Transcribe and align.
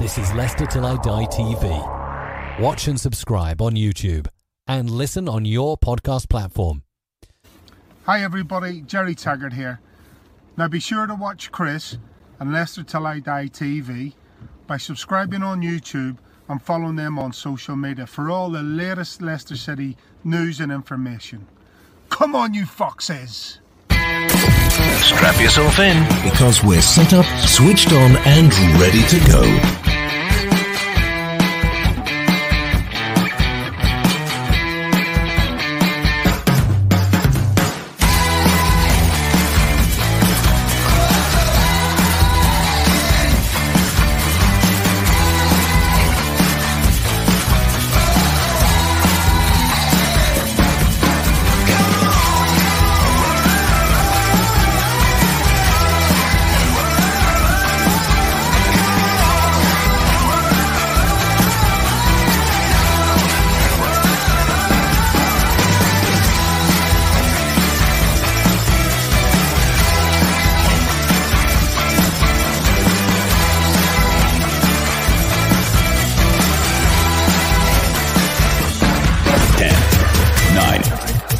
This 0.00 0.16
is 0.16 0.32
Leicester 0.32 0.64
Till 0.64 0.86
I 0.86 0.96
Die 0.96 1.26
TV. 1.26 2.58
Watch 2.58 2.88
and 2.88 2.98
subscribe 2.98 3.60
on 3.60 3.74
YouTube 3.74 4.28
and 4.66 4.90
listen 4.90 5.28
on 5.28 5.44
your 5.44 5.76
podcast 5.76 6.30
platform. 6.30 6.84
Hi 8.06 8.22
everybody, 8.22 8.80
Jerry 8.80 9.14
Taggart 9.14 9.52
here. 9.52 9.78
Now 10.56 10.68
be 10.68 10.80
sure 10.80 11.06
to 11.06 11.14
watch 11.14 11.52
Chris 11.52 11.98
and 12.38 12.50
Leicester 12.50 12.82
Till 12.82 13.06
I 13.06 13.20
Die 13.20 13.48
TV 13.48 14.14
by 14.66 14.78
subscribing 14.78 15.42
on 15.42 15.60
YouTube 15.60 16.16
and 16.48 16.62
following 16.62 16.96
them 16.96 17.18
on 17.18 17.34
social 17.34 17.76
media 17.76 18.06
for 18.06 18.30
all 18.30 18.48
the 18.48 18.62
latest 18.62 19.20
Leicester 19.20 19.54
City 19.54 19.98
news 20.24 20.60
and 20.60 20.72
information. 20.72 21.46
Come 22.08 22.34
on, 22.34 22.54
you 22.54 22.64
foxes! 22.64 23.60
Strap 25.02 25.38
yourself 25.42 25.78
in. 25.78 26.02
Because 26.24 26.64
we're 26.64 26.80
set 26.80 27.12
up, 27.12 27.26
switched 27.46 27.92
on, 27.92 28.16
and 28.24 28.50
ready 28.80 29.02
to 29.08 29.18
go. 29.30 29.69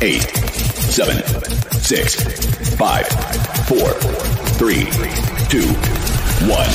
Eight, 0.03 0.23
seven, 0.23 1.23
six, 1.73 2.15
five, 2.77 3.07
four, 3.67 3.91
three, 4.57 4.87
two, 5.51 5.67
one. 6.49 6.71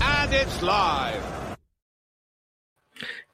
And 0.00 0.32
it's 0.32 0.62
live. 0.62 1.20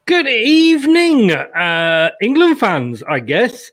Good 0.06 0.28
evening, 0.28 1.30
uh, 1.30 2.10
England 2.22 2.58
fans, 2.58 3.02
I 3.02 3.20
guess. 3.20 3.70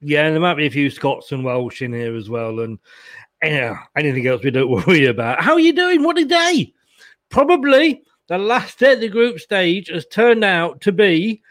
Yeah, 0.00 0.30
there 0.30 0.38
might 0.38 0.54
be 0.54 0.66
a 0.66 0.70
few 0.70 0.90
Scots 0.90 1.32
and 1.32 1.44
Welsh 1.44 1.82
in 1.82 1.92
here 1.92 2.14
as 2.14 2.30
well, 2.30 2.60
and 2.60 2.78
yeah, 3.42 3.78
anything 3.96 4.28
else 4.28 4.44
we 4.44 4.52
don't 4.52 4.70
worry 4.86 5.06
about. 5.06 5.42
How 5.42 5.54
are 5.54 5.60
you 5.60 5.72
doing? 5.72 6.04
What 6.04 6.18
a 6.18 6.24
day! 6.24 6.72
Probably 7.30 8.02
the 8.28 8.38
last 8.38 8.78
day 8.78 8.92
of 8.92 9.00
the 9.00 9.08
group 9.08 9.40
stage 9.40 9.88
has 9.88 10.06
turned 10.06 10.44
out 10.44 10.80
to 10.82 10.92
be 10.92 11.42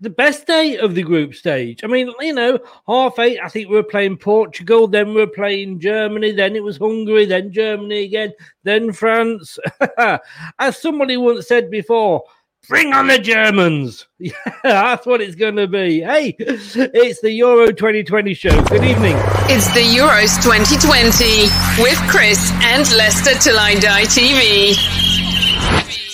the 0.00 0.10
best 0.10 0.46
day 0.46 0.76
of 0.76 0.94
the 0.94 1.02
group 1.02 1.34
stage. 1.34 1.82
I 1.82 1.86
mean, 1.86 2.12
you 2.20 2.34
know, 2.34 2.58
half 2.86 3.18
eight, 3.18 3.40
I 3.42 3.48
think 3.48 3.68
we 3.68 3.76
were 3.76 3.82
playing 3.82 4.18
Portugal, 4.18 4.86
then 4.86 5.08
we 5.08 5.16
were 5.16 5.26
playing 5.26 5.80
Germany, 5.80 6.32
then 6.32 6.54
it 6.54 6.62
was 6.62 6.76
Hungary, 6.76 7.24
then 7.24 7.52
Germany 7.52 8.04
again, 8.04 8.32
then 8.62 8.92
France. 8.92 9.58
As 10.58 10.80
somebody 10.80 11.16
once 11.16 11.48
said 11.48 11.70
before, 11.70 12.24
bring 12.68 12.92
on 12.92 13.06
the 13.06 13.18
Germans. 13.18 14.06
Yeah, 14.18 14.32
that's 14.62 15.06
what 15.06 15.20
it's 15.20 15.34
going 15.34 15.56
to 15.56 15.68
be. 15.68 16.00
Hey, 16.00 16.34
it's 16.38 17.20
the 17.20 17.32
Euro 17.32 17.70
2020 17.70 18.32
show. 18.32 18.62
Good 18.64 18.82
evening. 18.82 19.14
It's 19.48 19.72
the 19.74 19.80
Euros 19.80 20.42
2020 20.42 21.82
with 21.82 21.98
Chris 22.10 22.50
and 22.62 22.90
Leicester 22.96 23.38
Till 23.38 23.58
I 23.58 23.74
Die 23.74 24.04
TV. 24.04 26.05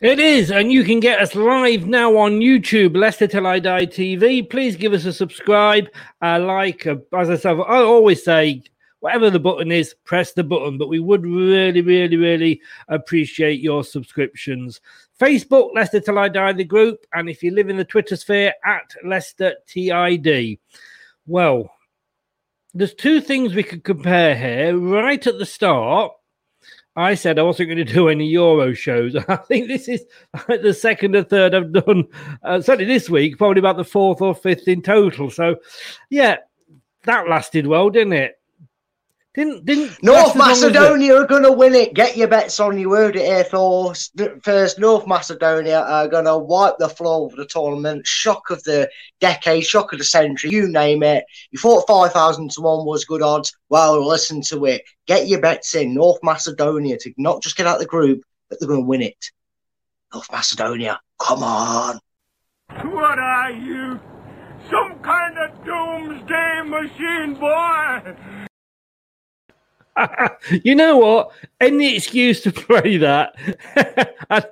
It 0.00 0.20
is, 0.20 0.52
and 0.52 0.70
you 0.70 0.84
can 0.84 1.00
get 1.00 1.20
us 1.20 1.34
live 1.34 1.88
now 1.88 2.16
on 2.18 2.38
YouTube, 2.38 2.96
Leicester 2.96 3.26
Till 3.26 3.48
I 3.48 3.58
Die 3.58 3.86
TV. 3.86 4.48
Please 4.48 4.76
give 4.76 4.92
us 4.92 5.04
a 5.06 5.12
subscribe, 5.12 5.88
a 6.20 6.38
like. 6.38 6.86
A, 6.86 7.02
as 7.16 7.30
I 7.30 7.36
said, 7.36 7.58
I 7.58 7.80
always 7.80 8.22
say, 8.22 8.62
whatever 9.00 9.28
the 9.28 9.40
button 9.40 9.72
is, 9.72 9.96
press 10.04 10.32
the 10.34 10.44
button. 10.44 10.78
But 10.78 10.88
we 10.88 11.00
would 11.00 11.26
really, 11.26 11.80
really, 11.80 12.16
really 12.16 12.60
appreciate 12.86 13.58
your 13.58 13.82
subscriptions. 13.82 14.80
Facebook, 15.20 15.74
Leicester 15.74 15.98
Till 15.98 16.20
I 16.20 16.28
Die, 16.28 16.52
the 16.52 16.62
group, 16.62 17.04
and 17.14 17.28
if 17.28 17.42
you 17.42 17.50
live 17.50 17.68
in 17.68 17.76
the 17.76 17.84
Twitter 17.84 18.14
sphere, 18.14 18.54
at 18.64 18.94
Leicester 19.04 19.56
TID. 19.66 20.60
Well, 21.26 21.72
there's 22.72 22.94
two 22.94 23.20
things 23.20 23.52
we 23.52 23.64
could 23.64 23.82
compare 23.82 24.36
here. 24.36 24.78
Right 24.78 25.26
at 25.26 25.38
the 25.40 25.46
start, 25.46 26.12
I 26.98 27.14
said 27.14 27.38
I 27.38 27.44
wasn't 27.44 27.68
going 27.68 27.86
to 27.86 27.92
do 27.92 28.08
any 28.08 28.26
Euro 28.26 28.74
shows. 28.74 29.14
I 29.28 29.36
think 29.36 29.68
this 29.68 29.88
is 29.88 30.04
the 30.48 30.74
second 30.74 31.14
or 31.14 31.22
third 31.22 31.54
I've 31.54 31.72
done, 31.72 32.04
uh, 32.42 32.60
certainly 32.60 32.92
this 32.92 33.08
week, 33.08 33.38
probably 33.38 33.60
about 33.60 33.76
the 33.76 33.84
fourth 33.84 34.20
or 34.20 34.34
fifth 34.34 34.66
in 34.66 34.82
total. 34.82 35.30
So, 35.30 35.56
yeah, 36.10 36.38
that 37.04 37.28
lasted 37.28 37.68
well, 37.68 37.88
didn't 37.88 38.14
it? 38.14 38.37
Didn't 39.34 39.64
didn't 39.66 40.02
North 40.02 40.34
last 40.34 40.36
as 40.36 40.36
long 40.36 40.50
as 40.50 40.62
it- 40.62 40.72
Macedonia 40.72 41.14
are 41.16 41.26
going 41.26 41.42
to 41.44 41.52
win 41.52 41.74
it. 41.74 41.94
Get 41.94 42.16
your 42.16 42.28
bets 42.28 42.58
on. 42.58 42.78
You 42.78 42.92
heard 42.92 43.14
it 43.14 43.24
here 43.26 43.44
first. 43.44 44.18
First, 44.42 44.78
North 44.78 45.06
Macedonia 45.06 45.80
are 45.80 46.08
going 46.08 46.24
to 46.24 46.36
wipe 46.38 46.78
the 46.78 46.88
floor 46.88 47.26
of 47.26 47.36
the 47.36 47.44
tournament. 47.46 48.06
Shock 48.06 48.50
of 48.50 48.62
the 48.64 48.90
decade, 49.20 49.64
shock 49.64 49.92
of 49.92 49.98
the 49.98 50.04
century, 50.04 50.50
you 50.50 50.66
name 50.66 51.02
it. 51.02 51.24
You 51.50 51.58
thought 51.58 51.86
5,000 51.86 52.50
to 52.52 52.60
1 52.62 52.84
was 52.86 53.04
good 53.04 53.22
odds. 53.22 53.52
Well, 53.68 54.04
listen 54.04 54.40
to 54.42 54.64
it. 54.64 54.82
Get 55.06 55.28
your 55.28 55.40
bets 55.40 55.74
in. 55.74 55.94
North 55.94 56.18
Macedonia 56.22 56.96
to 56.98 57.12
not 57.18 57.42
just 57.42 57.56
get 57.56 57.66
out 57.66 57.76
of 57.76 57.80
the 57.80 57.86
group, 57.86 58.22
but 58.48 58.58
they're 58.58 58.68
going 58.68 58.82
to 58.82 58.86
win 58.86 59.02
it. 59.02 59.30
North 60.12 60.32
Macedonia, 60.32 61.00
come 61.20 61.42
on. 61.44 62.00
What 62.70 63.18
are 63.18 63.52
you? 63.52 64.00
Some 64.70 64.98
kind 65.02 65.38
of 65.38 65.64
doomsday 65.64 66.62
machine, 66.64 67.34
boy? 67.34 68.47
you 70.64 70.74
know 70.74 70.96
what? 70.96 71.32
Any 71.60 71.96
excuse 71.96 72.40
to 72.42 72.52
play 72.52 72.96
that. 72.98 73.34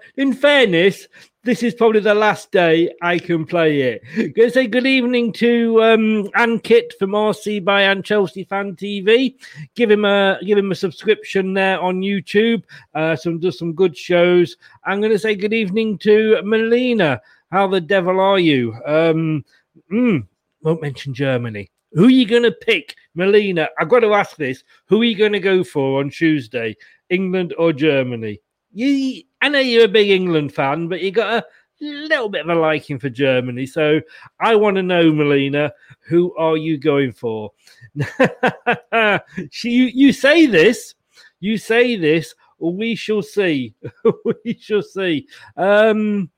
In 0.17 0.33
fairness, 0.33 1.09
this 1.45 1.63
is 1.63 1.75
probably 1.75 2.01
the 2.01 2.15
last 2.15 2.51
day 2.51 2.93
I 3.03 3.19
can 3.19 3.47
play 3.47 3.81
it. 3.83 4.03
Going 4.35 4.49
to 4.49 4.51
say 4.51 4.67
good 4.67 4.87
evening 4.87 5.33
to 5.35 5.83
um, 5.83 6.25
Ankit 6.37 6.93
from 6.99 7.11
RC 7.11 7.65
by 7.65 7.83
and 7.83 8.05
Chelsea 8.05 8.45
Fan 8.45 8.75
TV. 8.75 9.37
Give 9.77 9.91
him 9.91 10.05
a 10.05 10.39
give 10.45 10.59
him 10.59 10.73
a 10.73 10.75
subscription 10.75 11.55
there 11.55 11.81
on 11.81 12.01
YouTube. 12.01 12.65
Uh, 12.95 13.15
some 13.15 13.39
does 13.39 13.59
some 13.59 13.75
good 13.75 13.97
shows. 13.97 14.57
I'm 14.85 15.01
going 15.01 15.13
to 15.13 15.19
say 15.19 15.37
good 15.37 15.55
evening 15.55 15.99
to 15.99 16.43
Melina. 16.43 17.21
How 17.53 17.69
the 17.69 17.81
devil 17.81 18.19
are 18.19 18.41
you? 18.41 18.75
Um, 18.85 19.45
mm, 19.93 20.27
won't 20.63 20.83
mention 20.83 21.15
Germany. 21.15 21.71
Who 21.93 22.07
are 22.07 22.11
you 22.11 22.27
going 22.27 22.43
to 22.43 22.53
pick, 22.53 22.97
Melina? 23.17 23.69
I've 23.79 23.89
got 23.89 24.01
to 24.01 24.15
ask 24.15 24.37
this. 24.37 24.63
Who 24.87 25.01
are 25.01 25.05
you 25.05 25.17
going 25.17 25.33
to 25.33 25.41
go 25.41 25.65
for 25.65 26.01
on 26.01 26.11
Tuesday, 26.11 26.77
England 27.11 27.55
or 27.59 27.73
Germany? 27.73 28.41
You, 28.73 29.23
I 29.41 29.49
know 29.49 29.59
you're 29.59 29.87
a 29.87 29.89
big 29.89 30.11
England 30.11 30.55
fan, 30.55 30.87
but 30.89 31.01
you 31.01 31.11
got 31.11 31.43
a 31.43 31.47
little 31.81 32.29
bit 32.29 32.43
of 32.49 32.57
a 32.57 32.61
liking 32.61 32.99
for 32.99 33.09
Germany. 33.09 33.67
So 33.67 34.01
I 34.41 34.55
want 34.55 34.77
to 34.77 34.83
know, 34.83 35.13
Melina, 35.13 35.73
who 36.07 36.35
are 36.37 36.57
you 36.57 36.79
going 36.79 37.13
for? 37.13 37.53
She- 39.51 39.71
you, 39.71 39.85
you 39.87 40.12
say 40.12 40.47
this, 40.47 40.95
you 41.41 41.59
say 41.59 41.97
this. 41.97 42.35
We 42.59 42.95
shall 42.95 43.23
see. 43.23 43.75
we 44.45 44.59
shall 44.59 44.83
see. 44.83 45.29
Um, 45.57 46.31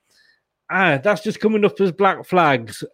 ah, 0.71 0.99
that's 1.03 1.23
just 1.23 1.41
coming 1.41 1.65
up 1.65 1.81
as 1.81 1.93
black 1.93 2.25
flags. 2.25 2.85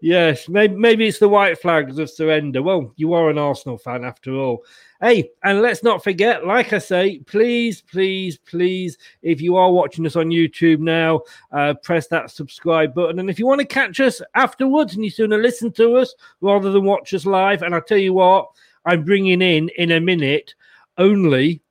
Yes, 0.00 0.48
maybe, 0.48 0.76
maybe 0.76 1.08
it's 1.08 1.18
the 1.18 1.28
white 1.28 1.60
flags 1.60 1.98
of 1.98 2.10
surrender. 2.10 2.62
Well, 2.62 2.92
you 2.96 3.14
are 3.14 3.30
an 3.30 3.38
Arsenal 3.38 3.78
fan 3.78 4.04
after 4.04 4.34
all. 4.34 4.64
Hey, 5.00 5.30
and 5.42 5.62
let's 5.62 5.82
not 5.82 6.04
forget, 6.04 6.46
like 6.46 6.72
I 6.72 6.78
say, 6.78 7.18
please, 7.20 7.82
please, 7.82 8.38
please, 8.38 8.98
if 9.22 9.40
you 9.40 9.56
are 9.56 9.72
watching 9.72 10.06
us 10.06 10.14
on 10.14 10.28
YouTube 10.28 10.78
now, 10.80 11.22
uh, 11.52 11.74
press 11.82 12.06
that 12.08 12.30
subscribe 12.30 12.94
button. 12.94 13.18
And 13.18 13.30
if 13.30 13.38
you 13.38 13.46
want 13.46 13.60
to 13.60 13.66
catch 13.66 13.98
us 14.00 14.20
afterwards 14.34 14.94
and 14.94 15.04
you 15.04 15.10
sooner 15.10 15.38
listen 15.38 15.72
to 15.72 15.96
us 15.96 16.14
rather 16.40 16.70
than 16.70 16.84
watch 16.84 17.14
us 17.14 17.26
live, 17.26 17.62
and 17.62 17.74
I 17.74 17.80
tell 17.80 17.98
you 17.98 18.12
what, 18.12 18.48
I'm 18.84 19.04
bringing 19.04 19.42
in 19.42 19.70
in 19.76 19.92
a 19.92 20.00
minute 20.00 20.54
only 20.98 21.62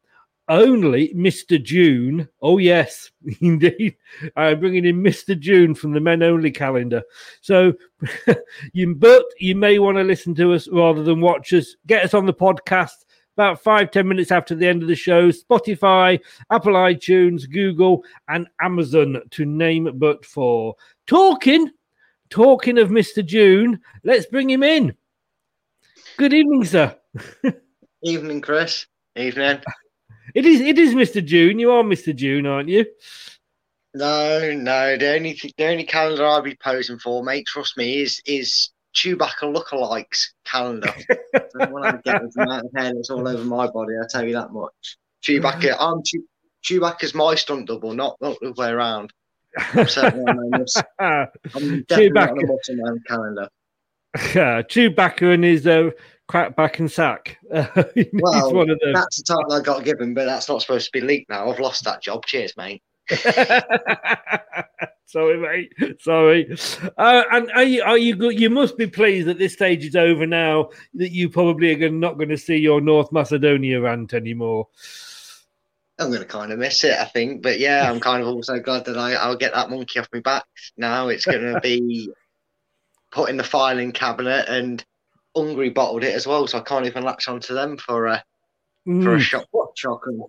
only 0.49 1.13
Mr. 1.13 1.61
June. 1.61 2.27
Oh, 2.41 2.57
yes, 2.57 3.11
indeed. 3.41 3.95
I'm 4.35 4.59
bringing 4.59 4.85
in 4.85 5.01
Mr. 5.01 5.39
June 5.39 5.75
from 5.75 5.93
the 5.93 5.99
Men 5.99 6.23
Only 6.23 6.51
calendar. 6.51 7.03
So, 7.41 7.73
you, 8.73 8.95
but 8.95 9.23
you 9.37 9.55
may 9.55 9.79
want 9.79 9.97
to 9.97 10.03
listen 10.03 10.35
to 10.35 10.53
us 10.53 10.67
rather 10.67 11.03
than 11.03 11.21
watch 11.21 11.53
us. 11.53 11.75
Get 11.87 12.03
us 12.03 12.13
on 12.13 12.25
the 12.25 12.33
podcast 12.33 13.05
about 13.37 13.61
five, 13.63 13.91
ten 13.91 14.07
minutes 14.07 14.31
after 14.31 14.55
the 14.55 14.67
end 14.67 14.81
of 14.81 14.89
the 14.89 14.95
show. 14.95 15.29
Spotify, 15.29 16.19
Apple 16.51 16.73
iTunes, 16.73 17.49
Google, 17.49 18.03
and 18.27 18.49
Amazon, 18.61 19.21
to 19.31 19.45
name 19.45 19.89
but 19.95 20.25
four. 20.25 20.75
Talking, 21.07 21.71
talking 22.29 22.77
of 22.77 22.89
Mr. 22.89 23.25
June, 23.25 23.79
let's 24.03 24.25
bring 24.25 24.49
him 24.49 24.63
in. 24.63 24.93
Good 26.17 26.33
evening, 26.33 26.65
sir. 26.65 26.97
Evening, 28.03 28.41
Chris. 28.41 28.85
Evening. 29.15 29.61
It 30.39 30.45
is. 30.45 30.61
It 30.61 30.79
is 30.79 30.93
Mr. 30.93 31.23
June. 31.23 31.59
You 31.59 31.71
are 31.71 31.83
Mr. 31.83 32.15
June, 32.15 32.45
aren't 32.45 32.69
you? 32.69 32.85
No, 33.93 34.53
no. 34.55 34.95
The 34.95 35.13
only 35.15 35.33
th- 35.33 35.53
the 35.57 35.65
only 35.65 35.83
calendar 35.83 36.25
I'll 36.25 36.41
be 36.41 36.55
posing 36.63 36.97
for, 36.97 37.21
mate, 37.25 37.45
trust 37.45 37.75
me, 37.75 37.99
is 38.01 38.21
is 38.25 38.71
Chewbacca 38.95 39.53
lookalikes 39.53 40.27
calendar. 40.45 40.93
when 41.69 41.83
I 41.85 41.99
get 42.05 42.21
this 42.21 42.37
amount 42.37 42.67
of 42.67 42.71
hair 42.73 42.93
that's 42.93 43.09
all 43.09 43.27
over 43.27 43.43
my 43.43 43.67
body, 43.67 43.95
I 44.01 44.05
tell 44.09 44.25
you 44.25 44.31
that 44.35 44.53
much. 44.53 44.97
Chewbacca, 45.25 45.75
I'm 45.77 46.01
Chew- 46.05 46.25
Chewbacca's 46.63 47.13
my 47.13 47.35
stunt 47.35 47.67
double, 47.67 47.93
not 47.93 48.15
not 48.21 48.39
the 48.39 48.51
other 48.51 48.61
way 48.61 48.69
around. 48.69 49.11
I'm 49.73 49.89
certainly 49.89 50.23
on 50.23 50.51
this. 50.57 50.77
I'm 50.99 51.83
definitely 51.89 52.45
not 52.45 52.59
on 52.69 52.77
the 52.77 52.99
calendar. 53.05 53.49
Chewbacca, 54.15 55.33
and 55.33 55.43
his 55.43 55.67
uh, 55.67 55.89
crack 56.29 56.55
back 56.55 56.79
and 56.79 56.89
sack. 56.91 57.37
Well, 57.51 58.53
one 58.53 58.69
of 58.69 58.79
them. 58.79 58.93
that's 58.93 59.17
the 59.17 59.23
title 59.23 59.51
I 59.51 59.61
got 59.61 59.83
given, 59.83 60.13
but 60.13 60.25
that's 60.25 60.47
not 60.47 60.61
supposed 60.61 60.85
to 60.85 60.91
be 60.91 61.01
leaked 61.01 61.29
now. 61.29 61.49
I've 61.49 61.59
lost 61.59 61.83
that 61.85 62.03
job. 62.03 62.25
Cheers, 62.25 62.55
mate. 62.55 62.83
Sorry, 65.05 65.39
mate. 65.39 65.73
Sorry. 66.01 66.55
Uh, 66.97 67.23
and 67.31 67.51
are 67.55 67.63
you, 67.63 67.81
are 67.81 67.97
you 67.97 68.15
good? 68.15 68.39
You 68.39 68.51
must 68.51 68.77
be 68.77 68.85
pleased 68.85 69.27
that 69.27 69.39
this 69.39 69.53
stage 69.53 69.83
is 69.83 69.95
over 69.95 70.27
now. 70.27 70.69
That 70.93 71.11
you 71.11 71.29
probably 71.29 71.73
are 71.73 71.77
gonna, 71.77 71.93
not 71.93 72.17
going 72.17 72.29
to 72.29 72.37
see 72.37 72.57
your 72.57 72.79
North 72.79 73.11
Macedonia 73.11 73.81
rant 73.81 74.13
anymore. 74.13 74.67
I'm 75.97 76.09
going 76.09 76.21
to 76.21 76.27
kind 76.27 76.51
of 76.51 76.59
miss 76.59 76.83
it, 76.83 76.95
I 76.95 77.05
think. 77.05 77.41
But 77.41 77.59
yeah, 77.59 77.89
I'm 77.89 77.99
kind 77.99 78.21
of 78.21 78.27
also 78.27 78.59
glad 78.59 78.85
that 78.85 78.99
I, 78.99 79.13
I'll 79.13 79.35
get 79.35 79.55
that 79.55 79.71
monkey 79.71 79.99
off 79.99 80.07
my 80.13 80.19
back. 80.19 80.45
Now 80.77 81.07
it's 81.07 81.25
going 81.25 81.55
to 81.55 81.59
be 81.59 82.11
put 83.11 83.31
in 83.31 83.37
the 83.37 83.43
filing 83.43 83.91
cabinet 83.91 84.47
and 84.47 84.85
Hungary 85.35 85.69
bottled 85.69 86.03
it 86.03 86.15
as 86.15 86.27
well. 86.27 86.47
So 86.47 86.57
I 86.57 86.61
can't 86.61 86.85
even 86.85 87.03
latch 87.03 87.27
onto 87.27 87.53
them 87.53 87.77
for 87.77 88.07
a, 88.07 88.23
for 88.85 89.13
a 89.13 89.17
Mm. 89.17 89.19
shock. 89.19 89.45
shock 89.75 90.01
and, 90.07 90.23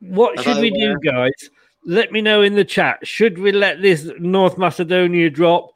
What 0.00 0.40
should 0.40 0.60
we 0.60 0.70
do, 0.70 0.96
guys? 1.04 1.50
Let 1.84 2.12
me 2.12 2.20
know 2.20 2.42
in 2.42 2.54
the 2.54 2.64
chat. 2.64 3.06
Should 3.06 3.38
we 3.38 3.50
let 3.52 3.82
this 3.82 4.08
North 4.18 4.56
Macedonia 4.56 5.30
drop, 5.30 5.70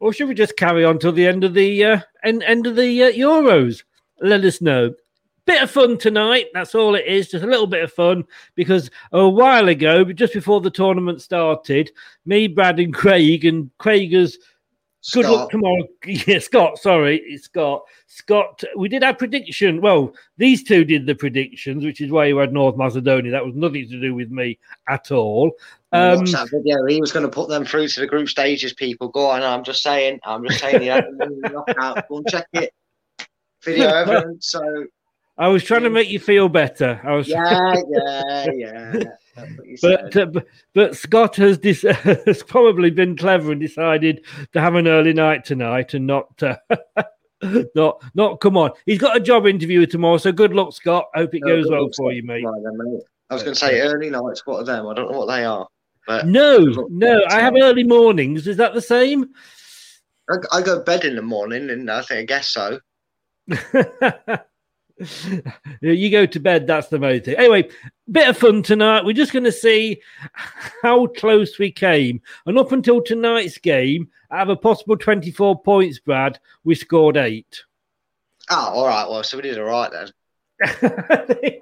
or 0.00 0.12
should 0.12 0.28
we 0.28 0.34
just 0.34 0.56
carry 0.56 0.84
on 0.84 0.98
till 0.98 1.12
the 1.12 1.26
end 1.26 1.42
of 1.44 1.54
the 1.54 1.84
uh, 1.84 2.00
end, 2.24 2.42
end 2.42 2.66
of 2.66 2.76
the 2.76 3.04
uh, 3.04 3.10
Euros? 3.12 3.82
Let 4.20 4.44
us 4.44 4.60
know. 4.60 4.94
Bit 5.46 5.62
of 5.62 5.70
fun 5.70 5.96
tonight. 5.96 6.48
That's 6.52 6.74
all 6.74 6.94
it 6.94 7.06
is. 7.06 7.30
Just 7.30 7.44
a 7.44 7.48
little 7.48 7.66
bit 7.66 7.82
of 7.82 7.90
fun 7.92 8.24
because 8.54 8.90
a 9.12 9.26
while 9.26 9.68
ago, 9.68 10.04
just 10.12 10.34
before 10.34 10.60
the 10.60 10.70
tournament 10.70 11.22
started, 11.22 11.90
me, 12.26 12.48
Brad, 12.48 12.78
and 12.78 12.92
Craig, 12.92 13.46
and 13.46 13.70
Craig 13.78 14.12
has 15.04 15.12
good 15.12 15.26
luck 15.26 15.50
tomorrow. 15.50 15.84
Yeah, 16.06 16.38
Scott. 16.38 16.78
Sorry, 16.78 17.18
it's 17.24 17.44
Scott. 17.44 17.82
Scott. 18.06 18.62
We 18.76 18.88
did 18.88 19.02
our 19.04 19.14
prediction. 19.14 19.80
Well, 19.80 20.14
these 20.36 20.62
two 20.64 20.84
did 20.84 21.06
the 21.06 21.14
predictions, 21.14 21.84
which 21.84 22.00
is 22.00 22.10
why 22.10 22.26
you 22.26 22.38
had 22.38 22.52
North 22.52 22.76
Macedonia. 22.76 23.30
That 23.30 23.44
was 23.44 23.54
nothing 23.54 23.88
to 23.88 24.00
do 24.00 24.14
with 24.14 24.30
me 24.30 24.58
at 24.88 25.10
all. 25.10 25.52
Um, 25.92 26.18
watch 26.18 26.32
that 26.32 26.50
video. 26.50 26.84
He 26.86 27.00
was 27.00 27.12
going 27.12 27.24
to 27.24 27.30
put 27.30 27.48
them 27.48 27.64
through 27.64 27.88
to 27.88 28.00
the 28.00 28.06
group 28.06 28.28
stages. 28.28 28.74
People 28.74 29.08
go 29.08 29.26
on. 29.26 29.42
I'm 29.42 29.64
just 29.64 29.82
saying. 29.82 30.20
I'm 30.24 30.46
just 30.46 30.60
saying. 30.60 30.82
Yeah, 30.82 31.00
knockout. 31.10 32.08
Go 32.08 32.18
and 32.18 32.26
check 32.28 32.46
it. 32.52 32.72
Video 33.64 33.86
evidence. 33.94 34.50
So 34.50 34.60
I 35.38 35.48
was 35.48 35.62
trying 35.62 35.84
to 35.84 35.90
make 35.90 36.08
you 36.08 36.18
feel 36.18 36.48
better. 36.48 37.00
I 37.04 37.12
was. 37.14 37.28
yeah, 37.28 37.74
yeah, 37.88 38.46
yeah. 38.54 38.92
That's 39.36 39.56
what 39.56 39.66
you 39.66 39.76
said. 39.76 40.10
But, 40.12 40.16
uh, 40.16 40.26
but 40.26 40.46
but 40.74 40.96
Scott 40.96 41.36
has 41.36 41.58
dis- 41.58 41.82
has 42.26 42.42
probably 42.42 42.90
been 42.90 43.16
clever 43.16 43.52
and 43.52 43.60
decided 43.60 44.24
to 44.52 44.60
have 44.60 44.74
an 44.74 44.88
early 44.88 45.12
night 45.12 45.44
tonight 45.44 45.94
and 45.94 46.08
not 46.08 46.42
uh, 46.42 46.56
not 47.74 48.02
not 48.14 48.40
come 48.40 48.56
on. 48.56 48.72
He's 48.84 48.98
got 48.98 49.16
a 49.16 49.20
job 49.20 49.46
interview 49.46 49.86
tomorrow, 49.86 50.16
so 50.18 50.32
good 50.32 50.54
luck, 50.54 50.72
Scott. 50.72 51.06
Hope 51.14 51.34
it 51.34 51.42
No, 51.44 51.54
goes 51.54 51.70
well 51.70 51.88
for 51.96 52.12
you, 52.12 52.24
mate. 52.24 52.44
Right 52.44 52.62
then, 52.64 52.76
mate. 52.76 53.02
I 53.30 53.34
was 53.34 53.42
going 53.44 53.54
to 53.54 53.60
say 53.60 53.80
early 53.80 54.10
nights. 54.10 54.44
What 54.44 54.60
are 54.60 54.64
them? 54.64 54.88
I 54.88 54.94
don't 54.94 55.12
know 55.12 55.18
what 55.18 55.26
they 55.26 55.44
are. 55.44 55.68
But 56.06 56.26
No, 56.26 56.56
luck, 56.56 56.86
no, 56.90 57.22
I 57.28 57.40
have 57.40 57.54
early 57.60 57.84
mornings. 57.84 58.46
Is 58.48 58.56
that 58.56 58.74
the 58.74 58.80
same? 58.80 59.28
I, 60.30 60.36
I 60.50 60.62
go 60.62 60.78
to 60.78 60.84
bed 60.84 61.04
in 61.04 61.14
the 61.14 61.22
morning, 61.22 61.70
and 61.70 61.88
I 61.90 62.02
think 62.02 62.20
I 62.20 62.24
guess 62.24 62.48
so. 62.48 62.80
you 65.80 66.10
go 66.10 66.26
to 66.26 66.40
bed. 66.40 66.66
That's 66.66 66.88
the 66.88 66.98
main 66.98 67.22
thing. 67.22 67.36
Anyway, 67.36 67.68
bit 68.10 68.28
of 68.28 68.36
fun 68.36 68.62
tonight. 68.62 69.04
We're 69.04 69.12
just 69.12 69.32
going 69.32 69.44
to 69.44 69.52
see 69.52 70.00
how 70.82 71.06
close 71.06 71.58
we 71.58 71.70
came. 71.70 72.20
And 72.46 72.58
up 72.58 72.72
until 72.72 73.02
tonight's 73.02 73.58
game, 73.58 74.08
out 74.30 74.50
of 74.50 74.50
a 74.50 74.56
possible 74.56 74.96
24 74.96 75.62
points, 75.62 75.98
Brad, 75.98 76.38
we 76.64 76.74
scored 76.74 77.16
eight. 77.16 77.64
Oh, 78.50 78.70
all 78.74 78.86
right. 78.86 79.08
Well, 79.08 79.22
so 79.22 79.36
we 79.36 79.42
did 79.42 79.58
all 79.58 79.64
right 79.64 79.90
then. 79.92 80.10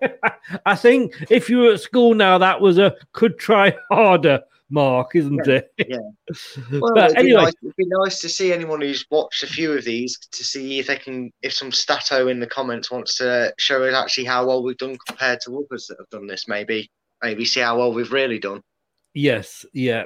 I 0.65 0.75
think 0.75 1.15
if 1.29 1.51
you 1.51 1.59
were 1.59 1.73
at 1.73 1.81
school 1.81 2.15
now, 2.15 2.39
that 2.39 2.61
was 2.61 2.79
a 2.79 2.95
could 3.13 3.39
try 3.39 3.77
harder 3.91 4.43
mark, 4.71 5.15
isn't 5.15 5.47
it? 5.47 5.73
Yeah. 5.79 5.99
Well, 6.73 6.93
but 6.95 7.13
it'd, 7.13 7.19
anyway, 7.19 7.41
be 7.41 7.45
nice, 7.45 7.55
it'd 7.63 7.77
be 7.77 7.87
nice 7.87 8.21
to 8.21 8.29
see 8.29 8.53
anyone 8.53 8.81
who's 8.81 9.07
watched 9.11 9.45
a 9.45 9.47
few 9.47 9.73
of 9.73 9.85
these 9.85 10.19
to 10.33 10.45
see 10.45 10.81
if 10.81 10.89
they 10.89 10.97
can, 10.97 11.33
if 11.43 11.53
some 11.53 11.71
stato 11.71 12.29
in 12.29 12.41
the 12.41 12.47
comments 12.47 12.91
wants 12.91 13.17
to 13.19 13.55
show 13.59 13.85
us 13.85 13.95
actually 13.95 14.25
how 14.25 14.47
well 14.47 14.63
we've 14.63 14.77
done 14.77 14.99
compared 15.07 15.41
to 15.43 15.57
others 15.57 15.87
that 15.87 15.99
have 15.99 16.11
done 16.11 16.27
this. 16.27 16.49
Maybe, 16.49 16.91
maybe 17.23 17.45
see 17.45 17.61
how 17.61 17.79
well 17.79 17.93
we've 17.93 18.13
really 18.13 18.39
done. 18.41 18.63
Yes, 19.15 19.65
yeah. 19.73 20.05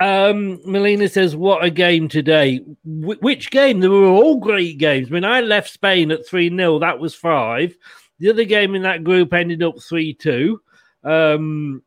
Um, 0.00 0.60
Melina 0.64 1.08
says, 1.08 1.36
"What 1.36 1.64
a 1.64 1.68
game 1.68 2.08
today! 2.08 2.58
Wh- 2.84 3.20
which 3.20 3.50
game? 3.50 3.80
They 3.80 3.88
were 3.88 4.06
all 4.06 4.36
great 4.36 4.78
games. 4.78 5.08
I 5.08 5.10
mean, 5.10 5.24
I 5.24 5.40
left 5.40 5.70
Spain 5.70 6.10
at 6.12 6.26
three 6.26 6.48
0 6.48 6.78
That 6.78 6.98
was 6.98 7.14
five. 7.14 7.76
The 8.20 8.30
other 8.30 8.44
game 8.44 8.74
in 8.74 8.82
that 8.82 9.04
group 9.04 9.34
ended 9.34 9.62
up 9.62 9.74
three 9.82 10.14
two. 10.14 10.62
Um, 11.04 11.82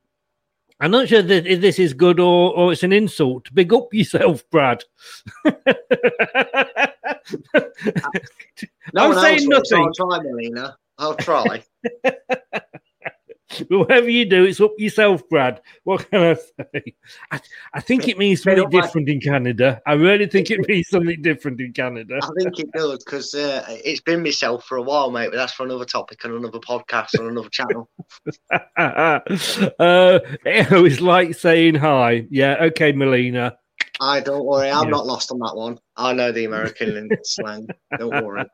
I'm 0.81 0.89
not 0.89 1.07
sure 1.07 1.21
that 1.21 1.45
if 1.45 1.61
this 1.61 1.77
is 1.77 1.93
good 1.93 2.19
or, 2.19 2.55
or 2.55 2.71
it's 2.71 2.81
an 2.81 2.91
insult. 2.91 3.53
Big 3.53 3.71
up 3.71 3.93
yourself, 3.93 4.43
Brad. 4.49 4.83
No 8.93 9.11
I'm 9.11 9.13
saying 9.13 9.47
nothing. 9.47 9.77
I'll 9.77 9.93
try, 9.93 10.19
Melina. 10.19 10.75
I'll 10.97 11.15
try. 11.15 11.63
But 13.69 13.69
whatever 13.79 14.09
you 14.09 14.25
do, 14.25 14.45
it's 14.45 14.61
up 14.61 14.73
yourself, 14.77 15.27
Brad. 15.29 15.61
What 15.83 16.09
can 16.09 16.21
I 16.21 16.33
say? 16.35 16.93
I, 17.31 17.39
I 17.73 17.81
think 17.81 18.07
it 18.07 18.17
means 18.17 18.43
something 18.43 18.63
up 18.63 18.71
my- 18.71 18.81
different 18.81 19.09
in 19.09 19.19
Canada. 19.19 19.81
I 19.85 19.93
really 19.93 20.27
think 20.27 20.51
it 20.51 20.67
means 20.67 20.89
something 20.89 21.21
different 21.21 21.59
in 21.61 21.73
Canada. 21.73 22.19
I 22.21 22.27
think 22.37 22.59
it 22.59 22.71
does 22.71 23.03
because 23.03 23.33
uh, 23.33 23.63
it's 23.67 24.01
been 24.01 24.23
myself 24.23 24.65
for 24.65 24.77
a 24.77 24.81
while, 24.81 25.11
mate. 25.11 25.29
But 25.31 25.37
that's 25.37 25.53
for 25.53 25.65
another 25.65 25.85
topic 25.85 26.23
on 26.25 26.31
another 26.35 26.59
podcast 26.59 27.19
on 27.19 27.27
another 27.27 27.49
channel. 27.49 27.89
uh, 28.77 29.19
it's 30.45 31.01
like 31.01 31.35
saying 31.35 31.75
hi. 31.75 32.27
Yeah, 32.29 32.57
okay, 32.61 32.91
Melina. 32.91 33.57
I 33.99 34.19
don't 34.19 34.45
worry, 34.45 34.69
I'm 34.71 34.85
Yeah. 34.85 34.91
not 34.91 35.05
lost 35.05 35.31
on 35.31 35.39
that 35.39 35.55
one. 35.55 35.77
I 35.95 36.13
know 36.13 36.31
the 36.31 36.45
American 36.45 37.09
slang. 37.23 37.67
Don't 37.97 38.23
worry. 38.25 38.45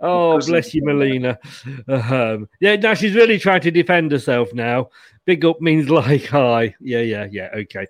Oh, 0.00 0.38
bless 0.40 0.74
you, 0.74 0.84
Melina. 0.84 1.38
Um, 1.86 2.48
yeah, 2.60 2.76
now 2.76 2.94
she's 2.94 3.14
really 3.14 3.38
trying 3.38 3.60
to 3.62 3.70
defend 3.70 4.10
herself 4.12 4.52
now. 4.52 4.90
Big 5.24 5.44
up 5.44 5.60
means 5.60 5.90
like 5.90 6.26
hi. 6.26 6.74
Yeah, 6.80 7.00
yeah, 7.00 7.26
yeah. 7.30 7.50
Okay. 7.54 7.86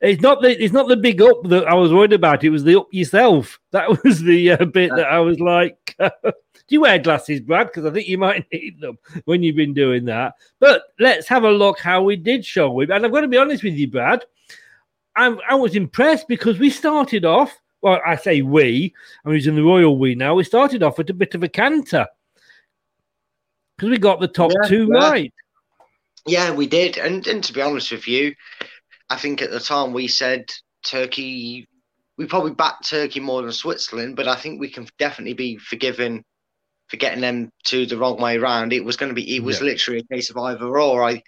It's 0.00 0.22
not 0.22 0.42
the 0.42 0.62
it's 0.62 0.72
not 0.72 0.88
the 0.88 0.96
big 0.96 1.22
up 1.22 1.42
that 1.44 1.66
I 1.66 1.74
was 1.74 1.92
worried 1.92 2.12
about. 2.12 2.44
It 2.44 2.50
was 2.50 2.64
the 2.64 2.80
up 2.80 2.88
yourself. 2.90 3.60
That 3.70 3.88
was 4.04 4.22
the 4.22 4.52
uh, 4.52 4.64
bit 4.64 4.90
that 4.96 5.06
I 5.06 5.20
was 5.20 5.40
like. 5.40 5.96
Do 5.98 6.76
you 6.76 6.80
wear 6.82 6.98
glasses, 6.98 7.40
Brad? 7.40 7.66
Because 7.66 7.84
I 7.84 7.90
think 7.90 8.08
you 8.08 8.18
might 8.18 8.46
need 8.52 8.80
them 8.80 8.96
when 9.24 9.42
you've 9.42 9.56
been 9.56 9.74
doing 9.74 10.04
that. 10.06 10.34
But 10.60 10.82
let's 10.98 11.28
have 11.28 11.44
a 11.44 11.50
look 11.50 11.78
how 11.78 12.02
we 12.02 12.16
did, 12.16 12.46
shall 12.46 12.72
we? 12.72 12.84
And 12.84 13.04
I'm 13.04 13.10
going 13.10 13.22
to 13.22 13.28
be 13.28 13.36
honest 13.36 13.64
with 13.64 13.74
you, 13.74 13.88
Brad. 13.88 14.24
I'm, 15.16 15.38
I 15.48 15.54
was 15.56 15.74
impressed 15.74 16.28
because 16.28 16.58
we 16.58 16.70
started 16.70 17.24
off. 17.24 17.61
Well, 17.82 18.00
I 18.06 18.16
say 18.16 18.42
we. 18.42 18.94
I'm 19.24 19.32
using 19.32 19.56
the 19.56 19.62
royal 19.62 19.98
we 19.98 20.14
now. 20.14 20.34
We 20.34 20.44
started 20.44 20.82
off 20.82 20.98
at 21.00 21.10
a 21.10 21.14
bit 21.14 21.34
of 21.34 21.42
a 21.42 21.48
canter 21.48 22.06
because 23.76 23.90
we 23.90 23.98
got 23.98 24.20
the 24.20 24.28
top 24.28 24.52
Yeah, 24.62 24.68
two 24.68 24.88
yeah. 24.92 24.98
right. 25.10 25.34
Yeah, 26.26 26.52
we 26.52 26.66
did. 26.68 26.96
And 26.98 27.26
and 27.26 27.42
to 27.44 27.52
be 27.52 27.60
honest 27.60 27.90
with 27.90 28.06
you, 28.06 28.34
I 29.10 29.16
think 29.16 29.42
at 29.42 29.50
the 29.50 29.60
time 29.60 29.92
we 29.92 30.08
said 30.08 30.50
Turkey. 30.84 31.68
We 32.18 32.26
probably 32.26 32.52
backed 32.52 32.88
Turkey 32.88 33.20
more 33.20 33.40
than 33.42 33.50
Switzerland, 33.52 34.16
but 34.16 34.28
I 34.28 34.36
think 34.36 34.60
we 34.60 34.68
can 34.70 34.86
definitely 34.98 35.32
be 35.32 35.56
forgiven 35.56 36.22
for 36.88 36.98
getting 36.98 37.22
them 37.22 37.50
to 37.64 37.86
the 37.86 37.96
wrong 37.96 38.20
way 38.20 38.36
round. 38.36 38.72
It 38.72 38.84
was 38.84 38.96
going 38.96 39.08
to 39.08 39.14
be. 39.14 39.34
It 39.34 39.42
was 39.42 39.58
Yeah. 39.60 39.64
literally 39.66 40.00
a 40.00 40.14
case 40.14 40.30
of 40.30 40.36
either 40.36 40.78
or. 40.78 41.02
I. 41.02 41.22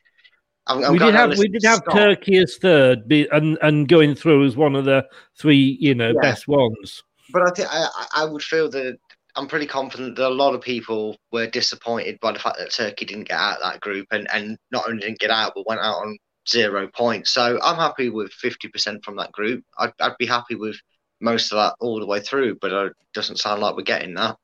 I'm, 0.67 0.83
I'm 0.85 0.93
we 0.93 0.99
did 0.99 1.15
have 1.15 1.39
we 1.39 1.49
did 1.49 1.63
have 1.65 1.79
Scott. 1.79 1.95
Turkey 1.95 2.37
as 2.39 2.57
third, 2.57 3.07
be, 3.07 3.29
and 3.31 3.59
and 3.63 3.87
going 3.89 4.15
through 4.15 4.47
as 4.47 4.57
one 4.57 4.75
of 4.75 4.85
the 4.85 5.07
three, 5.39 5.77
you 5.81 5.95
know, 5.95 6.13
Yeah. 6.15 6.21
best 6.21 6.49
ones. 6.49 7.03
But 7.33 7.43
I 7.43 7.51
think 7.51 7.69
I, 7.71 8.07
I- 8.17 8.25
would 8.25 8.43
feel 8.43 8.71
that 8.71 8.99
I'm 9.37 9.49
pretty 9.49 9.67
confident 9.67 10.17
that 10.17 10.29
a 10.29 10.29
lot 10.29 10.55
of 10.55 10.61
people 10.61 11.17
were 11.33 11.47
disappointed 11.47 12.19
by 12.21 12.33
the 12.33 12.39
fact 12.39 12.59
that 12.59 12.71
Turkey 12.71 13.05
didn't 13.05 13.29
get 13.29 13.39
out 13.39 13.57
of 13.57 13.63
that 13.63 13.81
group 13.81 14.07
and, 14.13 14.29
and 14.33 14.59
not 14.71 14.89
only 14.89 15.01
didn't 15.01 15.19
get 15.19 15.31
out 15.31 15.53
but 15.55 15.67
went 15.67 15.81
out 15.81 15.97
on 15.97 16.17
zero 16.49 16.87
points. 16.89 17.31
So 17.31 17.59
I'm 17.63 17.77
happy 17.77 18.11
with 18.11 18.31
50% 18.33 19.03
from 19.05 19.17
that 19.17 19.33
group. 19.33 19.65
I'd, 19.79 19.93
I'd 20.01 20.17
be 20.19 20.27
happy 20.27 20.55
with 20.55 20.77
most 21.21 21.53
of 21.53 21.57
that 21.57 21.75
all 21.81 21.99
the 21.99 22.07
way 22.07 22.21
through, 22.21 22.59
but 22.61 22.71
it 22.73 22.93
doesn't 23.15 23.39
sound 23.39 23.61
like 23.63 23.77
we're 23.77 23.83
getting 23.83 24.15
that. 24.15 24.37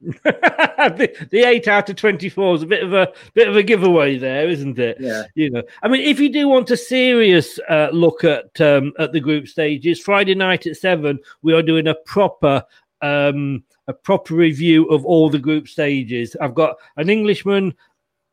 the, 0.22 1.28
the 1.30 1.40
eight 1.40 1.66
out 1.66 1.90
of 1.90 1.96
twenty 1.96 2.28
four 2.28 2.54
is 2.54 2.62
a 2.62 2.66
bit 2.66 2.84
of 2.84 2.92
a 2.92 3.12
bit 3.34 3.48
of 3.48 3.56
a 3.56 3.62
giveaway 3.62 4.16
there, 4.16 4.48
isn't 4.48 4.78
it? 4.78 4.96
Yeah. 5.00 5.24
You 5.34 5.50
know, 5.50 5.62
I 5.82 5.88
mean, 5.88 6.02
if 6.02 6.20
you 6.20 6.32
do 6.32 6.48
want 6.48 6.70
a 6.70 6.76
serious 6.76 7.58
uh, 7.68 7.88
look 7.92 8.22
at 8.22 8.60
um, 8.60 8.92
at 8.98 9.12
the 9.12 9.20
group 9.20 9.48
stages, 9.48 10.00
Friday 10.00 10.36
night 10.36 10.66
at 10.66 10.76
seven, 10.76 11.18
we 11.42 11.52
are 11.52 11.62
doing 11.62 11.88
a 11.88 11.96
proper 12.06 12.62
um, 13.02 13.64
a 13.88 13.92
proper 13.92 14.34
review 14.34 14.86
of 14.86 15.04
all 15.04 15.30
the 15.30 15.38
group 15.38 15.66
stages. 15.66 16.36
I've 16.40 16.54
got 16.54 16.76
an 16.96 17.10
Englishman, 17.10 17.74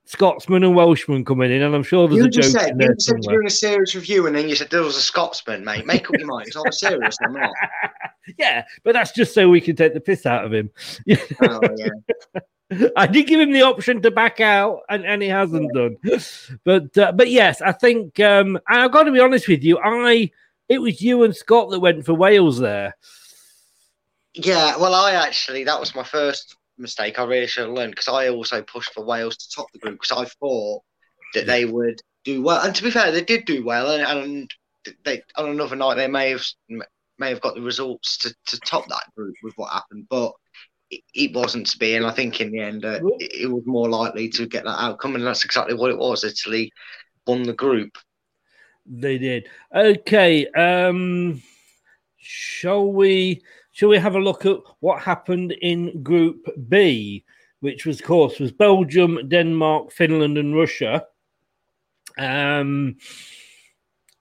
Scotsman, 0.06 0.64
and 0.64 0.76
Welshman 0.76 1.26
coming 1.26 1.52
in, 1.52 1.62
and 1.62 1.76
I'm 1.76 1.84
sure 1.84 2.08
there's 2.08 2.20
You 2.20 2.26
a 2.26 2.30
joke 2.30 2.44
said, 2.46 2.70
in 2.70 2.80
you 2.80 2.88
there 2.88 2.94
just 2.96 3.08
said 3.08 3.18
you're 3.22 3.34
doing 3.34 3.48
a 3.48 3.52
serious 3.52 3.96
review 3.96 4.28
and 4.28 4.36
then 4.36 4.48
you 4.48 4.56
said 4.56 4.70
there 4.70 4.82
was 4.82 4.98
a 4.98 5.02
Scotsman, 5.02 5.64
mate. 5.64 5.86
Make 5.86 6.10
up 6.10 6.18
your 6.18 6.28
mind. 6.28 6.48
It's 6.48 6.56
I'm 6.56 6.72
serious. 6.72 7.18
I'm 7.24 7.34
not. 7.34 7.52
Yeah, 8.40 8.66
but 8.84 8.94
that's 8.94 9.12
just 9.12 9.36
so 9.36 9.48
we 9.50 9.62
can 9.62 9.76
take 9.76 9.94
the 9.94 10.00
piss 10.00 10.26
out 10.26 10.46
of 10.46 10.52
him. 10.52 10.72
Oh, 11.42 11.60
yeah. 11.78 12.90
I 12.98 13.06
did 13.06 13.28
give 13.28 13.40
him 13.40 13.52
the 13.52 13.62
option 13.62 14.02
to 14.02 14.10
back 14.10 14.40
out, 14.40 14.80
and, 14.90 15.06
and 15.06 15.22
he 15.22 15.28
hasn't 15.28 15.72
done. 15.76 15.98
But 16.64 16.98
uh, 16.98 17.12
but 17.12 17.30
yes, 17.30 17.62
I 17.62 17.72
think 17.72 18.20
um, 18.20 18.56
and 18.68 18.82
I've 18.82 18.92
got 18.92 19.04
to 19.04 19.12
be 19.12 19.20
honest 19.20 19.48
with 19.48 19.64
you. 19.64 19.78
I 19.78 20.32
it 20.70 20.80
was 20.80 21.02
you 21.04 21.24
and 21.24 21.36
Scott 21.36 21.70
that 21.70 21.80
went 21.80 22.04
for 22.04 22.16
Wales 22.16 22.58
there. 22.58 22.96
Yeah, 24.34 24.76
well, 24.78 24.94
I 24.94 25.12
actually, 25.12 25.64
that 25.64 25.80
was 25.80 25.96
my 25.96 26.04
first 26.04 26.58
mistake. 26.78 27.20
I 27.20 27.24
really 27.24 27.48
should 27.48 27.66
have 27.66 27.74
learned 27.74 27.92
because 27.92 28.08
I 28.08 28.30
also 28.30 28.62
pushed 28.62 28.94
for 28.94 29.06
Wales 29.06 29.38
to 29.38 29.50
top 29.50 29.68
the 29.72 29.80
group 29.80 30.00
because 30.02 30.18
I 30.18 30.30
thought 30.40 30.82
that 31.34 31.48
they 31.48 31.66
would 31.66 32.02
do 32.24 32.42
well. 32.42 32.62
And 32.62 32.76
to 32.76 32.84
be 32.84 32.92
fair, 32.92 33.12
they 33.12 33.24
did 33.24 33.46
do 33.46 33.64
well. 33.64 33.92
And, 33.92 34.04
and 34.04 34.54
they 35.04 35.22
on 35.38 35.50
another 35.50 35.76
night, 35.76 35.96
they 35.96 36.08
may 36.08 36.32
have 36.32 36.44
may 37.18 37.30
have 37.30 37.42
got 37.42 37.56
the 37.56 37.62
results 37.62 38.18
to, 38.20 38.36
to 38.48 38.60
top 38.62 38.88
that 38.90 39.14
group 39.16 39.36
with 39.44 39.54
what 39.56 39.72
happened. 39.72 40.08
But 40.10 40.34
it, 40.90 41.02
it 41.14 41.34
wasn't 41.34 41.68
to 41.68 41.78
be. 41.78 41.96
And 41.96 42.06
I 42.06 42.12
think 42.12 42.42
in 42.42 42.52
the 42.52 42.60
end, 42.60 42.86
uh, 42.86 43.00
it, 43.20 43.44
it 43.44 43.52
was 43.52 43.64
more 43.66 43.90
likely 43.90 44.30
to 44.30 44.46
get 44.46 44.66
that 44.66 44.82
outcome. 44.82 45.16
And 45.16 45.26
that's 45.26 45.46
exactly 45.46 45.76
what 45.76 45.92
it 45.92 45.98
was. 45.98 46.24
Italy 46.24 46.72
won 47.26 47.44
the 47.44 47.54
group. 47.54 47.98
They 48.86 49.18
did. 49.18 49.48
Okay. 49.74 50.48
Um, 50.48 51.42
shall 52.18 52.92
we? 52.92 53.42
Shall 53.76 53.90
we 53.90 53.98
have 53.98 54.16
a 54.16 54.20
look 54.20 54.46
at 54.46 54.56
what 54.80 55.02
happened 55.02 55.52
in 55.62 56.02
Group 56.02 56.48
B, 56.70 57.26
which 57.60 57.86
was, 57.86 58.00
of 58.00 58.06
course, 58.06 58.40
was 58.40 58.54
Belgium, 58.54 59.28
Denmark, 59.28 59.92
Finland, 59.92 60.38
and 60.38 60.56
Russia. 60.56 61.06
Um, 62.18 62.96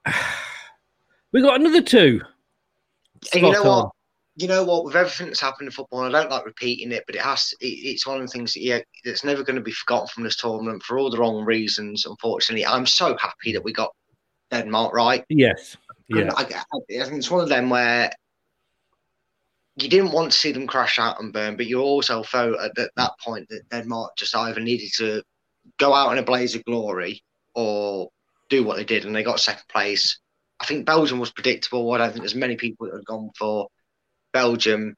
we 1.31 1.41
got 1.41 1.61
another 1.61 1.81
two. 1.81 2.19
You 3.33 3.41
know 3.43 3.53
Spot 3.53 3.65
what? 3.65 3.91
You 4.35 4.49
know 4.49 4.65
what? 4.65 4.83
With 4.83 4.97
everything 4.97 5.27
that's 5.27 5.39
happened 5.39 5.69
in 5.69 5.71
football, 5.71 6.01
I 6.01 6.09
don't 6.09 6.29
like 6.29 6.45
repeating 6.45 6.91
it, 6.91 7.05
but 7.07 7.15
it 7.15 7.21
has. 7.21 7.53
It, 7.61 7.67
it's 7.67 8.05
one 8.05 8.17
of 8.17 8.23
the 8.23 8.27
things 8.27 8.51
that 8.55 8.61
yeah, 8.61 8.79
that's 9.05 9.23
never 9.23 9.41
going 9.41 9.55
to 9.55 9.61
be 9.61 9.71
forgotten 9.71 10.09
from 10.09 10.25
this 10.25 10.35
tournament 10.35 10.83
for 10.83 10.99
all 10.99 11.09
the 11.09 11.17
wrong 11.17 11.45
reasons. 11.45 12.05
Unfortunately, 12.05 12.65
I'm 12.65 12.85
so 12.85 13.15
happy 13.15 13.53
that 13.53 13.63
we 13.63 13.71
got 13.71 13.95
Denmark 14.51 14.93
right. 14.93 15.23
Yes. 15.29 15.77
Yeah. 16.09 16.33
I, 16.35 16.43
I 16.43 17.05
think 17.05 17.19
it's 17.19 17.31
one 17.31 17.41
of 17.41 17.47
them 17.47 17.69
where 17.69 18.11
you 19.77 19.89
didn't 19.89 20.11
want 20.11 20.31
to 20.31 20.37
see 20.37 20.51
them 20.51 20.67
crash 20.67 20.99
out 20.99 21.19
and 21.19 21.33
burn, 21.33 21.57
but 21.57 21.67
you 21.67 21.81
also 21.81 22.23
felt 22.23 22.59
at 22.59 22.73
that, 22.75 22.91
that 22.95 23.11
point 23.19 23.47
that 23.49 23.69
Denmark 23.69 24.15
just 24.15 24.35
either 24.35 24.61
needed 24.61 24.91
to 24.97 25.21
go 25.77 25.93
out 25.93 26.11
in 26.11 26.17
a 26.17 26.23
blaze 26.23 26.55
of 26.55 26.63
glory 26.63 27.23
or 27.53 28.09
do 28.49 28.63
what 28.63 28.77
they 28.77 28.85
did, 28.85 29.05
and 29.05 29.15
they 29.15 29.23
got 29.23 29.39
second 29.39 29.67
place. 29.69 30.19
I 30.59 30.65
think 30.65 30.85
Belgium 30.85 31.19
was 31.19 31.31
predictable. 31.31 31.91
I 31.91 31.97
don't 31.97 32.11
think 32.11 32.21
there's 32.21 32.35
many 32.35 32.55
people 32.55 32.87
that 32.87 32.95
had 32.95 33.05
gone 33.05 33.31
for 33.37 33.67
Belgium 34.31 34.95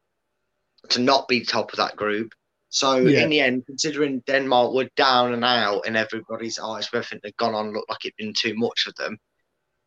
to 0.90 1.00
not 1.00 1.28
be 1.28 1.44
top 1.44 1.72
of 1.72 1.78
that 1.78 1.96
group. 1.96 2.34
So 2.70 2.98
Yeah. 2.98 3.24
in 3.24 3.30
the 3.30 3.40
end, 3.40 3.66
considering 3.66 4.20
Denmark 4.28 4.74
were 4.74 4.90
down 4.96 5.34
and 5.34 5.44
out 5.44 5.88
in 5.88 5.96
everybody's 5.96 6.60
eyes, 6.60 6.88
everything 6.94 7.20
had 7.24 7.38
gone 7.38 7.56
on 7.56 7.74
looked 7.74 7.90
like 7.90 8.06
it'd 8.06 8.16
been 8.18 8.34
too 8.34 8.54
much 8.56 8.82
for 8.84 8.92
them, 8.98 9.18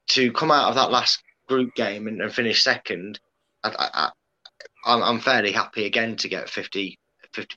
to 0.08 0.32
come 0.32 0.50
out 0.50 0.70
of 0.70 0.74
that 0.74 0.90
last 0.90 1.22
group 1.46 1.74
game 1.74 2.08
and, 2.08 2.20
and 2.20 2.32
finish 2.34 2.62
second, 2.62 3.20
I, 3.62 3.70
I, 3.78 4.10
I'm, 4.84 5.02
I'm 5.02 5.20
fairly 5.20 5.52
happy 5.52 5.86
again 5.86 6.16
to 6.16 6.28
get 6.28 6.48
50 6.48 6.98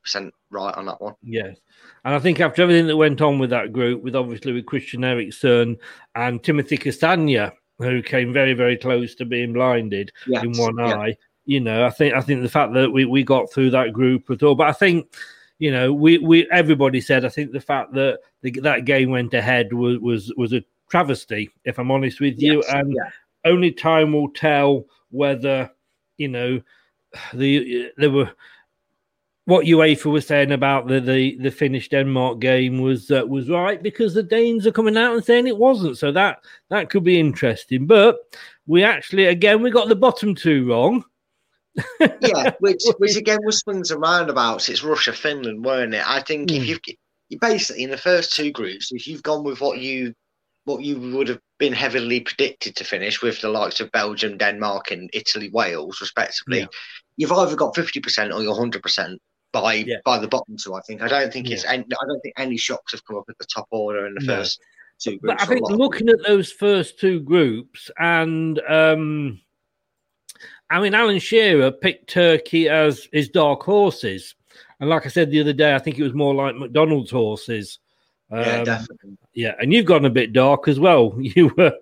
percent 0.03 0.33
right 0.51 0.75
on 0.75 0.85
that 0.85 1.01
one. 1.01 1.15
Yes. 1.23 1.57
And 2.05 2.13
I 2.13 2.19
think 2.19 2.39
after 2.39 2.61
everything 2.61 2.87
that 2.87 2.97
went 2.97 3.21
on 3.21 3.39
with 3.39 3.49
that 3.49 3.73
group, 3.73 4.03
with 4.03 4.15
obviously 4.15 4.53
with 4.53 4.65
Christian 4.65 5.03
Eriksen 5.03 5.77
and 6.15 6.43
Timothy 6.43 6.77
Castagne, 6.77 7.51
who 7.79 8.03
came 8.03 8.31
very, 8.31 8.53
very 8.53 8.77
close 8.77 9.15
to 9.15 9.25
being 9.25 9.53
blinded 9.53 10.11
Yes, 10.27 10.43
in 10.43 10.53
one 10.53 10.77
yeah. 10.77 10.95
eye, 10.95 11.17
you 11.45 11.59
know, 11.59 11.85
I 11.85 11.89
think 11.89 12.13
I 12.13 12.21
think 12.21 12.41
the 12.41 12.49
fact 12.49 12.73
that 12.73 12.91
we, 12.91 13.05
we 13.05 13.23
got 13.23 13.51
through 13.51 13.71
that 13.71 13.93
group 13.93 14.29
at 14.29 14.43
all, 14.43 14.55
but 14.55 14.67
I 14.67 14.73
think 14.73 15.13
you 15.59 15.71
know, 15.71 15.93
we, 15.93 16.17
we 16.17 16.49
everybody 16.51 16.99
said 16.99 17.25
I 17.25 17.29
think 17.29 17.51
the 17.51 17.61
fact 17.61 17.93
that 17.93 18.19
the, 18.41 18.51
that 18.61 18.85
game 18.85 19.11
went 19.11 19.33
ahead 19.33 19.73
was 19.73 19.99
was 19.99 20.33
was 20.35 20.53
a 20.53 20.63
travesty, 20.89 21.49
if 21.65 21.79
I'm 21.79 21.91
honest 21.91 22.19
with 22.19 22.39
you. 22.39 22.57
Yes, 22.57 22.73
and 22.73 22.93
yeah. 22.93 23.09
only 23.45 23.71
time 23.71 24.13
will 24.13 24.31
tell 24.31 24.85
whether 25.09 25.71
you 26.17 26.27
know 26.27 26.61
the 27.33 27.91
there 27.97 28.09
were 28.11 28.31
what 29.45 29.65
UEFA 29.65 30.05
was 30.11 30.25
saying 30.25 30.51
about 30.51 30.87
the 30.87 30.99
the, 31.01 31.37
the 31.37 31.51
Finnish 31.51 31.89
Denmark 31.89 32.39
game 32.39 32.81
was 32.81 33.11
uh, 33.11 33.23
was 33.27 33.49
right 33.49 33.81
because 33.81 34.13
the 34.13 34.23
Danes 34.23 34.65
are 34.65 34.71
coming 34.71 34.97
out 34.97 35.13
and 35.13 35.23
saying 35.23 35.47
it 35.47 35.57
wasn't. 35.57 35.97
So 35.97 36.11
that 36.11 36.39
that 36.69 36.89
could 36.89 37.03
be 37.03 37.19
interesting. 37.19 37.85
But 37.85 38.19
we 38.67 38.83
actually 38.83 39.25
again 39.25 39.61
we 39.61 39.69
got 39.71 39.89
the 39.89 39.95
bottom 39.95 40.35
two 40.35 40.69
wrong. 40.69 41.03
yeah, 42.21 42.51
which 42.59 42.83
which 42.99 43.17
again 43.17 43.39
was 43.43 43.59
swings 43.59 43.91
and 43.91 44.01
roundabouts. 44.01 44.69
It's 44.69 44.83
Russia, 44.83 45.11
Finland, 45.13 45.65
weren't 45.65 45.93
it? 45.93 46.07
I 46.07 46.21
think 46.21 46.51
if 46.51 46.63
Mm. 46.63 46.67
you've 46.67 46.79
you 47.29 47.39
basically 47.39 47.83
in 47.83 47.89
the 47.89 47.97
first 47.97 48.33
two 48.35 48.51
groups, 48.51 48.91
if 48.91 49.07
you've 49.07 49.23
gone 49.23 49.43
with 49.43 49.59
what 49.59 49.79
you 49.79 50.13
what 50.65 50.83
you 50.83 50.97
would 51.13 51.27
have 51.27 51.39
been 51.59 51.73
heavily 51.73 52.21
predicted 52.21 52.75
to 52.77 52.85
finish 52.85 53.21
with 53.21 53.41
the 53.41 53.49
likes 53.49 53.81
of 53.81 53.91
Belgium, 53.91 54.37
Denmark, 54.37 54.91
and 54.91 55.09
Italy, 55.13 55.49
Wales, 55.51 55.99
respectively, 55.99 56.59
Yeah. 56.59 56.67
You've 57.17 57.31
either 57.31 57.55
got 57.55 57.75
fifty 57.75 57.99
percent 57.99 58.31
or 58.33 58.41
you're 58.41 58.55
hundred 58.55 58.81
percent 58.83 59.21
by 59.51 59.73
Yeah. 59.75 59.97
by 60.05 60.17
the 60.19 60.27
bottom 60.27 60.57
two. 60.57 60.73
I 60.73 60.81
think. 60.81 61.01
I 61.01 61.07
don't 61.07 61.31
think 61.31 61.49
it's. 61.49 61.65
any- 61.65 61.83
I 61.83 62.05
don't 62.07 62.19
think 62.21 62.33
any 62.37 62.57
shocks 62.57 62.91
have 62.91 63.05
come 63.05 63.17
up 63.17 63.25
at 63.29 63.37
the 63.37 63.45
top 63.45 63.67
order 63.71 64.05
in 64.07 64.13
the 64.15 64.21
No. 64.25 64.35
first 64.37 64.59
two 64.99 65.17
groups. 65.19 65.35
But 65.37 65.41
I 65.41 65.45
think 65.45 65.69
looking 65.69 66.09
at 66.09 66.23
those 66.25 66.51
first 66.51 66.99
two 66.99 67.19
groups, 67.19 67.91
and 67.99 68.59
um, 68.67 69.39
I 70.69 70.79
mean, 70.81 70.95
Alan 70.95 71.19
Shearer 71.19 71.71
picked 71.71 72.09
Turkey 72.09 72.67
as 72.69 73.07
his 73.11 73.29
dark 73.29 73.61
horses, 73.63 74.33
and 74.79 74.89
like 74.89 75.05
I 75.05 75.09
said 75.09 75.29
the 75.29 75.41
other 75.41 75.53
day, 75.53 75.75
I 75.75 75.79
think 75.79 75.99
it 75.99 76.03
was 76.03 76.13
more 76.13 76.33
like 76.33 76.55
McDonald's 76.55 77.11
horses. 77.11 77.79
Yeah, 78.33 78.57
Um, 78.59 78.65
definitely. 78.65 79.17
Yeah, 79.33 79.53
and 79.59 79.73
you've 79.73 79.85
gone 79.85 80.05
a 80.05 80.09
bit 80.09 80.33
dark 80.33 80.67
as 80.67 80.79
well. 80.79 81.15
You 81.19 81.53
were. 81.57 81.73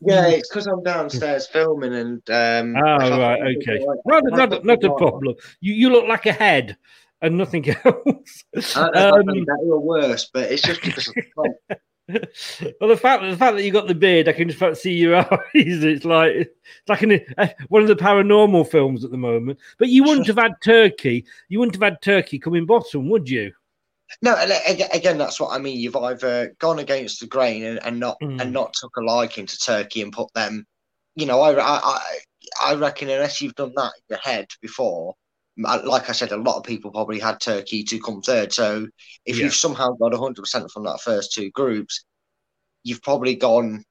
Yeah, 0.00 0.28
it's 0.28 0.48
because 0.48 0.66
I'm 0.66 0.82
downstairs 0.82 1.46
filming 1.48 1.92
and. 1.94 2.22
Um, 2.30 2.76
Oh, 2.76 3.18
right, 3.18 3.56
okay. 3.56 3.84
Not, 4.06 4.24
not, 4.26 4.64
not 4.64 4.84
a 4.84 4.94
problem. 4.94 5.34
You, 5.60 5.74
you 5.74 5.90
look 5.90 6.06
like 6.06 6.26
a 6.26 6.32
head 6.32 6.76
and 7.20 7.36
nothing 7.38 7.68
else. 7.84 8.44
I 8.76 8.90
don't 8.90 9.26
know 9.26 9.32
if 9.32 9.38
Um, 9.38 9.44
that 9.46 9.60
or 9.64 9.80
worse, 9.80 10.30
but 10.32 10.50
it's 10.52 10.62
just 10.62 10.82
because 10.82 11.08
of 11.08 11.14
the 11.14 11.78
well, 12.80 12.90
the 12.90 12.96
fact 12.96 13.22
the 13.22 13.36
fact 13.36 13.56
that 13.56 13.62
you 13.62 13.70
got 13.72 13.86
the 13.86 13.94
beard, 13.94 14.28
I 14.28 14.32
can 14.32 14.48
just 14.50 14.82
see 14.82 14.92
your 14.92 15.16
eyes. 15.16 15.28
It's 15.54 16.04
like 16.04 16.32
it's 16.34 16.50
like 16.88 17.02
an, 17.02 17.20
uh, 17.38 17.46
one 17.68 17.82
of 17.82 17.88
the 17.88 17.96
paranormal 17.96 18.68
films 18.68 19.04
at 19.04 19.12
the 19.12 19.16
moment. 19.16 19.58
But 19.78 19.88
you 19.88 20.02
wouldn't 20.04 20.26
have 20.26 20.36
had 20.36 20.52
Turkey. 20.62 21.24
You 21.48 21.60
wouldn't 21.60 21.76
have 21.76 21.82
had 21.92 22.02
Turkey 22.02 22.38
coming 22.38 22.66
bottom, 22.66 23.08
would 23.08 23.28
you? 23.30 23.52
No, 24.20 24.34
again, 24.66 25.16
that's 25.18 25.40
what 25.40 25.52
I 25.52 25.58
mean. 25.58 25.78
You've 25.80 25.96
either 25.96 26.54
gone 26.58 26.78
against 26.78 27.20
the 27.20 27.26
grain 27.26 27.64
and, 27.64 27.80
and 27.84 27.98
not 27.98 28.18
Mm. 28.22 28.40
and 28.40 28.52
not 28.52 28.74
took 28.74 28.96
a 28.96 29.00
liking 29.00 29.46
to 29.46 29.58
Turkey 29.58 30.02
and 30.02 30.12
put 30.12 30.32
them. 30.34 30.66
You 31.14 31.26
know, 31.26 31.40
I, 31.40 31.58
I 31.58 32.00
I- 32.62 32.74
reckon 32.74 33.08
unless 33.08 33.40
you've 33.40 33.54
done 33.54 33.72
that 33.76 33.92
in 33.96 34.02
your 34.10 34.18
head 34.18 34.48
before, 34.60 35.14
like 35.56 36.08
I 36.08 36.12
said, 36.12 36.32
a 36.32 36.36
lot 36.36 36.56
of 36.58 36.64
people 36.64 36.90
probably 36.90 37.18
had 37.18 37.40
Turkey 37.40 37.84
to 37.84 38.00
come 38.00 38.20
third. 38.22 38.52
So 38.52 38.86
if 39.24 39.38
Yeah. 39.38 39.44
you've 39.44 39.54
somehow 39.54 39.92
got 39.92 40.12
hundred 40.14 40.42
percent 40.42 40.70
from 40.70 40.84
that 40.84 41.00
first 41.00 41.32
two 41.32 41.50
groups, 41.50 42.04
you've 42.84 43.02
probably 43.02 43.34
gone 43.34 43.84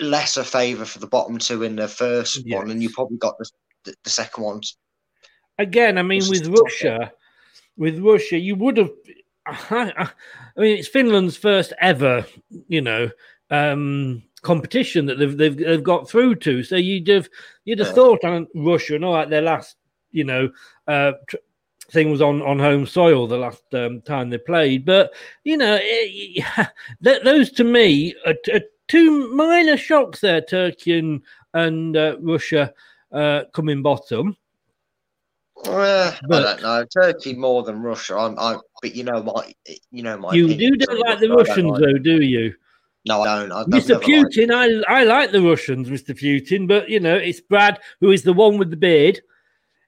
lesser 0.00 0.42
favour 0.44 0.84
for 0.84 0.98
the 0.98 1.06
bottom 1.06 1.38
two 1.38 1.62
in 1.62 1.76
the 1.76 1.88
first 1.88 2.44
one, 2.58 2.70
and 2.70 2.82
you 2.82 2.90
probably 2.90 3.16
got 3.18 3.38
the 3.38 3.48
the, 3.84 3.94
the 4.04 4.10
second 4.10 4.42
ones. 4.44 4.76
Again, 5.58 5.98
I 5.98 6.02
mean, 6.02 6.22
with 6.28 6.46
Russia, 6.46 7.12
with 7.76 7.98
Russia, 7.98 8.38
you 8.38 8.54
would 8.56 8.76
have. 8.76 8.90
I 9.46 10.12
mean, 10.56 10.78
it's 10.78 10.88
Finland's 10.88 11.36
first 11.36 11.72
ever, 11.80 12.24
you 12.68 12.80
know, 12.80 13.10
um, 13.50 14.22
competition 14.42 15.06
that 15.06 15.18
they've, 15.18 15.36
they've 15.36 15.56
they've 15.56 15.82
got 15.82 16.08
through 16.08 16.36
to. 16.36 16.62
So 16.62 16.76
you'd 16.76 17.08
have 17.08 17.28
you'd 17.64 17.78
have 17.80 17.88
Yeah. 17.88 17.94
thought 17.94 18.24
on 18.24 18.46
Russia, 18.54 18.94
and 18.94 19.04
all 19.04 19.14
right, 19.14 19.28
their 19.28 19.42
last, 19.42 19.76
you 20.12 20.24
know, 20.24 20.50
uh, 20.88 21.12
tr- 21.28 21.36
thing 21.90 22.10
was 22.10 22.22
on 22.22 22.40
on 22.42 22.58
home 22.58 22.86
soil 22.86 23.26
the 23.26 23.36
last 23.36 23.62
um, 23.74 24.00
time 24.02 24.30
they 24.30 24.38
played. 24.38 24.84
But 24.86 25.12
you 25.44 25.56
know, 25.58 25.78
it, 25.80 26.44
th- 27.04 27.22
those 27.22 27.50
to 27.52 27.64
me 27.64 28.14
are, 28.26 28.34
t- 28.44 28.52
are 28.52 28.60
two 28.88 29.34
minor 29.34 29.76
shocks 29.76 30.20
there: 30.20 30.40
Turkey 30.40 30.98
and 30.98 31.20
and 31.52 31.96
uh, 31.96 32.16
Russia 32.20 32.72
uh, 33.12 33.42
coming 33.52 33.82
bottom. 33.82 34.36
Uh, 35.66 36.12
But- 36.28 36.46
I 36.46 36.52
don't 36.54 36.62
know. 36.62 36.86
Turkey 37.02 37.34
more 37.34 37.62
than 37.62 37.80
Russia. 37.80 38.16
I'm, 38.16 38.38
I, 38.38 38.56
but 38.82 38.94
you 38.94 39.04
know 39.04 39.22
my, 39.22 39.54
you 39.90 40.02
know 40.02 40.16
my. 40.18 40.32
You 40.34 40.52
do 40.54 40.76
don't 40.76 40.98
like 41.00 41.20
the 41.20 41.28
Russia. 41.30 41.52
I 41.52 41.56
don't 41.56 41.70
Russians, 41.70 41.70
like- 41.70 41.80
though, 41.80 41.98
do 41.98 42.22
you? 42.22 42.54
No, 43.06 43.20
I 43.22 43.38
don't. 43.40 43.52
I, 43.52 43.64
Mr. 43.64 44.00
Putin, 44.00 44.50
I 44.50 45.00
I 45.00 45.04
like 45.04 45.30
the 45.30 45.42
Russians, 45.42 45.88
Mr. 45.90 46.18
Putin, 46.18 46.66
but 46.66 46.88
you 46.88 47.00
know 47.00 47.14
it's 47.14 47.40
Brad 47.40 47.78
who 48.00 48.10
is 48.10 48.22
the 48.22 48.32
one 48.32 48.56
with 48.58 48.70
the 48.70 48.76
beard. 48.76 49.20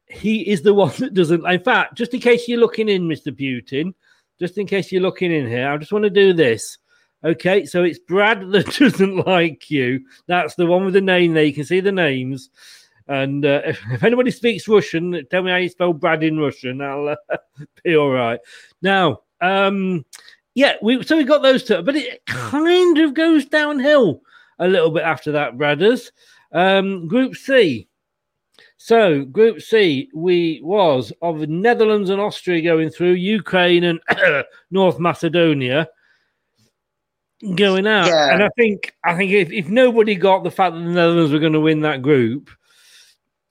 He 0.06 0.48
is 0.48 0.62
the 0.62 0.74
one 0.82 0.92
that 0.98 1.14
doesn't. 1.14 1.46
In 1.46 1.60
fact, 1.60 1.96
just 1.96 2.12
in 2.14 2.20
case 2.20 2.46
you're 2.46 2.60
looking 2.60 2.88
in, 2.88 3.08
Mr. 3.08 3.28
Putin, 3.28 3.94
just 4.38 4.58
in 4.58 4.66
case 4.66 4.92
you're 4.92 5.02
looking 5.02 5.32
in 5.32 5.46
here, 5.46 5.70
I 5.70 5.76
just 5.78 5.92
want 5.92 6.04
to 6.04 6.10
do 6.10 6.32
this. 6.32 6.78
Okay, 7.24 7.64
so 7.64 7.82
it's 7.84 7.98
Brad 7.98 8.40
that 8.52 8.66
doesn't 8.78 9.26
like 9.26 9.70
you. 9.70 10.04
That's 10.26 10.54
the 10.54 10.66
one 10.66 10.84
with 10.84 10.94
the 10.94 11.00
name 11.00 11.32
there. 11.32 11.44
You 11.44 11.54
can 11.54 11.64
see 11.64 11.80
the 11.80 11.92
names. 11.92 12.50
And 13.08 13.44
uh, 13.44 13.62
if, 13.64 13.80
if 13.90 14.02
anybody 14.02 14.30
speaks 14.30 14.66
Russian, 14.66 15.24
tell 15.30 15.42
me 15.42 15.50
how 15.50 15.58
you 15.58 15.68
spell 15.68 15.92
Brad 15.92 16.24
in 16.24 16.38
Russian. 16.38 16.80
I'll 16.80 17.08
uh, 17.08 17.36
be 17.84 17.96
all 17.96 18.10
right. 18.10 18.40
Now, 18.82 19.20
um, 19.40 20.04
yeah, 20.54 20.74
we 20.82 21.02
so 21.04 21.16
we 21.16 21.24
got 21.24 21.42
those 21.42 21.64
two, 21.64 21.82
but 21.82 21.96
it 21.96 22.24
kind 22.26 22.98
of 22.98 23.14
goes 23.14 23.44
downhill 23.44 24.22
a 24.58 24.66
little 24.66 24.90
bit 24.90 25.04
after 25.04 25.32
that, 25.32 25.56
brothers. 25.56 26.10
Um, 26.52 27.06
group 27.06 27.36
C. 27.36 27.88
So 28.78 29.24
Group 29.24 29.62
C, 29.62 30.08
we 30.14 30.60
was 30.62 31.12
of 31.22 31.48
Netherlands 31.48 32.10
and 32.10 32.20
Austria 32.20 32.62
going 32.62 32.90
through, 32.90 33.12
Ukraine 33.12 33.84
and 33.84 34.00
North 34.70 34.98
Macedonia 34.98 35.88
going 37.54 37.86
out. 37.86 38.06
Yeah. 38.06 38.32
And 38.32 38.42
I 38.42 38.48
think 38.56 38.94
I 39.04 39.16
think 39.16 39.32
if, 39.32 39.50
if 39.50 39.68
nobody 39.68 40.14
got 40.14 40.44
the 40.44 40.50
fact 40.50 40.74
that 40.74 40.80
the 40.80 40.90
Netherlands 40.90 41.32
were 41.32 41.38
going 41.38 41.52
to 41.52 41.60
win 41.60 41.80
that 41.80 42.02
group, 42.02 42.50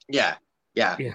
Yeah, 0.08 0.36
yeah, 0.76 0.96
Yeah. 1.00 1.14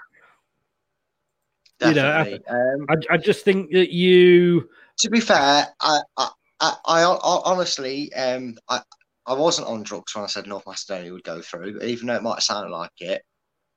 you 1.82 1.94
know, 1.94 2.10
I, 2.10 2.24
definitely. 2.24 2.46
um, 2.48 2.86
I, 2.88 3.14
I 3.14 3.16
just 3.16 3.44
think 3.44 3.70
that 3.72 3.92
you 3.92 4.68
to 4.98 5.10
be 5.10 5.20
fair, 5.20 5.66
I, 5.80 6.00
I, 6.16 6.28
I, 6.60 6.76
I, 6.84 7.02
honestly, 7.44 8.12
um, 8.14 8.56
I, 8.68 8.80
I 9.26 9.32
wasn't 9.34 9.68
on 9.68 9.82
drugs 9.82 10.14
when 10.14 10.24
I 10.24 10.26
said 10.26 10.46
North 10.46 10.66
Macedonia 10.66 11.12
would 11.12 11.24
go 11.24 11.40
through, 11.40 11.80
even 11.82 12.06
though 12.08 12.16
it 12.16 12.22
might 12.22 12.42
sound 12.42 12.70
like 12.70 12.90
it. 13.00 13.22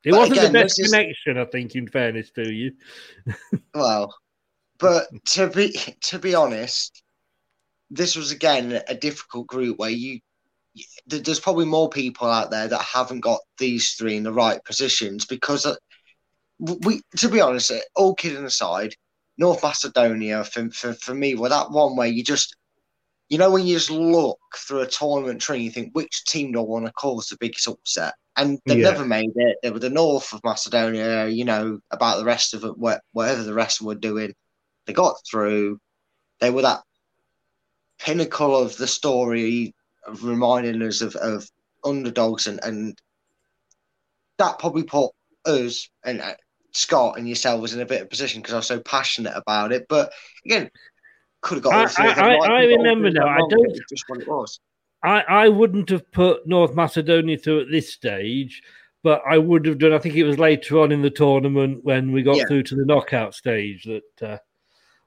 it 0.04 0.12
But 0.12 0.20
wasn't 0.20 0.40
again, 0.40 0.52
the 0.54 0.60
best 0.60 0.76
this 0.78 0.88
is- 0.88 0.92
connection, 0.92 1.38
I 1.38 1.46
think, 1.46 1.76
in 1.76 1.88
fairness 1.88 2.32
to 2.32 2.52
you. 2.52 2.72
Well, 3.76 4.14
but 4.80 5.08
to 5.28 5.48
be 5.48 5.72
to 6.06 6.20
be 6.20 6.36
honest, 6.36 7.02
this 7.90 8.16
was 8.16 8.32
again 8.32 8.82
a 8.88 8.96
difficult 8.96 9.48
group 9.48 9.80
where 9.80 9.90
you 9.90 10.20
there's 11.08 11.40
probably 11.40 11.66
more 11.66 11.90
people 11.90 12.28
out 12.28 12.52
there 12.52 12.68
that 12.68 12.82
haven't 12.82 13.22
got 13.22 13.40
these 13.58 13.94
three 13.94 14.16
in 14.18 14.24
the 14.24 14.34
right 14.34 14.64
positions 14.64 15.26
because 15.26 15.66
uh, 15.66 15.76
we 16.60 17.02
to 17.18 17.30
be 17.30 17.42
honest, 17.42 17.72
uh, 17.72 17.80
all 17.96 18.16
kidding 18.16 18.46
aside, 18.46 18.96
North 19.38 19.64
Macedonia 19.64 20.44
for, 20.44 20.70
for 20.72 20.94
for 20.94 21.14
me 21.14 21.36
were 21.36 21.50
that 21.50 21.72
one 21.72 21.96
where 21.96 22.08
you 22.08 22.24
just 22.24 22.56
you 23.30 23.38
know 23.38 23.52
when 23.52 23.66
you 23.66 23.76
just 23.76 23.90
look 23.92 24.40
through 24.58 24.82
a 24.82 24.88
tournament 24.88 25.42
tree 25.42 25.58
and 25.58 25.66
you 25.66 25.72
think 25.72 25.94
which 25.94 26.26
team 26.26 26.52
do 26.52 26.60
I 26.60 26.64
want 26.64 26.86
to 26.86 26.92
cause 26.94 27.28
the 27.28 27.38
biggest 27.40 27.68
upset 27.68 28.14
and 28.36 28.60
they've 28.68 28.78
Yeah. 28.78 28.92
never 28.92 29.06
made 29.06 29.32
it. 29.36 29.58
They 29.62 29.72
were 29.72 29.80
the 29.80 29.90
north 29.90 30.34
of 30.34 30.42
Macedonia, 30.44 31.28
you 31.28 31.46
know, 31.46 31.80
about 31.92 32.18
the 32.18 32.26
rest 32.26 32.54
of 32.54 32.64
it, 32.64 32.74
whatever 32.78 33.44
the 33.44 33.54
rest 33.54 33.82
were 33.82 33.96
doing. 33.96 34.34
They 34.86 34.94
got 34.94 35.16
through. 35.30 35.80
They 36.40 36.50
were 36.50 36.64
that 36.64 36.82
pinnacle 38.00 38.56
of 38.58 38.76
the 38.78 38.88
story, 38.88 39.74
reminding 40.22 40.82
us 40.82 41.02
of, 41.02 41.16
of 41.16 41.48
underdogs, 41.84 42.48
and, 42.48 42.60
and 42.64 42.98
that 44.38 44.60
probably 44.60 44.84
put 44.84 45.12
us 45.46 45.90
and 46.06 46.22
uh, 46.22 46.34
Scott 46.72 47.18
and 47.18 47.28
yourselves 47.28 47.74
in 47.74 47.82
a 47.82 47.86
bit 47.86 48.02
of 48.02 48.10
position 48.10 48.42
because 48.42 48.54
I 48.54 48.58
was 48.58 48.68
so 48.68 48.80
passionate 48.80 49.34
about 49.36 49.72
it. 49.72 49.86
But 49.90 50.12
again, 50.46 50.70
could 51.42 51.56
have 51.56 51.64
got. 51.64 51.74
I- 51.74 51.82
all 51.82 51.88
three 51.88 52.12
of 52.12 52.18
I- 52.18 52.22
I 52.22 52.26
could 52.26 52.26
have 52.32 52.40
got 52.40 52.50
all 52.52 52.58
remember 52.68 53.02
three 53.02 53.08
of 53.10 53.14
them 53.14 53.24
now, 53.26 53.28
I 53.28 53.48
don't- 53.50 53.80
Just 53.90 54.04
what 54.08 54.22
it 54.22 54.28
was. 54.28 54.60
I, 55.04 55.22
I 55.22 55.50
wouldn't 55.50 55.90
have 55.90 56.10
put 56.12 56.48
North 56.48 56.74
Macedonia 56.76 57.38
through 57.38 57.62
at 57.62 57.68
this 57.70 57.92
stage, 57.92 58.64
but 59.04 59.22
I 59.30 59.38
would 59.38 59.66
have 59.66 59.78
done. 59.78 59.92
I 59.92 60.00
think 60.00 60.16
it 60.16 60.24
was 60.24 60.40
later 60.40 60.80
on 60.80 60.94
in 60.94 61.02
the 61.02 61.10
tournament 61.10 61.84
when 61.84 62.14
we 62.14 62.24
got 62.24 62.38
Yeah. 62.38 62.46
through 62.46 62.64
to 62.64 62.76
the 62.76 62.86
knockout 62.86 63.36
stage 63.36 63.84
that 63.84 64.26
uh, 64.28 64.38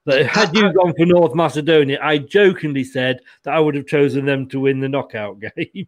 that 0.07 0.27
had 0.35 0.57
you 0.57 0.73
gone 0.73 0.95
for 0.97 1.07
North 1.07 1.35
Macedonia, 1.35 1.99
I 2.03 2.19
jokingly 2.19 2.85
said 2.85 3.21
that 3.45 3.55
I 3.55 3.61
would 3.61 3.75
have 3.75 3.87
chosen 3.87 4.25
them 4.25 4.49
to 4.49 4.61
win 4.61 4.81
the 4.81 4.89
knockout 4.89 5.41
game. 5.57 5.87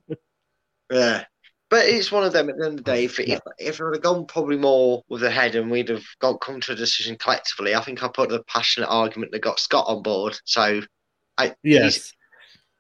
Yeah. 0.91 1.25
But 1.71 1.85
it's 1.85 2.11
one 2.11 2.25
of 2.25 2.33
them 2.33 2.49
at 2.49 2.57
the 2.57 2.65
end 2.65 2.79
of 2.79 2.85
the 2.85 2.91
day. 2.91 3.05
If, 3.05 3.21
if, 3.21 3.41
if 3.59 3.81
I'd 3.81 3.95
have 3.95 4.03
gone 4.03 4.25
probably 4.25 4.57
more 4.57 5.03
with 5.09 5.21
the 5.21 5.31
head 5.31 5.55
and 5.55 5.71
we'd 5.71 5.91
have 5.91 6.05
got 6.19 6.41
come 6.41 6.61
to 6.63 6.73
a 6.73 6.77
decision 6.77 7.17
collectively, 7.17 7.75
I 7.75 7.83
think 7.83 8.03
I 8.03 8.09
put 8.09 8.31
the 8.31 8.43
passionate 8.45 8.89
argument 8.89 9.33
that 9.33 9.41
got 9.41 9.61
Scott 9.61 9.85
on 9.87 10.03
board. 10.03 10.39
So 10.45 10.81
I 11.37 11.55
yes, 11.63 12.15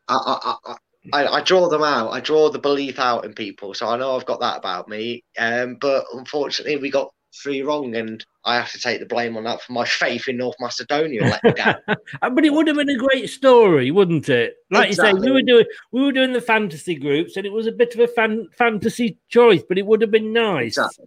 I, 0.09 0.14
I, 0.14 0.57
I, 0.64 0.77
I, 1.12 1.27
I, 1.35 1.42
draw 1.42 1.68
them 1.68 1.83
out. 1.83 2.12
I 2.12 2.20
draw 2.20 2.48
the 2.48 2.59
belief 2.59 2.98
out 2.98 3.27
in 3.27 3.35
people, 3.35 3.74
so 3.74 3.88
I 3.88 3.98
know 3.98 4.16
I've 4.16 4.24
got 4.24 4.40
that 4.40 4.57
about 4.57 4.88
me. 4.88 5.22
Um, 5.38 5.77
but 5.79 6.07
unfortunately, 6.14 6.79
we 6.79 6.90
got 6.90 7.12
three 7.42 7.62
wrong, 7.62 7.94
and 7.94 8.24
I 8.44 8.57
have 8.57 8.70
to 8.72 8.81
take 8.81 9.01
the 9.01 9.07
blame 9.07 9.37
on 9.37 9.44
that 9.44 9.62
for 9.62 9.72
my 9.72 9.85
faith 9.85 10.29
in 10.29 10.37
North 10.37 10.57
Macedonia 10.61 11.22
let 11.22 11.57
down. 11.57 11.77
but 12.20 12.44
it 12.44 12.53
would 12.53 12.66
have 12.66 12.77
been 12.77 12.88
a 12.88 12.96
great 12.96 13.29
story, 13.31 13.90
wouldn't 13.90 14.29
it? 14.29 14.57
Like 14.70 14.88
exactly. 14.88 15.20
you 15.20 15.24
say, 15.24 15.31
we 15.31 15.33
were 15.33 15.42
doing 15.42 15.66
we 15.92 16.03
were 16.03 16.12
doing 16.12 16.33
the 16.33 16.40
fantasy 16.40 16.94
groups, 16.94 17.37
and 17.37 17.46
it 17.46 17.53
was 17.53 17.66
a 17.66 17.72
bit 17.72 17.94
of 17.94 18.01
a 18.01 18.09
fan, 18.09 18.48
fantasy 18.57 19.18
choice, 19.29 19.62
but 19.68 19.79
it 19.79 19.87
would 19.87 20.01
have 20.03 20.11
been 20.11 20.33
nice. 20.33 20.79
Exactly. 20.79 21.07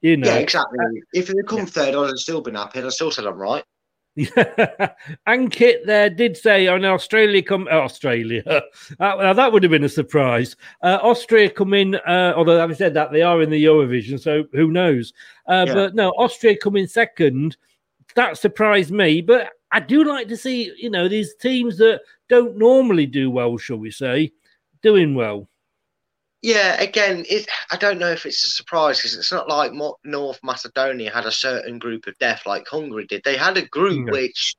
You 0.00 0.16
know, 0.16 0.28
yeah, 0.28 0.36
exactly. 0.36 0.78
Uh, 0.78 1.00
if 1.12 1.28
it 1.30 1.36
had 1.36 1.46
come 1.46 1.58
yeah. 1.60 1.64
third, 1.64 1.94
I'd 1.94 2.08
have 2.08 2.18
still 2.18 2.40
been 2.40 2.54
happy. 2.54 2.80
I 2.80 2.88
still 2.90 3.10
said 3.10 3.26
I'm 3.26 3.38
right. 3.38 3.64
Ankit 5.28 5.86
there 5.86 6.10
did 6.10 6.36
say 6.36 6.66
on 6.66 6.84
Australia 6.84 7.42
come 7.42 7.68
uh, 7.70 7.76
Australia. 7.76 8.42
Uh, 9.00 9.32
that 9.32 9.52
would 9.52 9.62
have 9.62 9.70
been 9.70 9.84
a 9.84 9.88
surprise. 9.88 10.56
Uh, 10.82 10.98
Austria 11.02 11.48
come 11.48 11.74
in, 11.74 11.94
uh, 11.94 12.32
although 12.36 12.58
having 12.58 12.74
said 12.74 12.94
that, 12.94 13.12
they 13.12 13.22
are 13.22 13.42
in 13.42 13.50
the 13.50 13.64
Eurovision, 13.64 14.18
so 14.18 14.44
who 14.52 14.70
knows? 14.70 15.12
Uh, 15.46 15.64
yeah. 15.66 15.74
But 15.74 15.94
no, 15.94 16.10
Austria 16.10 16.56
come 16.56 16.76
in 16.76 16.88
second. 16.88 17.56
That 18.14 18.38
surprised 18.38 18.90
me, 18.90 19.20
but 19.20 19.50
I 19.70 19.80
do 19.80 20.04
like 20.04 20.28
to 20.28 20.36
see 20.36 20.72
you 20.76 20.90
know 20.90 21.06
these 21.06 21.34
teams 21.36 21.76
that 21.78 22.00
don't 22.28 22.56
normally 22.56 23.06
do 23.06 23.30
well, 23.30 23.56
shall 23.58 23.76
we 23.76 23.90
say, 23.90 24.32
doing 24.82 25.14
well. 25.14 25.48
Yeah, 26.42 26.80
again, 26.80 27.24
it, 27.28 27.48
I 27.72 27.76
don't 27.76 27.98
know 27.98 28.12
if 28.12 28.24
it's 28.24 28.44
a 28.44 28.48
surprise 28.48 28.98
because 28.98 29.16
it's 29.16 29.32
not 29.32 29.48
like 29.48 29.72
North 30.04 30.38
Macedonia 30.44 31.10
had 31.10 31.26
a 31.26 31.32
certain 31.32 31.78
group 31.78 32.06
of 32.06 32.16
death 32.18 32.42
like 32.46 32.68
Hungary 32.68 33.06
did. 33.06 33.22
They 33.24 33.36
had 33.36 33.56
a 33.56 33.66
group 33.66 34.06
yeah. 34.06 34.12
which, 34.12 34.54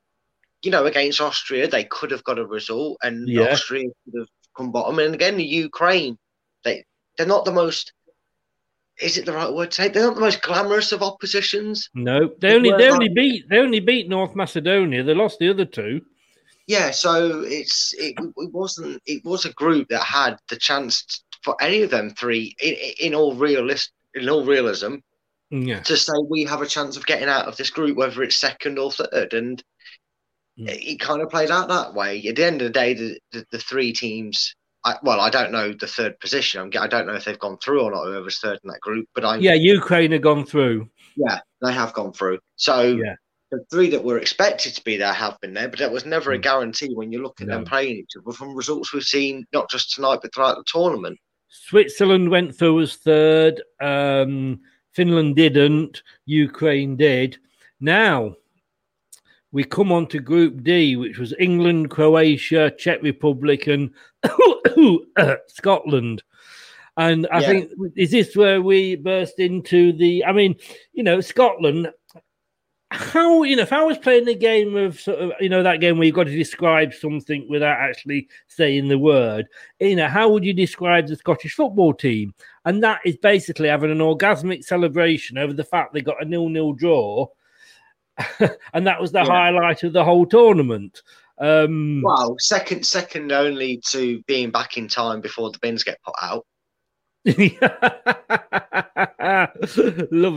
you 0.61 0.71
know, 0.71 0.85
against 0.85 1.21
Austria, 1.21 1.67
they 1.69 1.85
could 1.85 2.11
have 2.11 2.23
got 2.25 2.37
a 2.37 2.45
result, 2.45 2.97
and 3.01 3.29
yeah. 3.29 3.53
Austria 3.53 3.85
could 4.03 4.19
have 4.19 4.27
come 4.57 4.73
bottom. 4.73 4.99
And 4.99 5.15
again, 5.15 5.37
the 5.37 5.43
Ukraine, 5.43 6.17
they 6.65 6.83
they're 7.17 7.25
not 7.25 7.45
the 7.45 7.53
most. 7.53 7.93
Is 8.99 9.17
it 9.17 9.25
the 9.25 9.31
right 9.31 9.53
word 9.53 9.71
to 9.71 9.75
say? 9.75 9.87
They're 9.87 10.05
not 10.05 10.15
the 10.15 10.21
most 10.21 10.41
glamorous 10.41 10.91
of 10.91 11.01
oppositions. 11.01 11.89
No, 11.93 12.29
they 12.41 12.55
only 12.55 12.73
they 12.73 12.89
only 12.89 13.07
beat 13.07 13.45
they 13.49 13.59
only 13.59 13.79
beat 13.79 14.09
North 14.09 14.35
Macedonia. 14.35 15.03
They 15.03 15.13
lost 15.13 15.39
the 15.39 15.49
other 15.49 15.63
two. 15.63 16.01
Yeah, 16.67 16.91
so 16.91 17.41
it's 17.45 17.93
it, 17.97 18.15
it 18.19 18.53
wasn't 18.53 19.01
it 19.05 19.23
was 19.23 19.45
a 19.45 19.53
group 19.53 19.87
that 19.89 20.03
had 20.03 20.37
the 20.49 20.57
chance 20.57 21.23
for 21.43 21.55
any 21.61 21.81
of 21.81 21.89
them 21.89 22.09
three 22.09 22.55
in, 22.61 22.75
in 22.99 23.15
all 23.15 23.35
realist 23.35 23.91
in 24.13 24.29
all 24.29 24.45
realism 24.45 24.95
yeah. 25.51 25.79
to 25.81 25.97
say 25.97 26.13
we 26.29 26.43
have 26.45 26.61
a 26.61 26.67
chance 26.67 26.97
of 26.97 27.05
getting 27.05 27.29
out 27.29 27.47
of 27.47 27.57
this 27.57 27.69
group, 27.69 27.97
whether 27.97 28.23
it's 28.23 28.35
second 28.35 28.77
or 28.77 28.91
third, 28.91 29.33
and 29.33 29.63
mm. 30.59 30.69
it, 30.69 30.83
it, 30.83 30.99
kind 30.99 31.21
of 31.21 31.29
played 31.29 31.51
out 31.51 31.69
that 31.69 31.93
way. 31.93 32.23
At 32.27 32.35
the 32.35 32.45
end 32.45 32.61
of 32.61 32.67
the 32.67 32.79
day, 32.79 32.93
the, 32.93 33.19
the, 33.31 33.45
the 33.51 33.59
three 33.59 33.93
teams. 33.93 34.55
I, 34.85 34.95
well, 35.03 35.19
I 35.19 35.29
don't 35.29 35.51
know 35.51 35.73
the 35.73 35.87
third 35.87 36.17
position. 36.21 36.61
I'm, 36.61 36.71
I 36.81 36.87
don't 36.87 37.05
know 37.05 37.13
if 37.13 37.25
they've 37.25 37.37
gone 37.37 37.57
through 37.57 37.81
or 37.81 37.91
not. 37.91 38.05
Whoever's 38.05 38.39
third 38.39 38.59
in 38.63 38.69
that 38.69 38.79
group, 38.79 39.09
but 39.13 39.25
I 39.25 39.35
yeah, 39.35 39.53
Ukraine 39.53 40.13
have 40.13 40.21
gone 40.21 40.45
through. 40.45 40.89
Yeah, 41.17 41.39
they 41.61 41.73
have 41.73 41.91
gone 41.91 42.13
through. 42.13 42.39
So 42.55 42.83
yeah. 42.83 43.15
the 43.51 43.65
three 43.69 43.89
that 43.89 44.05
were 44.05 44.19
expected 44.19 44.75
to 44.75 44.83
be 44.85 44.95
there 44.95 45.11
have 45.11 45.37
been 45.41 45.53
there, 45.53 45.67
but 45.67 45.79
that 45.79 45.91
was 45.91 46.05
never 46.05 46.31
mm. 46.31 46.35
a 46.35 46.37
guarantee 46.37 46.93
when 46.93 47.11
you 47.11 47.21
look 47.21 47.41
at 47.41 47.47
no. 47.47 47.55
them 47.55 47.65
playing 47.65 47.97
each 47.97 48.11
other 48.17 48.33
from 48.33 48.55
results 48.55 48.93
we've 48.93 49.03
seen 49.03 49.45
not 49.51 49.69
just 49.69 49.93
tonight 49.93 50.19
but 50.21 50.33
throughout 50.33 50.55
the 50.55 50.63
tournament. 50.65 51.19
Switzerland 51.49 52.29
went 52.29 52.55
through 52.55 52.81
as 52.81 52.95
third. 52.95 53.61
Um, 53.81 54.61
Finland 54.91 55.35
didn't. 55.35 56.03
Ukraine 56.25 56.95
did. 56.95 57.37
Now 57.79 58.35
we 59.51 59.63
come 59.63 59.91
on 59.91 60.07
to 60.07 60.19
Group 60.19 60.63
D, 60.63 60.95
which 60.95 61.17
was 61.17 61.33
England, 61.39 61.89
Croatia, 61.89 62.71
Czech 62.77 63.01
Republic, 63.01 63.67
and 63.67 63.91
Scotland. 65.47 66.23
And 66.97 67.27
I 67.31 67.39
yeah. 67.39 67.47
think 67.47 67.71
is 67.95 68.11
this 68.11 68.35
where 68.35 68.61
we 68.61 68.95
burst 68.95 69.39
into 69.39 69.93
the? 69.93 70.25
I 70.25 70.33
mean, 70.33 70.55
you 70.93 71.03
know, 71.03 71.21
Scotland 71.21 71.91
how 72.91 73.43
you 73.43 73.55
know 73.55 73.61
if 73.61 73.71
I 73.71 73.83
was 73.83 73.99
playing 73.99 74.25
the 74.25 74.35
game 74.35 74.75
of 74.75 74.99
sort 74.99 75.19
of 75.19 75.31
you 75.39 75.49
know 75.49 75.61
that 75.61 75.79
game 75.79 75.97
where 75.97 76.05
you've 76.05 76.15
got 76.15 76.25
to 76.25 76.35
describe 76.35 76.93
something 76.93 77.47
without 77.47 77.77
actually 77.77 78.27
saying 78.47 78.87
the 78.87 78.97
word, 78.97 79.47
you 79.79 79.95
know, 79.95 80.07
how 80.07 80.29
would 80.29 80.43
you 80.43 80.53
describe 80.53 81.07
the 81.07 81.15
Scottish 81.15 81.53
football 81.53 81.93
team? 81.93 82.33
And 82.65 82.83
that 82.83 83.01
is 83.05 83.17
basically 83.17 83.67
having 83.67 83.91
an 83.91 83.99
orgasmic 83.99 84.63
celebration 84.63 85.37
over 85.37 85.53
the 85.53 85.63
fact 85.63 85.93
they 85.93 86.01
got 86.01 86.21
a 86.21 86.25
nil-nil 86.25 86.73
draw, 86.73 87.27
and 88.73 88.87
that 88.87 88.99
was 88.99 89.11
the 89.11 89.19
yeah. 89.19 89.25
highlight 89.25 89.83
of 89.83 89.93
the 89.93 90.03
whole 90.03 90.25
tournament. 90.25 91.03
Um, 91.37 92.01
wow, 92.03 92.35
second 92.39 92.85
second 92.85 93.31
only 93.31 93.81
to 93.89 94.21
being 94.23 94.49
back 94.49 94.77
in 94.77 94.87
time 94.87 95.21
before 95.21 95.51
the 95.51 95.59
bins 95.59 95.83
get 95.83 96.01
put 96.01 96.15
out. 96.21 96.45
love 97.25 97.35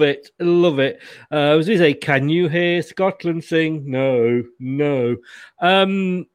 it, 0.02 0.30
love 0.40 0.78
it. 0.80 1.00
Uh, 1.30 1.36
I 1.36 1.54
was 1.54 1.66
going 1.66 1.78
to 1.78 1.84
say, 1.84 1.94
can 1.94 2.28
you 2.28 2.48
hear 2.48 2.82
Scotland 2.82 3.44
sing? 3.44 3.88
No, 3.88 4.42
no. 4.58 5.16
Um, 5.60 6.26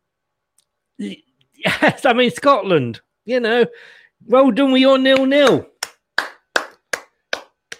yes, 0.97 2.05
I 2.05 2.13
mean 2.13 2.31
Scotland. 2.31 3.01
You 3.25 3.41
know, 3.41 3.65
well 4.25 4.51
done 4.51 4.71
with 4.71 4.81
your 4.81 4.97
nil 4.97 5.25
nil. 5.25 5.67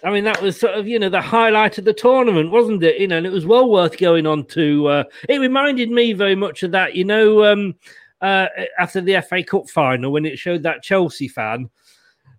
I 0.04 0.12
mean, 0.12 0.24
that 0.24 0.42
was 0.42 0.60
sort 0.60 0.74
of, 0.74 0.86
you 0.86 0.98
know, 0.98 1.08
the 1.08 1.22
highlight 1.22 1.78
of 1.78 1.84
the 1.84 1.94
tournament, 1.94 2.50
wasn't 2.50 2.84
it? 2.84 3.00
You 3.00 3.08
know, 3.08 3.16
and 3.16 3.26
it 3.26 3.32
was 3.32 3.46
well 3.46 3.68
worth 3.68 3.98
going 3.98 4.26
on 4.26 4.44
to. 4.46 4.86
Uh, 4.86 5.04
it 5.28 5.38
reminded 5.38 5.90
me 5.90 6.12
very 6.12 6.34
much 6.34 6.62
of 6.62 6.70
that, 6.72 6.94
you 6.94 7.04
know, 7.04 7.44
um, 7.44 7.74
uh, 8.20 8.46
after 8.78 9.00
the 9.00 9.22
FA 9.22 9.42
Cup 9.42 9.70
final 9.70 10.12
when 10.12 10.26
it 10.26 10.38
showed 10.38 10.62
that 10.64 10.82
Chelsea 10.82 11.28
fan 11.28 11.70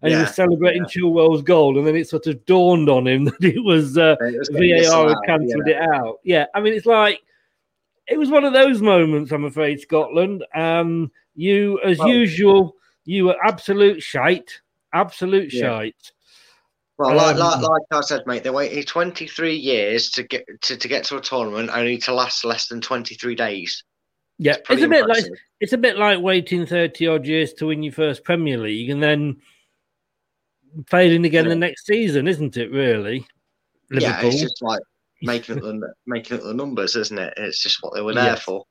and 0.02 0.12
yeah, 0.12 0.18
he 0.18 0.24
was 0.24 0.36
celebrating 0.36 0.84
yeah. 0.84 0.88
Chilwell's 0.88 1.42
goal, 1.42 1.78
and 1.78 1.86
then 1.86 1.96
it 1.96 2.08
sort 2.08 2.28
of 2.28 2.46
dawned 2.46 2.90
on 2.90 3.08
him 3.08 3.26
that 3.26 3.44
it 3.44 3.64
was, 3.64 3.98
uh, 3.98 4.16
it 4.20 4.38
was 4.38 4.50
VAR 4.50 5.10
had 5.10 5.18
cancelled 5.26 5.64
yeah. 5.68 5.84
it 5.84 5.96
out. 5.96 6.20
Yeah, 6.24 6.46
I 6.54 6.62
mean, 6.62 6.74
it's 6.74 6.86
like 6.86 7.22
it 8.08 8.18
was 8.18 8.30
one 8.30 8.44
of 8.44 8.54
those 8.54 8.82
moments. 8.82 9.32
I'm 9.32 9.46
afraid 9.46 9.80
Scotland. 9.80 10.46
Um, 10.56 11.12
you, 11.36 11.80
as 11.82 12.00
well, 12.00 12.10
usual, 12.10 12.76
you 13.06 13.26
were 13.26 13.38
absolute 13.44 14.02
shite, 14.02 14.62
absolute 14.94 15.52
shite. 15.52 16.12
Well, 16.98 17.16
like, 17.16 17.36
um, 17.36 17.40
like, 17.40 17.62
like, 17.62 17.82
I 17.92 18.02
said, 18.02 18.24
mate, 18.26 18.44
they 18.44 18.50
waited 18.50 18.86
23 18.86 19.56
years 19.56 20.10
to 20.12 20.24
get 20.24 20.46
to, 20.64 20.76
to 20.76 20.88
get 20.88 21.06
to 21.06 21.18
a 21.18 21.22
tournament, 21.22 21.70
only 21.74 21.98
to 22.00 22.14
last 22.14 22.44
less 22.44 22.68
than 22.68 22.82
23 22.82 23.36
days. 23.36 23.84
Yeah, 24.38 24.56
it's, 24.56 24.70
it's 24.70 24.84
a 24.84 24.88
bit 24.88 25.08
like 25.08 25.26
it's 25.62 25.74
a 25.74 25.78
bit 25.78 25.98
like 25.98 26.20
waiting 26.20 26.66
30 26.66 27.08
odd 27.08 27.26
years 27.26 27.54
to 27.54 27.68
win 27.68 27.84
your 27.84 27.94
first 27.94 28.26
Premier 28.26 28.58
League, 28.58 28.90
and 28.90 29.02
then 29.02 29.38
failing 30.88 31.26
again 31.26 31.46
yeah. 31.46 31.50
the 31.50 31.56
next 31.56 31.86
season, 31.86 32.28
isn't 32.28 32.58
it? 32.58 32.72
Really, 32.72 33.26
Liverpool. 33.90 34.22
Yeah, 34.22 34.28
it's 34.28 34.42
just 34.42 34.62
like 34.62 34.82
making 35.22 35.58
it 35.58 35.62
the 35.62 35.94
making 36.06 36.38
it 36.38 36.44
the 36.44 36.54
numbers, 36.54 36.96
isn't 36.96 37.18
it? 37.18 37.34
It's 37.38 37.62
just 37.62 37.82
what 37.82 37.94
they 37.94 38.02
were 38.02 38.14
there 38.14 38.26
yes. 38.26 38.44
for. 38.44 38.66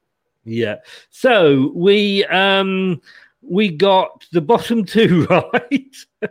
Yeah. 0.45 0.77
So 1.11 1.73
we 1.75 2.25
um 2.27 3.01
we 3.43 3.71
got 3.71 4.27
the 4.33 4.41
bottom 4.41 4.85
two 4.85 5.27
right. 5.27 5.97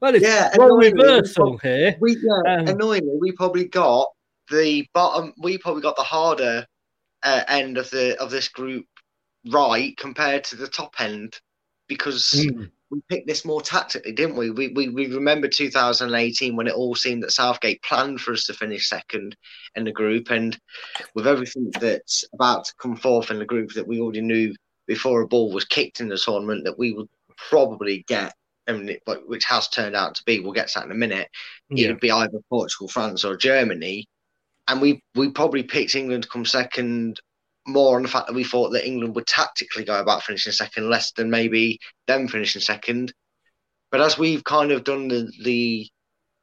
well, 0.00 0.14
it's 0.14 0.24
yeah, 0.24 0.54
reversal 0.56 1.52
we, 1.52 1.58
here. 1.62 1.96
We 2.00 2.16
yeah, 2.16 2.54
um, 2.56 2.68
annoyingly, 2.68 3.18
we 3.20 3.32
probably 3.32 3.66
got 3.66 4.08
the 4.50 4.88
bottom. 4.94 5.32
We 5.38 5.58
probably 5.58 5.82
got 5.82 5.96
the 5.96 6.02
harder 6.02 6.66
uh, 7.22 7.44
end 7.48 7.78
of 7.78 7.90
the 7.90 8.20
of 8.20 8.30
this 8.30 8.48
group 8.48 8.86
right 9.50 9.96
compared 9.96 10.44
to 10.44 10.56
the 10.56 10.68
top 10.68 10.94
end 10.98 11.38
because 11.88 12.24
mm 12.36 12.70
we 12.90 13.00
picked 13.08 13.26
this 13.26 13.44
more 13.44 13.60
tactically, 13.60 14.12
didn't 14.12 14.36
we? 14.36 14.50
We, 14.50 14.68
we? 14.68 14.88
we 14.88 15.06
remember 15.06 15.48
2018 15.48 16.56
when 16.56 16.66
it 16.66 16.74
all 16.74 16.94
seemed 16.94 17.22
that 17.22 17.32
Southgate 17.32 17.82
planned 17.82 18.20
for 18.20 18.32
us 18.32 18.44
to 18.46 18.54
finish 18.54 18.88
second 18.88 19.36
in 19.74 19.84
the 19.84 19.92
group, 19.92 20.30
and 20.30 20.58
with 21.14 21.26
everything 21.26 21.70
that's 21.80 22.24
about 22.32 22.64
to 22.66 22.74
come 22.80 22.96
forth 22.96 23.30
in 23.30 23.38
the 23.38 23.44
group 23.44 23.72
that 23.74 23.86
we 23.86 24.00
already 24.00 24.22
knew 24.22 24.54
before 24.86 25.20
a 25.20 25.28
ball 25.28 25.52
was 25.52 25.64
kicked 25.64 26.00
in 26.00 26.08
the 26.08 26.16
tournament 26.16 26.64
that 26.64 26.78
we 26.78 26.92
would 26.92 27.08
probably 27.50 28.04
get, 28.08 28.34
and 28.66 28.98
which 29.26 29.44
has 29.44 29.68
turned 29.68 29.94
out 29.94 30.14
to 30.14 30.24
be. 30.24 30.40
We'll 30.40 30.52
get 30.52 30.68
to 30.68 30.78
that 30.78 30.86
in 30.86 30.92
a 30.92 30.94
minute. 30.94 31.28
Yeah. 31.68 31.86
It 31.86 31.90
would 31.92 32.00
be 32.00 32.10
either 32.10 32.38
Portugal, 32.48 32.88
France, 32.88 33.24
or 33.24 33.36
Germany, 33.36 34.06
and 34.66 34.80
we 34.80 35.02
we 35.14 35.30
probably 35.30 35.62
picked 35.62 35.94
England 35.94 36.22
to 36.22 36.28
come 36.28 36.46
second 36.46 37.20
more 37.68 37.96
on 37.96 38.02
the 38.02 38.08
fact 38.08 38.26
that 38.26 38.34
we 38.34 38.44
thought 38.44 38.70
that 38.70 38.86
England 38.86 39.14
would 39.14 39.26
tactically 39.26 39.84
go 39.84 40.00
about 40.00 40.22
finishing 40.22 40.52
second 40.52 40.88
less 40.88 41.12
than 41.12 41.30
maybe 41.30 41.78
them 42.06 42.28
finishing 42.28 42.62
second. 42.62 43.12
But 43.90 44.00
as 44.00 44.18
we've 44.18 44.44
kind 44.44 44.72
of 44.72 44.84
done 44.84 45.08
the, 45.08 45.30
the 45.42 45.88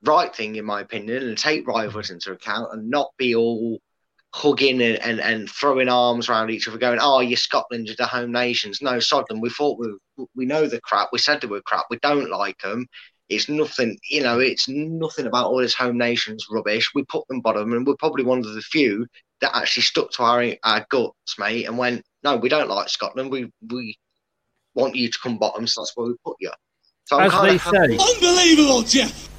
right 0.03 0.33
thing, 0.35 0.55
in 0.55 0.65
my 0.65 0.81
opinion, 0.81 1.23
and 1.23 1.38
take 1.38 1.67
rivals 1.67 2.09
into 2.09 2.31
account 2.31 2.73
and 2.73 2.89
not 2.89 3.11
be 3.17 3.35
all 3.35 3.79
hugging 4.33 4.81
and, 4.81 4.97
and, 4.99 5.19
and 5.19 5.49
throwing 5.49 5.89
arms 5.89 6.29
around 6.29 6.49
each 6.49 6.67
other, 6.67 6.77
going, 6.77 6.99
"Oh, 7.01 7.21
you're 7.21 7.38
Scotland, 7.38 7.88
you're 7.88 7.95
the 7.97 8.05
home 8.05 8.31
nations." 8.31 8.81
No, 8.81 8.99
sod 8.99 9.25
them. 9.29 9.41
We 9.41 9.49
thought 9.49 9.79
we 9.79 10.25
we 10.35 10.45
know 10.45 10.67
the 10.67 10.81
crap. 10.81 11.09
We 11.11 11.19
said 11.19 11.41
they 11.41 11.47
were 11.47 11.61
crap. 11.61 11.85
We 11.89 11.99
don't 11.99 12.29
like 12.29 12.59
them. 12.59 12.88
It's 13.29 13.49
nothing, 13.49 13.97
you 14.09 14.21
know. 14.21 14.39
It's 14.39 14.67
nothing 14.67 15.25
about 15.25 15.47
all 15.47 15.57
this 15.57 15.73
home 15.73 15.97
nations 15.97 16.45
rubbish. 16.51 16.91
We 16.93 17.03
put 17.05 17.27
them 17.27 17.41
bottom, 17.41 17.73
and 17.73 17.85
we're 17.85 17.95
probably 17.97 18.23
one 18.23 18.39
of 18.39 18.53
the 18.53 18.61
few 18.61 19.07
that 19.41 19.55
actually 19.55 19.83
stuck 19.83 20.11
to 20.11 20.23
our 20.23 20.45
our 20.63 20.85
guts, 20.89 21.35
mate, 21.39 21.65
and 21.65 21.77
went, 21.77 22.03
no, 22.23 22.35
we 22.38 22.49
don't 22.49 22.69
like 22.69 22.88
Scotland. 22.89 23.31
We 23.31 23.51
we 23.71 23.97
want 24.75 24.95
you 24.95 25.09
to 25.09 25.17
come 25.21 25.38
bottom, 25.39 25.65
so 25.65 25.81
that's 25.81 25.93
where 25.95 26.07
we 26.07 26.15
put 26.23 26.35
you. 26.39 26.51
So 27.05 27.19
As 27.19 27.31
kinda 27.31 27.47
they 27.51 27.57
happy- 27.57 27.97
say. 27.97 28.13
Unbelievable, 28.15 28.81
Jeff. 28.83 29.29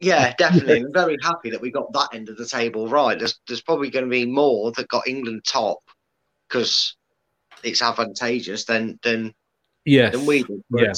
Yeah, 0.00 0.32
definitely. 0.38 0.80
I'm 0.80 0.92
very 0.92 1.16
happy 1.22 1.50
that 1.50 1.60
we 1.60 1.70
got 1.72 1.92
that 1.92 2.10
end 2.12 2.28
of 2.28 2.36
the 2.36 2.46
table 2.46 2.88
right. 2.88 3.18
There's 3.18 3.38
there's 3.48 3.62
probably 3.62 3.90
going 3.90 4.04
to 4.04 4.10
be 4.10 4.26
more 4.26 4.70
that 4.72 4.88
got 4.88 5.08
England 5.08 5.42
top 5.46 5.78
because 6.48 6.96
it's 7.64 7.82
advantageous 7.82 8.64
than 8.64 8.98
than 9.02 9.32
Yes. 9.84 10.12
than 10.12 10.26
we 10.26 10.42
did. 10.44 10.62
But 10.70 10.82
Yeah. 10.82 10.92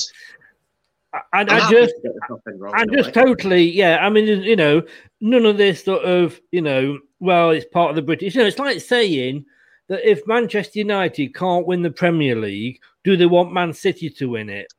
And 1.33 1.51
I'm 1.51 1.63
I 1.63 1.71
just, 1.71 1.95
to 1.97 2.03
get 2.03 2.15
the 2.15 2.21
top 2.29 2.41
end 2.47 2.61
wrong 2.61 2.75
I 2.77 2.83
in 2.83 2.95
a 2.95 2.97
just 3.03 3.15
totally, 3.15 3.65
yeah. 3.65 3.99
I 4.05 4.09
mean, 4.11 4.27
you 4.27 4.55
know, 4.57 4.83
none 5.21 5.45
of 5.45 5.57
this 5.57 5.85
sort 5.85 6.05
of, 6.05 6.41
you 6.53 6.63
know, 6.63 6.99
well, 7.19 7.51
it's 7.51 7.67
part 7.67 7.91
of 7.91 7.97
the 7.97 8.03
British. 8.03 8.35
You 8.35 8.43
know, 8.43 8.47
it's 8.47 8.59
like 8.59 8.81
saying 8.81 9.45
that 9.89 10.09
if 10.09 10.27
Manchester 10.27 10.79
United 10.79 11.35
can't 11.35 11.67
win 11.67 11.83
the 11.83 11.91
Premier 11.91 12.37
League, 12.37 12.81
do 13.03 13.17
they 13.17 13.27
want 13.27 13.53
Man 13.53 13.73
City 13.73 14.09
to 14.11 14.31
win 14.31 14.49
it? 14.49 14.73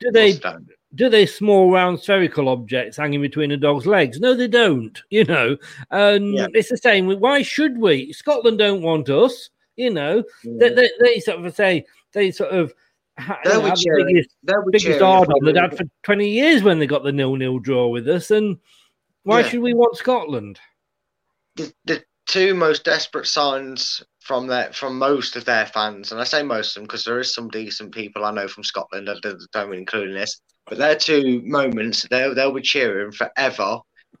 do 0.00 0.10
they? 0.12 0.38
Do 0.94 1.10
they 1.10 1.26
small 1.26 1.70
round 1.70 2.00
spherical 2.00 2.48
objects 2.48 2.96
hanging 2.96 3.20
between 3.20 3.50
a 3.50 3.56
dog's 3.58 3.84
legs? 3.84 4.20
No, 4.20 4.34
they 4.34 4.48
don't. 4.48 4.98
You 5.10 5.24
know, 5.24 5.56
and 5.90 6.34
Yeah. 6.34 6.46
it's 6.54 6.70
the 6.70 6.76
same. 6.78 7.08
Why 7.20 7.42
should 7.42 7.76
we? 7.78 8.12
Scotland 8.12 8.58
don't 8.58 8.82
want 8.82 9.08
us. 9.10 9.50
You 9.76 9.90
know, 9.90 10.22
they, 10.44 10.70
they, 10.70 10.90
they 11.00 11.20
sort 11.20 11.44
of 11.44 11.54
say 11.54 11.84
they 12.12 12.30
sort 12.30 12.50
of. 12.52 12.72
Ha- 13.18 13.38
you 13.44 13.50
They 13.50 13.56
know, 13.56 13.62
were 13.62 13.70
the 13.70 14.04
biggest, 14.06 14.30
they 14.42 14.52
were 14.54 14.70
biggest 14.70 15.02
on 15.02 15.26
they'd 15.44 15.56
had 15.56 15.76
for 15.76 15.84
20 16.04 16.28
years 16.28 16.62
when 16.62 16.78
they 16.78 16.86
got 16.86 17.02
the 17.04 17.12
nil-nil 17.12 17.58
draw 17.58 17.88
with 17.88 18.08
us. 18.08 18.30
And 18.30 18.58
why 19.24 19.40
Yeah. 19.40 19.48
should 19.48 19.60
we 19.60 19.74
want 19.74 19.96
Scotland? 19.96 20.58
the, 21.56 21.72
the 21.86 22.04
two 22.26 22.54
most 22.54 22.84
desperate 22.84 23.26
signs 23.26 24.02
from 24.20 24.46
their 24.46 24.72
from 24.72 24.98
most 24.98 25.34
of 25.36 25.44
their 25.44 25.66
fans, 25.66 26.12
and 26.12 26.20
I 26.20 26.24
say 26.24 26.42
most 26.42 26.70
of 26.76 26.80
them 26.80 26.86
because 26.86 27.04
there 27.04 27.18
is 27.18 27.34
some 27.34 27.48
decent 27.48 27.92
people 27.92 28.24
I 28.24 28.30
know 28.30 28.46
from 28.46 28.62
Scotland 28.64 29.08
that 29.08 29.22
that 29.22 29.44
don't 29.52 29.74
include 29.74 30.10
in 30.10 30.14
this, 30.14 30.40
but 30.66 30.78
their 30.78 30.94
two 30.94 31.42
moments 31.44 32.06
they'll 32.10 32.34
they'll 32.34 32.52
be 32.52 32.62
cheering 32.62 33.10
forever 33.12 33.78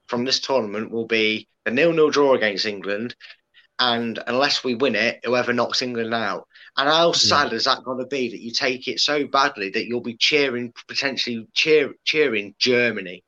from 0.08 0.24
this 0.24 0.40
tournament 0.40 0.90
will 0.90 1.06
be 1.06 1.46
the 1.64 1.70
nil 1.70 1.92
nil 1.92 2.10
draw 2.10 2.34
against 2.34 2.66
England, 2.66 3.14
and 3.78 4.18
unless 4.26 4.64
we 4.64 4.74
win 4.74 4.96
it, 4.96 5.20
whoever 5.24 5.52
knocks 5.52 5.82
England 5.82 6.12
out. 6.14 6.48
And 6.76 6.88
how 6.88 7.12
sad 7.12 7.52
is 7.52 7.64
that 7.64 7.82
going 7.82 7.98
to 7.98 8.06
be 8.06 8.30
that 8.30 8.40
you 8.40 8.52
take 8.52 8.86
it 8.88 9.00
so 9.00 9.26
badly 9.26 9.70
that 9.70 9.86
you'll 9.86 10.00
be 10.00 10.16
cheering 10.16 10.72
potentially 10.86 11.46
cheer, 11.54 11.94
cheering 12.04 12.54
Germany? 12.58 13.24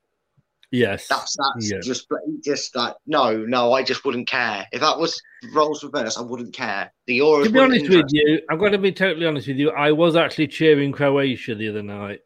Yes. 0.71 1.07
That's 1.07 1.35
that's 1.37 1.69
Yeah. 1.69 1.79
just 1.83 2.07
just 2.45 2.75
like 2.75 2.95
no, 3.05 3.37
no. 3.45 3.73
I 3.73 3.83
just 3.83 4.05
wouldn't 4.05 4.27
care 4.27 4.65
if 4.71 4.79
that 4.79 4.97
was 4.97 5.21
roles 5.53 5.83
reversed. 5.83 6.17
I 6.17 6.21
wouldn't 6.21 6.53
care. 6.53 6.93
The 7.07 7.19
Euros. 7.19 7.43
To 7.43 7.49
be 7.49 7.59
honest 7.59 7.89
with 7.89 8.05
you, 8.11 8.41
I'm 8.49 8.57
going 8.57 8.71
to 8.71 8.77
be 8.77 8.93
totally 8.93 9.25
honest 9.25 9.49
with 9.49 9.57
you. 9.57 9.71
I 9.71 9.91
was 9.91 10.15
actually 10.15 10.47
cheering 10.47 10.93
Croatia 10.93 11.55
the 11.55 11.67
other 11.67 11.83
night. 11.83 12.21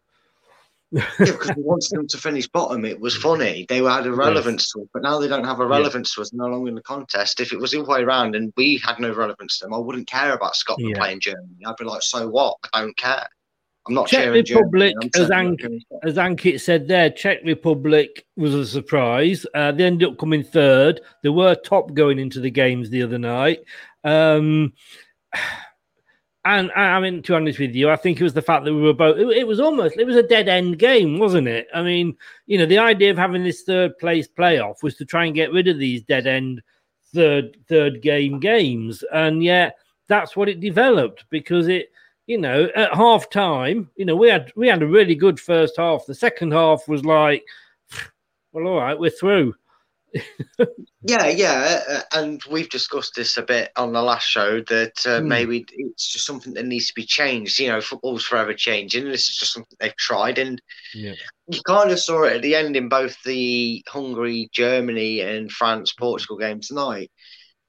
Yeah, 0.95 1.05
because 1.19 1.51
we 1.57 1.63
wanted 1.63 1.89
them 1.91 2.07
to 2.07 2.17
finish 2.17 2.47
bottom. 2.47 2.85
It 2.85 2.99
was 2.99 3.15
funny. 3.17 3.65
They 3.67 3.83
had 3.83 4.05
a 4.07 4.13
relevance 4.13 4.71
to 4.71 4.81
it, 4.83 4.89
but 4.93 5.03
now 5.03 5.19
they 5.19 5.27
don't 5.27 5.43
have 5.43 5.59
a 5.59 5.67
relevance 5.67 6.15
to 6.15 6.21
us. 6.21 6.31
No 6.31 6.45
longer 6.47 6.69
in 6.69 6.75
the 6.75 6.81
contest. 6.81 7.41
If 7.41 7.51
it 7.51 7.59
was 7.59 7.71
the 7.71 7.81
other 7.81 7.89
way 7.89 8.01
around 8.01 8.35
and 8.35 8.53
we 8.55 8.81
had 8.83 8.99
no 8.99 9.13
relevance 9.13 9.59
to 9.59 9.65
them, 9.65 9.73
I 9.73 9.77
wouldn't 9.77 10.07
care 10.07 10.33
about 10.33 10.55
Scotland 10.55 10.91
Yeah. 10.91 10.97
playing 10.99 11.19
Germany. 11.19 11.65
I'd 11.65 11.75
be 11.75 11.83
like, 11.83 12.01
so 12.01 12.29
what? 12.29 12.55
I 12.73 12.81
don't 12.81 12.95
care. 12.97 13.27
I'm 13.87 13.93
not 13.93 14.07
Czech 14.07 14.31
Republic. 14.31 14.95
As, 15.15 15.29
Ank- 15.29 15.61
as 16.03 16.15
Ankit 16.15 16.59
said 16.61 16.87
there, 16.87 17.09
Czech 17.11 17.39
Republic 17.43 18.25
was 18.35 18.53
a 18.53 18.65
surprise. 18.65 19.45
Uh, 19.53 19.71
they 19.73 19.83
ended 19.83 20.09
up 20.09 20.17
coming 20.17 20.43
third. 20.43 21.01
They 21.23 21.29
were 21.29 21.55
top 21.55 21.93
going 21.93 22.17
into 22.19 22.39
the 22.39 22.49
games 22.49 22.89
the 22.89 23.03
other 23.03 23.19
night. 23.19 23.59
Um, 24.03 24.73
and 26.45 26.71
I 26.73 26.99
mean, 26.99 27.23
to 27.23 27.31
be 27.31 27.35
honest 27.35 27.59
with 27.59 27.73
you, 27.73 27.89
I 27.89 27.95
think 27.95 28.19
it 28.19 28.23
was 28.23 28.33
the 28.33 28.41
fact 28.41 28.65
that 28.65 28.73
we 28.73 28.81
were 28.81 28.93
both. 28.93 29.17
It, 29.17 29.27
it 29.29 29.47
was 29.47 29.59
almost 29.59 29.97
it 29.97 30.05
was 30.05 30.15
a 30.15 30.23
dead 30.23 30.47
end 30.47 30.77
game, 30.79 31.17
wasn't 31.17 31.47
it? 31.47 31.67
I 31.73 31.81
mean, 31.81 32.15
you 32.45 32.57
know, 32.57 32.67
the 32.67 32.77
idea 32.77 33.11
of 33.11 33.17
having 33.17 33.43
this 33.43 33.63
third 33.63 33.97
place 33.97 34.27
playoff 34.27 34.83
was 34.83 34.95
to 34.97 35.05
try 35.05 35.25
and 35.25 35.35
get 35.35 35.51
rid 35.51 35.67
of 35.67 35.79
these 35.79 36.03
dead 36.03 36.27
end 36.27 36.61
third 37.13 37.57
third 37.67 38.01
game 38.01 38.39
games, 38.39 39.03
and 39.11 39.43
yet 39.43 39.77
that's 40.07 40.35
what 40.35 40.47
it 40.47 40.59
developed 40.59 41.25
because 41.29 41.67
it 41.67 41.89
you 42.27 42.37
know, 42.39 42.69
at 42.75 42.93
half 42.93 43.29
time, 43.29 43.89
you 43.95 44.05
know, 44.05 44.15
we 44.15 44.29
had 44.29 44.51
we 44.55 44.67
had 44.67 44.81
a 44.81 44.87
really 44.87 45.15
good 45.15 45.39
first 45.39 45.77
half. 45.77 46.05
The 46.05 46.15
second 46.15 46.51
half 46.51 46.87
was 46.87 47.05
like, 47.05 47.43
well, 48.51 48.67
all 48.67 48.77
right, 48.77 48.99
we're 48.99 49.09
through. 49.09 49.55
Yeah, 51.07 51.27
yeah, 51.27 51.81
uh, 51.87 52.01
and 52.13 52.41
we've 52.49 52.69
discussed 52.69 53.13
this 53.15 53.37
a 53.37 53.43
bit 53.43 53.71
on 53.75 53.93
the 53.93 54.01
last 54.01 54.27
show 54.27 54.61
that 54.61 55.05
uh, 55.05 55.21
Hmm. 55.21 55.27
maybe 55.27 55.65
it's 55.69 56.11
just 56.11 56.25
something 56.25 56.53
that 56.55 56.65
needs 56.65 56.87
to 56.87 56.93
be 56.95 57.05
changed. 57.05 57.59
You 57.59 57.67
know, 57.69 57.79
football's 57.81 58.23
forever 58.25 58.53
changing. 58.55 59.05
This 59.05 59.29
is 59.29 59.37
just 59.37 59.53
something 59.53 59.77
they've 59.79 59.95
tried, 59.97 60.39
and 60.39 60.59
Yeah. 60.93 61.13
you 61.47 61.61
kind 61.61 61.91
of 61.91 61.99
saw 61.99 62.23
it 62.23 62.37
at 62.37 62.41
the 62.41 62.55
end 62.55 62.75
in 62.75 62.89
both 62.89 63.21
the 63.23 63.83
Hungary, 63.87 64.49
Germany, 64.51 65.21
and 65.21 65.51
France, 65.51 65.93
Portugal 65.93 66.37
game 66.37 66.59
tonight. 66.59 67.11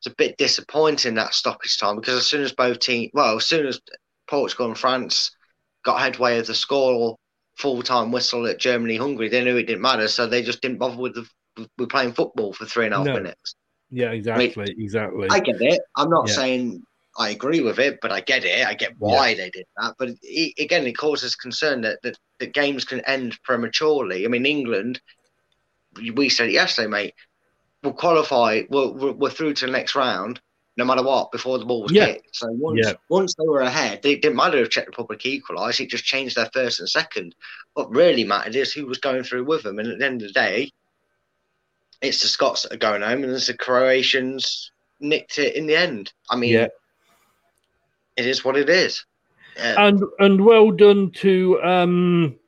It's 0.01 0.07
a 0.07 0.17
bit 0.17 0.39
disappointing 0.39 1.15
that 1.15 1.35
stoppage 1.35 1.79
time 1.79 1.97
because 1.97 2.17
as 2.17 2.27
soon 2.27 2.43
as 2.43 2.53
both 2.53 2.79
teams, 2.79 3.11
well, 3.13 3.37
as 3.37 3.47
soon 3.47 3.67
as 3.67 3.81
Portugal 4.29 4.67
and 4.69 4.79
France 4.79 5.31
got 5.85 6.01
headway 6.01 6.39
of 6.39 6.47
the 6.47 6.55
score 6.55 7.17
full 7.59 7.83
time 7.83 8.13
whistle 8.13 8.47
at 8.47 8.59
Germany, 8.59 8.97
Hungary, 8.97 9.29
they 9.29 9.45
knew 9.45 9.57
it 9.57 9.65
didn't 9.65 9.83
matter, 9.83 10.09
so 10.09 10.27
they 10.27 10.43
just 10.43 10.63
didn't 10.63 10.79
bother 10.79 10.97
with 10.97 11.15
the 11.15 11.27
with 11.79 11.89
playing 11.89 12.13
football 12.13 12.53
for 12.53 12.67
three 12.67 12.85
and 12.87 12.95
a 12.95 12.99
half 12.99 13.07
No. 13.07 13.15
minutes. 13.15 13.55
Yeah, 13.91 14.11
exactly, 14.11 14.75
exactly. 14.79 15.29
I 15.31 15.41
get 15.41 15.57
it. 15.61 15.81
I'm 15.97 16.11
not 16.11 16.29
Yeah. 16.29 16.35
saying 16.35 16.83
I 17.19 17.31
agree 17.31 17.61
with 17.61 17.79
it, 17.79 17.99
but 18.03 18.13
I 18.13 18.21
get 18.21 18.45
it. 18.45 18.67
I 18.67 18.75
get 18.75 18.93
why 18.99 19.35
they 19.35 19.49
did 19.49 19.65
that. 19.79 19.95
But 19.99 20.11
it, 20.23 20.53
again, 20.59 20.87
it 20.87 20.99
causes 20.99 21.35
concern 21.35 21.81
that, 21.83 22.03
that 22.03 22.19
that 22.41 22.53
games 22.53 22.85
can 22.85 23.01
end 23.01 23.39
prematurely. 23.43 24.27
I 24.27 24.29
mean, 24.29 24.45
England, 24.45 25.01
we 26.15 26.29
said 26.29 26.49
it 26.49 26.53
yesterday, 26.53 26.89
mate. 26.89 27.15
We'll 27.83 27.95
qualify. 27.95 28.63
We're, 28.69 28.91
we're, 28.91 29.13
we're 29.13 29.31
through 29.31 29.55
to 29.55 29.67
the 29.67 29.73
next 29.73 29.95
round, 29.95 30.41
no 30.77 30.85
matter 30.85 31.03
what, 31.03 31.33
before 31.33 31.59
the 31.59 31.65
ball 31.65 31.85
was 31.85 31.93
Yeah. 31.93 32.07
kicked. 32.07 32.37
So 32.37 32.49
once 32.51 32.81
Yeah. 32.83 32.93
once 33.09 33.35
they 33.35 33.47
were 33.47 33.61
ahead, 33.63 34.05
it 34.05 34.21
didn't 34.21 34.37
matter 34.37 34.59
if 34.59 34.69
Czech 34.69 34.87
Republic 34.89 35.25
equalised. 35.25 35.81
It 35.81 35.89
just 35.89 36.05
changed 36.05 36.37
their 36.37 36.51
first 36.53 36.81
and 36.81 36.89
second. 36.89 37.35
What 37.73 37.91
really 37.95 38.25
mattered 38.25 38.57
is 38.57 38.75
who 38.75 38.85
was 38.85 38.99
going 38.99 39.23
through 39.23 39.45
with 39.45 39.63
them. 39.63 39.79
And 39.79 39.89
at 39.91 39.99
the 39.99 40.05
end 40.05 40.21
of 40.21 40.29
the 40.29 40.35
day, 40.35 40.71
it's 42.03 42.21
the 42.23 42.29
Scots 42.29 42.63
that 42.63 42.73
are 42.73 42.77
going 42.77 43.03
home, 43.03 43.25
and 43.25 43.33
it's 43.33 43.47
the 43.47 43.57
Croatians 43.57 44.71
nicked 45.01 45.39
it 45.39 45.55
in 45.57 45.67
the 45.67 45.77
end. 45.77 46.13
I 46.31 46.37
mean, 46.37 46.53
Yeah. 46.53 46.69
it 48.17 48.27
is 48.27 48.45
what 48.45 48.57
it 48.57 48.69
is. 48.69 49.05
Yeah. 49.57 49.87
and 49.87 50.03
and 50.19 50.45
well 50.45 50.71
done 50.71 51.11
to 51.13 51.63
um 51.63 52.39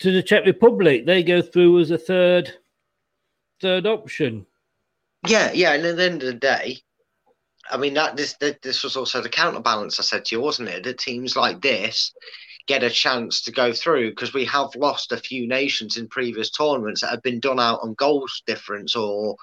to 0.00 0.12
the 0.12 0.22
Czech 0.22 0.44
Republic. 0.44 1.06
They 1.06 1.22
go 1.22 1.40
through 1.40 1.80
as 1.80 1.90
a 1.90 1.96
third 1.98 2.52
third 3.60 3.86
option. 3.86 4.46
Yeah, 5.26 5.50
yeah, 5.52 5.72
and 5.72 5.84
at 5.86 5.96
the 5.96 6.04
end 6.04 6.22
of 6.22 6.26
the 6.26 6.34
day, 6.34 6.78
I 7.70 7.78
mean 7.78 7.94
that 7.94 8.16
this 8.16 8.34
this 8.62 8.84
was 8.84 8.96
also 8.96 9.22
the 9.22 9.30
counterbalance 9.30 9.98
I 9.98 10.02
said 10.02 10.26
to 10.26 10.36
you, 10.36 10.42
wasn't 10.42 10.68
it? 10.68 10.84
That 10.84 10.98
teams 10.98 11.36
like 11.36 11.62
this 11.62 12.12
get 12.66 12.82
a 12.82 12.90
chance 12.90 13.42
to 13.42 13.52
go 13.52 13.72
through 13.72 14.10
because 14.10 14.34
we 14.34 14.44
have 14.46 14.74
lost 14.76 15.12
a 15.12 15.16
few 15.16 15.46
nations 15.46 15.96
in 15.96 16.08
previous 16.08 16.50
tournaments 16.50 17.00
that 17.00 17.10
have 17.10 17.22
been 17.22 17.40
done 17.40 17.60
out 17.60 17.80
on 17.82 17.94
goals 17.94 18.42
difference 18.46 18.96
or 18.96 19.36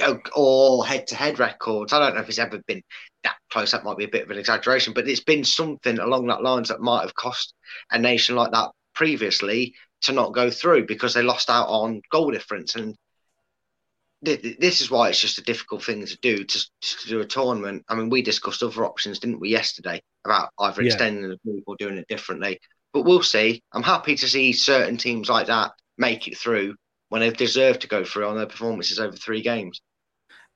uh, 0.00 0.14
or 0.34 0.86
head-to-head 0.86 1.38
records. 1.38 1.92
I 1.92 1.98
don't 1.98 2.14
know 2.14 2.22
if 2.22 2.28
it's 2.28 2.38
ever 2.38 2.58
been 2.66 2.82
that 3.24 3.36
close. 3.50 3.72
That 3.72 3.84
might 3.84 3.98
be 3.98 4.04
a 4.04 4.08
bit 4.08 4.22
of 4.22 4.30
an 4.30 4.38
exaggeration, 4.38 4.94
but 4.94 5.06
it's 5.08 5.20
been 5.20 5.44
something 5.44 5.98
along 5.98 6.28
that 6.28 6.42
lines 6.42 6.68
that 6.68 6.80
might 6.80 7.02
have 7.02 7.14
cost 7.14 7.54
a 7.90 7.98
nation 7.98 8.34
like 8.34 8.52
that 8.52 8.70
previously 8.94 9.74
to 10.02 10.12
not 10.12 10.34
go 10.34 10.50
through 10.50 10.86
because 10.86 11.14
they 11.14 11.22
lost 11.22 11.50
out 11.50 11.68
on 11.68 12.00
goal 12.10 12.30
difference 12.30 12.74
and 12.74 12.96
this 14.22 14.80
is 14.80 14.90
why 14.90 15.08
it's 15.08 15.20
just 15.20 15.38
a 15.38 15.42
difficult 15.42 15.82
thing 15.82 16.06
to 16.06 16.18
do 16.22 16.44
to, 16.44 16.58
to 16.80 17.08
do 17.08 17.20
a 17.20 17.26
tournament. 17.26 17.84
I 17.88 17.96
mean, 17.96 18.08
we 18.08 18.22
discussed 18.22 18.62
other 18.62 18.84
options, 18.84 19.18
didn't 19.18 19.40
we, 19.40 19.50
yesterday 19.50 20.00
about 20.24 20.50
either 20.60 20.82
Yeah. 20.82 20.86
extending 20.92 21.28
the 21.28 21.38
group 21.44 21.64
or 21.66 21.76
doing 21.76 21.98
it 21.98 22.06
differently. 22.08 22.60
But 22.92 23.02
we'll 23.02 23.22
see. 23.22 23.62
I'm 23.72 23.82
happy 23.82 24.14
to 24.14 24.28
see 24.28 24.52
certain 24.52 24.96
teams 24.96 25.28
like 25.28 25.48
that 25.48 25.72
make 25.98 26.28
it 26.28 26.38
through 26.38 26.76
when 27.08 27.20
they've 27.20 27.36
deserved 27.36 27.80
to 27.82 27.88
go 27.88 28.04
through 28.04 28.26
on 28.26 28.36
their 28.36 28.46
performances 28.46 29.00
over 29.00 29.16
three 29.16 29.42
games. 29.42 29.80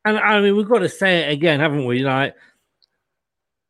And 0.05 0.17
I 0.17 0.41
mean, 0.41 0.57
we've 0.57 0.69
got 0.69 0.79
to 0.81 0.89
say 0.89 1.25
it 1.25 1.33
again, 1.33 1.59
haven't 1.61 1.87
we? 1.87 2.05
Like, 2.05 2.35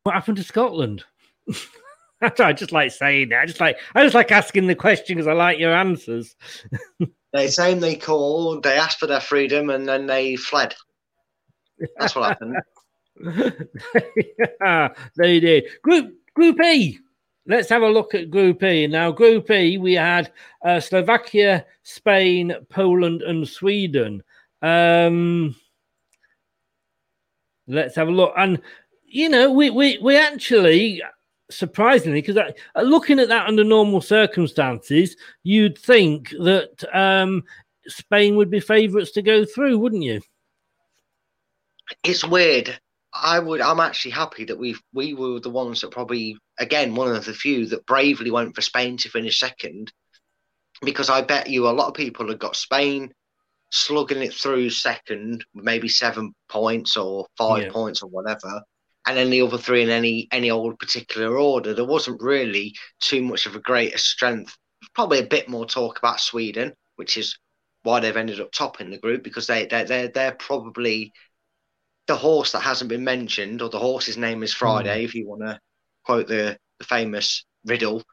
what 0.03 0.13
happened 0.13 0.37
to 0.37 0.43
Scotland? 0.43 1.03
I 2.21 2.53
just 2.53 2.71
like 2.71 2.91
saying 2.91 3.31
it. 3.31 3.35
I 3.35 3.45
just 3.45 3.59
like 3.59 3.77
I 3.93 4.03
just 4.03 4.15
like 4.15 4.31
asking 4.31 4.67
the 4.67 4.75
question 4.75 5.15
because 5.17 5.27
I 5.27 5.33
like 5.33 5.59
your 5.59 5.73
answers. 5.73 6.35
They 7.33 7.47
same 7.47 7.79
they 7.79 7.95
called, 7.95 8.63
they 8.63 8.77
asked 8.77 8.99
for 8.99 9.07
their 9.07 9.19
freedom, 9.19 9.69
and 9.69 9.87
then 9.87 10.07
they 10.07 10.35
fled. 10.35 10.75
That's 11.97 12.15
what 12.15 12.29
happened. 12.29 12.57
yeah, 14.61 14.89
they 15.17 15.39
did. 15.39 15.65
Group 15.81 16.15
Group 16.33 16.61
E. 16.61 16.99
Let's 17.49 17.69
have 17.69 17.81
a 17.81 17.89
look 17.89 18.13
at 18.13 18.29
Group 18.29 18.61
E. 18.63 18.87
Now, 18.87 19.11
Group 19.11 19.49
E, 19.51 19.77
we 19.77 19.93
had 19.93 20.31
uh, 20.65 20.81
Slovakia, 20.81 21.65
Spain, 21.83 22.53
Poland, 22.69 23.21
and 23.21 23.47
Sweden. 23.47 24.21
Um, 24.61 25.55
let's 27.67 27.95
have 27.95 28.09
a 28.09 28.11
look. 28.11 28.33
And, 28.37 28.61
you 29.05 29.29
know, 29.29 29.49
we, 29.49 29.69
we, 29.69 29.97
we 29.99 30.17
actually, 30.17 31.01
surprisingly, 31.49 32.21
because 32.21 32.53
looking 32.75 33.19
at 33.19 33.29
that 33.29 33.47
under 33.47 33.63
normal 33.63 34.01
circumstances, 34.01 35.15
you'd 35.43 35.77
think 35.77 36.29
that 36.31 36.83
um, 36.93 37.43
Spain 37.87 38.35
would 38.35 38.49
be 38.49 38.59
favourites 38.59 39.11
to 39.11 39.21
go 39.21 39.45
through, 39.45 39.77
wouldn't 39.77 40.03
you? 40.03 40.21
It's 42.03 42.25
weird. 42.25 42.77
I 43.13 43.39
would. 43.39 43.61
I'm 43.61 43.79
actually 43.79 44.11
happy 44.11 44.43
that 44.45 44.59
we 44.59 44.75
we 44.93 45.13
were 45.13 45.39
the 45.39 45.49
ones 45.49 45.81
that 45.81 45.91
probably 45.91 46.37
again 46.59 46.93
one 46.93 47.15
of 47.15 47.25
the 47.25 47.33
few 47.33 47.65
that 47.67 47.85
bravely 47.85 48.29
went 48.29 48.53
for 48.53 48.61
Spain 48.61 48.97
to 48.97 49.09
finish 49.09 49.39
second, 49.39 49.91
because 50.81 51.09
I 51.09 51.21
bet 51.21 51.49
you 51.49 51.67
a 51.67 51.71
lot 51.71 51.87
of 51.87 51.93
people 51.93 52.27
have 52.27 52.39
got 52.39 52.55
Spain 52.55 53.13
slugging 53.71 54.21
it 54.21 54.33
through 54.33 54.69
second, 54.69 55.43
maybe 55.53 55.87
seven 55.87 56.33
points 56.49 56.95
or 56.97 57.25
five 57.37 57.63
yeah. 57.63 57.71
points 57.71 58.01
or 58.01 58.09
whatever, 58.09 58.61
and 59.07 59.17
then 59.17 59.29
the 59.29 59.41
other 59.41 59.57
three 59.57 59.81
in 59.81 59.89
any 59.89 60.27
any 60.31 60.51
old 60.51 60.77
particular 60.77 61.37
order. 61.37 61.73
There 61.73 61.85
wasn't 61.85 62.21
really 62.21 62.75
too 62.99 63.23
much 63.23 63.45
of 63.45 63.55
a 63.55 63.59
greater 63.59 63.97
strength. 63.97 64.55
Probably 64.93 65.19
a 65.19 65.25
bit 65.25 65.49
more 65.49 65.65
talk 65.65 65.97
about 65.97 66.19
Sweden, 66.19 66.73
which 66.97 67.17
is 67.17 67.37
why 67.83 68.01
they've 68.01 68.17
ended 68.17 68.41
up 68.41 68.51
top 68.51 68.81
in 68.81 68.91
the 68.91 68.99
group 68.99 69.23
because 69.23 69.47
they 69.47 69.65
they 69.65 69.85
they're, 69.85 70.09
they're 70.09 70.33
probably 70.33 71.13
the 72.07 72.17
horse 72.17 72.51
that 72.51 72.59
hasn't 72.59 72.89
been 72.89 73.03
mentioned, 73.03 73.61
or 73.61 73.69
the 73.69 73.79
horse's 73.79 74.17
name 74.17 74.43
is 74.43 74.53
Friday, 74.53 75.01
mm. 75.01 75.05
if 75.05 75.15
you 75.15 75.27
want 75.27 75.41
to 75.41 75.59
quote 76.05 76.27
the, 76.27 76.57
the 76.79 76.85
famous 76.85 77.45
riddle. 77.65 78.03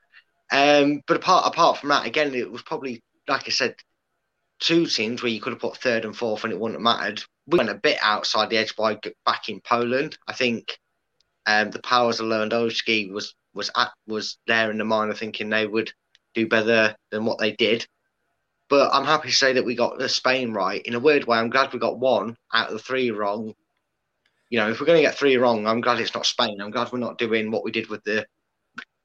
Um, 0.52 1.00
but 1.06 1.16
apart 1.16 1.46
apart 1.46 1.78
from 1.78 1.88
that, 1.88 2.06
again, 2.06 2.34
it 2.34 2.50
was 2.50 2.62
probably 2.62 3.02
like 3.26 3.44
I 3.46 3.50
said, 3.50 3.74
two 4.60 4.86
teams 4.86 5.22
where 5.22 5.32
you 5.32 5.40
could 5.40 5.52
have 5.52 5.60
put 5.60 5.76
third 5.76 6.04
and 6.04 6.16
fourth 6.16 6.44
and 6.44 6.52
it 6.52 6.60
wouldn't 6.60 6.78
have 6.78 6.82
mattered. 6.82 7.24
We 7.46 7.58
went 7.58 7.70
a 7.70 7.74
bit 7.74 7.98
outside 8.00 8.50
the 8.50 8.58
edge 8.58 8.76
by 8.76 8.98
back 9.26 9.48
in 9.48 9.60
Poland. 9.60 10.16
I 10.28 10.32
think 10.34 10.78
um, 11.46 11.70
the 11.70 11.82
powers 11.82 12.20
of 12.20 12.26
Lewandowski 12.26 13.10
was 13.10 13.34
was 13.54 13.70
at, 13.76 13.92
was 14.06 14.38
there 14.46 14.70
in 14.70 14.78
the 14.78 14.84
mind 14.84 15.10
of 15.10 15.18
thinking 15.18 15.48
they 15.48 15.66
would 15.66 15.92
do 16.34 16.48
better 16.48 16.96
than 17.10 17.24
what 17.24 17.38
they 17.38 17.52
did. 17.52 17.86
But 18.68 18.92
I'm 18.92 19.04
happy 19.04 19.28
to 19.28 19.34
say 19.34 19.52
that 19.52 19.64
we 19.64 19.76
got 19.76 20.00
Spain 20.10 20.52
right. 20.52 20.82
In 20.82 20.94
a 20.94 21.00
weird 21.00 21.26
way, 21.26 21.38
I'm 21.38 21.50
glad 21.50 21.72
we 21.72 21.78
got 21.78 21.98
one 21.98 22.36
out 22.52 22.68
of 22.68 22.72
the 22.72 22.78
three 22.80 23.10
wrong 23.10 23.54
you 24.54 24.60
know, 24.60 24.70
if 24.70 24.78
we're 24.78 24.86
going 24.86 24.98
to 24.98 25.02
get 25.02 25.16
three 25.16 25.36
wrong, 25.36 25.66
I'm 25.66 25.80
glad 25.80 25.98
it's 25.98 26.14
not 26.14 26.26
Spain. 26.26 26.60
I'm 26.60 26.70
glad 26.70 26.92
we're 26.92 27.00
not 27.00 27.18
doing 27.18 27.50
what 27.50 27.64
we 27.64 27.72
did 27.72 27.88
with 27.88 28.04
the 28.04 28.24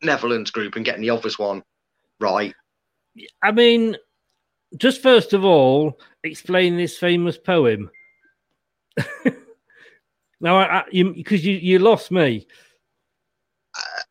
Netherlands 0.03 0.51
group 0.51 0.75
and 0.75 0.85
getting 0.85 1.01
the 1.01 1.09
obvious 1.09 1.39
one 1.39 1.63
right. 2.19 2.53
I 3.41 3.51
mean, 3.51 3.97
just 4.77 5.01
first 5.01 5.33
of 5.33 5.43
all, 5.43 5.99
explain 6.23 6.77
this 6.77 6.99
famous 6.99 7.39
poem. 7.39 7.89
now, 10.41 10.57
I, 10.57 10.79
I, 10.79 10.83
you 10.91 11.13
because 11.13 11.45
you 11.45 11.55
you 11.55 11.79
lost 11.79 12.11
me. 12.11 12.47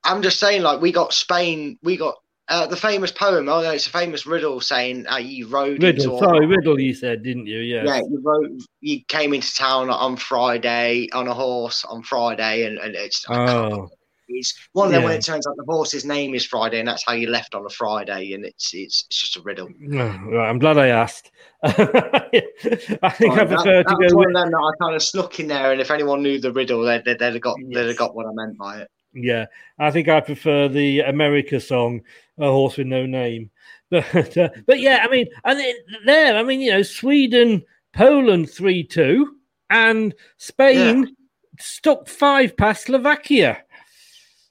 I'm 0.05 0.23
just 0.23 0.41
saying, 0.41 0.63
like 0.63 0.81
we 0.81 0.93
got 0.93 1.13
Spain, 1.13 1.79
we 1.83 1.97
got 1.97 2.17
uh, 2.49 2.67
the 2.67 2.77
famous 2.77 3.13
poem. 3.13 3.49
Oh 3.49 3.63
no, 3.63 3.71
it's 3.71 3.87
a 3.87 3.91
famous 3.91 4.27
riddle 4.27 4.61
saying 4.61 5.07
uh, 5.07 5.17
you 5.17 5.47
rode 5.49 5.83
riddle. 5.83 6.15
Into 6.15 6.25
sorry, 6.25 6.47
riddle. 6.47 6.81
You 6.81 6.95
said, 6.95 7.23
didn't 7.23 7.47
you? 7.47 7.59
Yeah. 7.59 7.85
Yeah, 7.85 7.99
you 7.99 8.21
rode. 8.23 8.61
You 8.81 9.05
came 9.09 9.35
into 9.35 9.55
town 9.55 9.91
on 9.91 10.17
Friday 10.17 11.09
on 11.13 11.29
a 11.29 11.35
horse 11.35 11.85
on 11.85 12.03
Friday, 12.03 12.65
and, 12.65 12.79
and 12.79 12.95
it's. 12.95 13.25
Oh. 13.29 13.89
It's 14.29 14.55
one 14.73 14.89
of 14.89 14.93
them 14.93 15.03
yeah. 15.03 15.09
when 15.09 15.17
it 15.17 15.25
turns 15.25 15.47
out 15.47 15.57
the 15.57 15.65
horse's 15.65 16.05
name 16.05 16.35
is 16.35 16.45
Friday, 16.45 16.79
and 16.79 16.89
that's 16.89 17.05
how 17.05 17.15
you 17.15 17.29
left 17.29 17.55
on 17.55 17.65
a 17.65 17.71
Friday, 17.71 18.33
and 18.35 18.45
it's 18.45 18.73
it's, 18.75 19.05
it's 19.09 19.21
just 19.21 19.37
a 19.37 19.41
riddle. 19.43 19.69
I'm 19.99 20.59
glad 20.59 20.79
I 20.79 20.89
asked. 20.89 21.31
I 21.63 21.71
think 21.73 23.03
right, 23.03 23.03
I 23.03 23.45
prefer 23.45 23.83
that, 23.83 23.87
to 23.89 24.09
go. 24.09 24.17
With... 24.17 24.35
that 24.35 24.55
I 24.55 24.85
kind 24.85 24.95
of 24.95 25.03
snuck 25.03 25.41
in 25.41 25.49
there, 25.49 25.73
and 25.73 25.81
if 25.81 25.91
anyone 25.91 26.23
knew 26.23 26.41
the 26.41 26.53
riddle, 26.53 26.83
they'd, 26.83 27.05
they'd, 27.05 27.19
they'd 27.19 27.33
have 27.33 27.43
got 27.43 27.57
yes. 27.59 27.75
they'd 27.75 27.89
have 27.89 27.97
got 27.97 28.15
what 28.15 28.27
I 28.27 28.31
meant 28.33 28.59
by 28.59 28.81
it. 28.81 28.91
Yeah, 29.15 29.47
I 29.79 29.91
think 29.91 30.09
I 30.09 30.21
prefer 30.21 30.69
the 30.69 31.01
America 31.01 31.61
song, 31.61 32.03
"A 32.39 32.45
Horse 32.51 32.77
with 32.77 32.87
No 32.87 33.07
Name." 33.07 33.51
But 33.91 34.37
uh, 34.37 34.51
but 34.67 34.81
yeah, 34.81 34.99
I 35.03 35.09
mean, 35.09 35.29
and 35.45 35.59
there, 36.05 36.37
I 36.37 36.43
mean, 36.43 36.61
you 36.61 36.73
know, 36.73 36.83
Sweden, 36.83 37.65
Poland 37.95 38.51
three 38.51 38.85
two, 38.85 39.39
and 39.71 40.15
Spain 40.37 41.05
yeah. 41.05 41.11
stuck 41.59 42.07
five 42.07 42.55
past 42.55 42.85
Slovakia. 42.85 43.65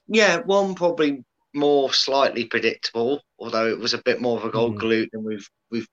Yeah, 0.08 0.38
one 0.38 0.74
probably 0.74 1.24
more 1.54 1.92
slightly 1.92 2.44
predictable, 2.44 3.22
although 3.38 3.68
it 3.68 3.78
was 3.78 3.94
a 3.94 4.02
bit 4.02 4.20
more 4.20 4.38
of 4.38 4.44
a 4.44 4.50
gold 4.50 4.76
mm. 4.76 4.80
galoot 4.80 5.10
than 5.12 5.24
we've 5.24 5.48
we've 5.70 5.88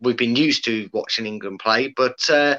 we've 0.00 0.16
been 0.16 0.36
used 0.36 0.64
to 0.64 0.88
watching 0.92 1.26
England 1.26 1.60
play. 1.60 1.88
But 1.88 2.28
uh, 2.30 2.58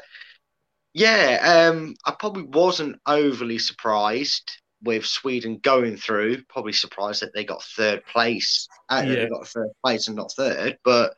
yeah, 0.93 1.69
um, 1.69 1.95
I 2.05 2.15
probably 2.17 2.43
wasn't 2.43 2.99
overly 3.05 3.59
surprised 3.59 4.51
with 4.83 5.05
Sweden 5.05 5.59
going 5.61 5.97
through, 5.97 6.43
probably 6.49 6.73
surprised 6.73 7.21
that 7.21 7.33
they 7.33 7.43
got 7.43 7.63
third 7.63 8.05
place. 8.05 8.67
Uh, 8.89 9.03
yeah. 9.05 9.15
They 9.15 9.29
got 9.29 9.47
third 9.47 9.69
place 9.83 10.07
and 10.07 10.15
not 10.15 10.31
third, 10.35 10.77
but 10.83 11.15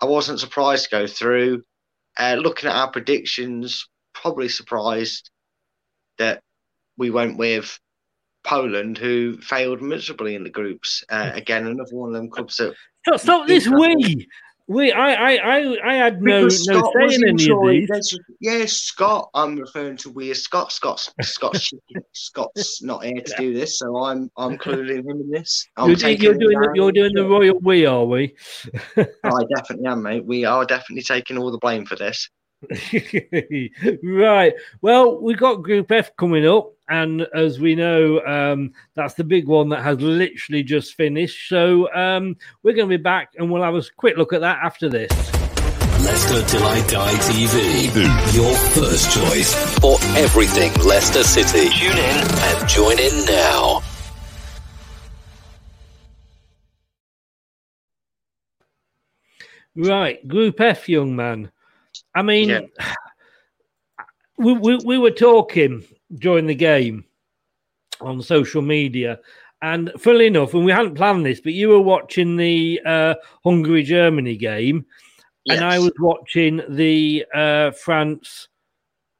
I 0.00 0.04
wasn't 0.04 0.40
surprised 0.40 0.84
to 0.84 0.90
go 0.90 1.06
through. 1.06 1.62
Uh, 2.18 2.36
looking 2.38 2.68
at 2.68 2.76
our 2.76 2.90
predictions, 2.90 3.88
probably 4.12 4.48
surprised 4.48 5.30
that 6.18 6.42
we 6.98 7.10
went 7.10 7.38
with 7.38 7.78
Poland, 8.44 8.98
who 8.98 9.38
failed 9.40 9.82
miserably 9.82 10.34
in 10.34 10.44
the 10.44 10.50
groups. 10.50 11.04
Uh, 11.08 11.30
again, 11.34 11.66
another 11.66 11.94
one 11.94 12.10
of 12.10 12.14
them 12.14 12.30
clubs 12.30 12.56
that. 12.56 12.74
Stop, 13.04 13.20
stop 13.20 13.46
this 13.48 13.68
we. 13.68 14.28
We, 14.68 14.92
I, 14.92 15.12
I, 15.12 15.36
I, 15.36 15.78
I 15.84 15.94
had 15.94 16.22
no, 16.22 16.42
no 16.42 16.48
say 16.48 17.14
in 17.14 17.28
any 17.28 17.50
of 17.50 17.66
these. 17.66 18.18
Yes, 18.40 18.72
Scott. 18.72 19.28
I'm 19.34 19.56
referring 19.56 19.96
to 19.98 20.10
we 20.10 20.30
as 20.30 20.42
Scott. 20.42 20.70
Scott's, 20.72 21.12
Scott's, 21.20 21.72
Scott's 22.12 22.82
not 22.82 23.04
here 23.04 23.20
to 23.20 23.34
do 23.36 23.52
this, 23.52 23.78
so 23.78 23.96
I'm, 24.04 24.30
I'm 24.36 24.52
including 24.52 24.98
him 24.98 25.08
in 25.10 25.30
this. 25.30 25.66
I'm 25.76 25.90
you're, 25.90 26.10
you're 26.10 26.34
doing, 26.34 26.60
the, 26.60 26.72
you're 26.74 26.92
doing 26.92 27.12
the 27.14 27.26
royal 27.26 27.58
we, 27.58 27.86
are 27.86 28.04
we? 28.04 28.34
I 28.96 29.44
definitely 29.54 29.86
am, 29.86 30.02
mate. 30.02 30.24
We 30.24 30.44
are 30.44 30.64
definitely 30.64 31.02
taking 31.02 31.38
all 31.38 31.50
the 31.50 31.58
blame 31.58 31.84
for 31.84 31.96
this. 31.96 32.30
right. 34.04 34.54
Well, 34.80 35.20
we've 35.20 35.36
got 35.36 35.62
Group 35.62 35.90
F 35.90 36.14
coming 36.16 36.46
up, 36.46 36.72
and 36.92 37.22
as 37.34 37.58
we 37.58 37.74
know, 37.74 38.20
um, 38.26 38.74
that's 38.94 39.14
the 39.14 39.24
big 39.24 39.46
one 39.46 39.70
that 39.70 39.82
has 39.82 39.98
literally 39.98 40.62
just 40.62 40.92
finished. 40.94 41.48
So 41.48 41.92
um, 41.94 42.36
we're 42.62 42.74
going 42.74 42.86
to 42.88 42.98
be 42.98 43.02
back, 43.02 43.32
and 43.38 43.50
we'll 43.50 43.62
have 43.62 43.74
a 43.74 43.82
quick 43.96 44.18
look 44.18 44.34
at 44.34 44.42
that 44.42 44.58
after 44.62 44.90
this. 44.90 45.10
Leicester 46.04 46.42
Till 46.48 46.62
I 46.64 46.86
Die 46.86 47.12
TV, 47.14 48.34
your 48.34 48.54
first 48.54 49.10
choice 49.10 49.54
for 49.78 49.96
everything 50.18 50.70
Leicester 50.86 51.24
City. 51.24 51.70
Tune 51.70 51.96
in 51.96 52.26
and 52.28 52.68
join 52.68 52.98
in 52.98 53.24
now. 53.24 53.80
Right, 59.74 60.28
Group 60.28 60.60
F, 60.60 60.90
young 60.90 61.16
man. 61.16 61.50
I 62.14 62.20
mean, 62.20 62.50
yeah. 62.50 62.60
we, 64.36 64.52
we, 64.52 64.76
we 64.84 64.98
were 64.98 65.10
talking 65.10 65.84
during 66.14 66.46
the 66.46 66.54
game 66.54 67.04
on 68.00 68.22
social 68.22 68.62
media. 68.62 69.18
And 69.62 69.92
funnily 69.96 70.26
enough, 70.26 70.54
and 70.54 70.64
we 70.64 70.72
hadn't 70.72 70.96
planned 70.96 71.24
this, 71.24 71.40
but 71.40 71.52
you 71.52 71.68
were 71.68 71.80
watching 71.80 72.36
the 72.36 72.80
uh, 72.84 73.14
Hungary 73.44 73.84
Germany 73.84 74.36
game, 74.36 74.84
yes. 75.44 75.56
and 75.56 75.64
I 75.64 75.78
was 75.78 75.92
watching 76.00 76.62
the 76.68 77.24
uh, 77.32 77.70
France 77.70 78.48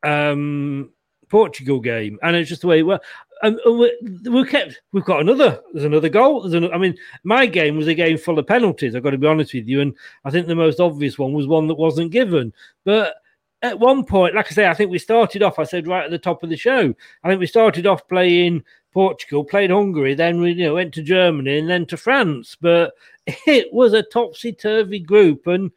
um, 0.02 0.90
Portugal 1.28 1.78
game, 1.78 2.18
and 2.22 2.34
it's 2.34 2.48
just 2.48 2.62
the 2.62 2.66
way 2.66 2.80
it 2.80 2.86
worked. 2.86 3.06
And 3.44 3.58
we, 3.66 3.96
we 4.30 4.44
kept, 4.46 4.80
we've 4.92 5.04
got 5.04 5.20
another, 5.20 5.60
there's 5.72 5.84
another 5.84 6.08
goal. 6.08 6.42
There's 6.42 6.54
another, 6.54 6.74
I 6.74 6.78
mean, 6.78 6.96
my 7.24 7.46
game 7.46 7.76
was 7.76 7.88
a 7.88 7.94
game 7.94 8.16
full 8.16 8.38
of 8.38 8.46
penalties, 8.46 8.94
I've 8.94 9.02
got 9.02 9.10
to 9.10 9.18
be 9.18 9.26
honest 9.26 9.54
with 9.54 9.66
you. 9.66 9.80
And 9.80 9.94
I 10.24 10.30
think 10.30 10.46
the 10.46 10.54
most 10.54 10.80
obvious 10.80 11.18
one 11.18 11.32
was 11.32 11.46
one 11.46 11.66
that 11.68 11.74
wasn't 11.74 12.12
given. 12.12 12.52
But 12.84 13.14
at 13.62 13.78
one 13.78 14.04
point, 14.04 14.34
like 14.34 14.50
I 14.50 14.54
say, 14.54 14.66
I 14.66 14.74
think 14.74 14.90
we 14.90 14.98
started 14.98 15.42
off, 15.42 15.58
I 15.58 15.64
said 15.64 15.86
right 15.86 16.04
at 16.04 16.10
the 16.10 16.18
top 16.18 16.42
of 16.42 16.50
the 16.50 16.56
show, 16.56 16.94
I 17.22 17.28
think 17.28 17.40
we 17.40 17.46
started 17.46 17.86
off 17.86 18.08
playing 18.08 18.64
Portugal, 18.92 19.44
played 19.44 19.70
Hungary, 19.70 20.14
then 20.14 20.40
we 20.40 20.52
you 20.52 20.64
know, 20.64 20.74
went 20.74 20.92
to 20.94 21.02
Germany 21.02 21.58
and 21.58 21.70
then 21.70 21.86
to 21.86 21.96
France. 21.96 22.56
But 22.60 22.92
it 23.26 23.72
was 23.72 23.92
a 23.92 24.02
topsy 24.02 24.52
turvy 24.52 24.98
group. 24.98 25.46
And 25.46 25.70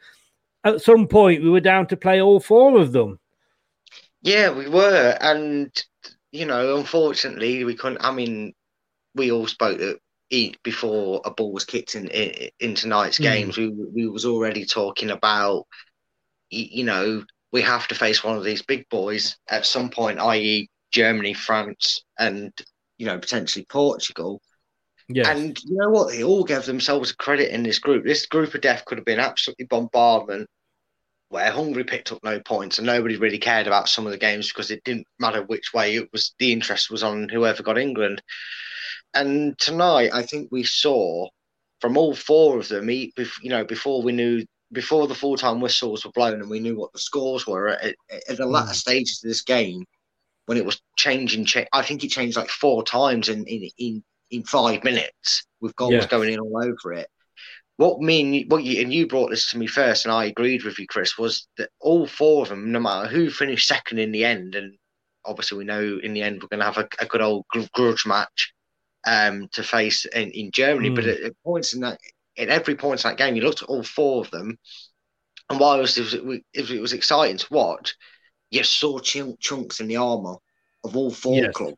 at 0.63 0.82
some 0.82 1.08
point, 1.08 1.43
we 1.43 1.50
were 1.50 1.60
down 1.60 1.88
to 1.88 1.98
play 1.98 2.21
all 2.21 2.39
four 2.39 2.80
of 2.80 2.91
them. 2.91 3.19
Yeah, 4.21 4.50
we 4.50 4.67
were. 4.67 5.15
And 5.21 5.71
you 6.32 6.45
know, 6.45 6.78
unfortunately, 6.78 7.63
we 7.63 7.76
couldn't. 7.76 8.04
I 8.04 8.12
mean, 8.12 8.54
we 9.13 9.32
all 9.32 9.48
spoke 9.48 9.78
that 9.78 10.00
before 10.63 11.21
a 11.24 11.32
ball 11.32 11.54
was 11.54 11.63
kicked 11.63 11.95
in, 11.95 12.07
in, 12.07 12.49
in 12.59 12.76
tonight's 12.76 13.20
mm. 13.20 13.24
games. 13.24 13.57
We 13.57 13.70
we 13.70 14.07
was 14.07 14.26
already 14.26 14.66
talking 14.66 15.12
about, 15.12 15.68
you 16.49 16.84
know, 16.84 17.24
we 17.56 17.62
have 17.62 17.88
to 17.88 17.95
face 17.95 18.22
one 18.22 18.36
of 18.36 18.43
these 18.43 18.62
big 18.62 18.84
boys 18.89 19.38
at 19.49 19.66
some 19.66 19.89
point, 19.89 20.20
i.e., 20.20 20.70
Germany, 20.91 21.34
France, 21.34 22.03
and 22.20 22.51
you 22.97 23.06
know 23.06 23.18
potentially 23.18 23.66
Portugal. 23.70 24.41
Yes. 25.08 25.28
And 25.28 25.58
you 25.64 25.78
know 25.78 25.89
what? 25.89 26.12
They 26.12 26.22
all 26.22 26.43
gave 26.43 26.66
themselves 26.66 27.12
a 27.12 27.16
credit 27.16 27.53
in 27.53 27.64
this 27.64 27.80
group. 27.80 28.03
This 28.03 28.26
group 28.26 28.53
of 28.56 28.60
death 28.60 28.84
could 28.84 28.97
have 28.97 29.06
been 29.06 29.22
absolutely 29.22 29.68
bombardment 29.68 30.49
where 31.30 31.49
Hungary 31.49 31.86
picked 31.86 32.12
up 32.12 32.20
no 32.24 32.41
points 32.41 32.78
and 32.78 32.86
nobody 32.86 33.16
really 33.16 33.39
cared 33.39 33.68
about 33.68 33.88
some 33.88 34.06
of 34.06 34.12
the 34.12 34.18
games 34.18 34.51
because 34.51 34.70
it 34.70 34.84
didn't 34.84 35.08
matter 35.18 35.41
which 35.41 35.74
way 35.74 35.95
it 35.95 36.10
was. 36.12 36.36
The 36.39 36.51
interest 36.51 36.91
was 36.91 37.03
on 37.03 37.30
whoever 37.30 37.64
got 37.64 37.78
England. 37.78 38.22
and 39.14 39.58
tonight 39.60 40.10
I 40.14 40.24
think 40.24 40.49
we 40.51 40.64
saw 40.64 41.30
from 41.80 41.95
all 41.95 42.16
four 42.16 42.60
of 42.60 42.68
them, 42.68 42.89
you 42.89 43.12
know, 43.43 43.64
before 43.64 44.01
we 44.01 44.12
knew 44.12 44.43
before 44.76 45.07
the 45.07 45.15
full 45.15 45.38
time 45.38 45.59
whistles 45.59 46.05
were 46.05 46.11
blown 46.11 46.41
and 46.41 46.49
we 46.49 46.59
knew 46.59 46.76
what 46.76 46.93
the 46.93 46.99
scores 46.99 47.47
were 47.47 47.69
at, 47.69 47.95
at 48.30 48.38
the 48.38 48.45
latter 48.45 48.71
mm. 48.71 48.76
stages 48.76 49.21
of 49.23 49.30
this 49.30 49.41
game, 49.41 49.84
when 50.45 50.57
it 50.57 50.65
was 50.65 50.80
changing, 50.97 51.47
I 51.73 51.82
think 51.82 52.03
it 52.03 52.09
changed 52.09 52.38
like 52.38 52.49
four 52.49 52.84
times 52.84 53.30
in 53.30 53.45
in 53.45 53.69
in, 53.80 54.03
in 54.30 54.43
five 54.43 54.84
minutes 54.84 55.45
with 55.61 55.76
goals 55.76 55.93
yeah. 55.93 56.07
going 56.07 56.32
in 56.32 56.39
all 56.39 56.63
over 56.63 56.93
it. 56.93 57.07
What 57.78 57.99
mean 57.99 58.47
what 58.47 58.63
you 58.63 58.82
and 58.82 58.93
you 58.93 59.07
brought 59.07 59.32
this 59.32 59.49
to 59.51 59.57
me 59.57 59.67
first, 59.67 60.05
and 60.05 60.13
I 60.13 60.26
agreed 60.26 60.63
with 60.63 60.78
you, 60.78 60.86
Chris, 60.88 61.17
was 61.17 61.47
that 61.57 61.69
all 61.80 62.05
four 62.05 62.43
of 62.43 62.49
them, 62.49 62.71
no 62.71 62.80
matter 62.80 63.07
who 63.07 63.30
finished 63.30 63.67
second 63.67 63.99
in 63.99 64.11
the 64.11 64.23
end, 64.23 64.55
and 64.55 64.78
obviously 65.26 65.57
we 65.57 65.65
know 65.65 65.99
in 66.03 66.13
the 66.13 66.21
end 66.21 66.41
we're 66.41 66.47
going 66.47 66.59
to 66.59 66.65
have 66.65 66.78
a, 66.78 66.88
a 66.99 67.07
good 67.07 67.21
old 67.21 67.45
grudge 67.73 68.05
match 68.05 68.53
um, 69.05 69.47
to 69.51 69.63
face 69.63 70.05
in, 70.05 70.32
in 70.32 70.51
Germany. 70.51 70.89
Mm. 70.89 70.95
But 70.95 71.05
at, 71.05 71.19
at, 71.21 71.43
points 71.43 71.73
in 71.73 71.82
that, 71.82 71.99
at 72.38 72.49
every 72.49 72.75
point 72.75 73.03
in 73.03 73.09
that 73.09 73.17
game, 73.17 73.36
you 73.36 73.41
looked 73.41 73.63
at 73.63 73.69
all 73.69 73.83
four 73.83 74.21
of 74.21 74.31
them, 74.31 74.57
and 75.49 75.59
while 75.59 75.77
it 75.77 75.81
was, 75.81 75.97
it 76.13 76.25
was, 76.25 76.39
it 76.53 76.81
was 76.81 76.93
exciting 76.93 77.38
to 77.38 77.47
watch, 77.51 77.95
you 78.51 78.63
saw 78.63 78.99
ch- 78.99 79.39
chunks 79.39 79.79
in 79.79 79.88
the 79.88 79.97
armour 79.97 80.36
of 80.83 80.95
all 80.95 81.11
four 81.11 81.36
yes. 81.36 81.53
clubs. 81.53 81.77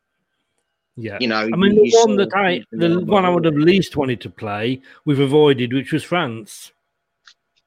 Yeah, 0.99 1.17
you 1.21 1.27
know, 1.27 1.41
I 1.41 1.55
mean, 1.55 1.75
the 1.75 1.91
one 2.05 2.17
that 2.17 2.33
I, 2.33 2.63
the 2.71 2.99
one 3.01 3.23
I 3.23 3.29
would 3.29 3.45
have 3.45 3.53
least 3.53 3.95
wanted 3.95 4.19
to 4.21 4.31
play, 4.31 4.81
we've 5.05 5.19
avoided, 5.19 5.71
which 5.71 5.93
was 5.93 6.03
France. 6.03 6.71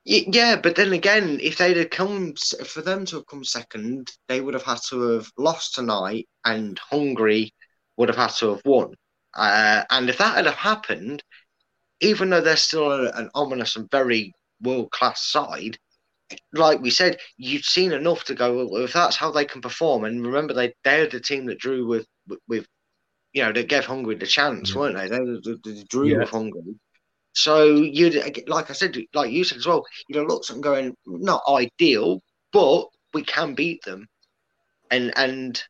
Yeah, 0.04 0.56
but 0.56 0.74
then 0.74 0.92
again, 0.92 1.38
if 1.40 1.58
they'd 1.58 1.76
have 1.76 1.90
come 1.90 2.34
for 2.64 2.82
them 2.82 3.04
to 3.06 3.16
have 3.16 3.26
come 3.26 3.44
second, 3.44 4.10
they 4.26 4.40
would 4.40 4.54
have 4.54 4.64
had 4.64 4.80
to 4.88 5.02
have 5.10 5.30
lost 5.38 5.74
tonight, 5.74 6.28
and 6.44 6.76
Hungary 6.78 7.52
would 7.96 8.08
have 8.08 8.18
had 8.18 8.32
to 8.38 8.48
have 8.48 8.62
won. 8.64 8.94
Uh, 9.36 9.84
and 9.90 10.08
if 10.08 10.18
that 10.18 10.34
had 10.36 10.46
have 10.46 10.54
happened, 10.54 11.22
even 12.00 12.30
though 12.30 12.40
they're 12.40 12.56
still 12.56 13.06
an 13.08 13.30
ominous 13.34 13.76
and 13.76 13.90
very 13.90 14.32
world 14.62 14.90
class 14.90 15.22
side, 15.30 15.78
like 16.52 16.80
we 16.80 16.90
said, 16.90 17.18
you've 17.36 17.64
seen 17.64 17.92
enough 17.92 18.24
to 18.24 18.34
go. 18.34 18.66
Well, 18.66 18.84
if 18.84 18.92
that's 18.92 19.16
how 19.16 19.30
they 19.30 19.44
can 19.44 19.60
perform, 19.60 20.04
and 20.04 20.24
remember 20.24 20.54
they 20.54 20.72
they're 20.84 21.06
the 21.06 21.20
team 21.20 21.46
that 21.46 21.58
drew 21.58 21.86
with 21.86 22.06
with, 22.48 22.66
you 23.32 23.42
know, 23.42 23.52
that 23.52 23.68
gave 23.68 23.84
Hungary 23.84 24.14
the 24.14 24.26
chance, 24.26 24.74
weren't 24.74 24.96
they? 24.96 25.08
They, 25.08 25.18
they, 25.18 25.56
they 25.64 25.84
drew 25.88 26.08
yeah. 26.08 26.18
with 26.18 26.30
Hungary. 26.30 26.74
So 27.32 27.66
you'd 27.66 28.48
like 28.48 28.70
I 28.70 28.74
said, 28.74 28.96
like 29.14 29.30
you 29.30 29.44
said 29.44 29.58
as 29.58 29.66
well, 29.66 29.84
you 30.08 30.16
know, 30.16 30.26
look 30.26 30.44
something 30.44 30.62
going 30.62 30.94
not 31.06 31.42
ideal, 31.48 32.20
but 32.52 32.86
we 33.12 33.22
can 33.22 33.54
beat 33.54 33.82
them, 33.84 34.06
and 34.90 35.12
and 35.16 35.62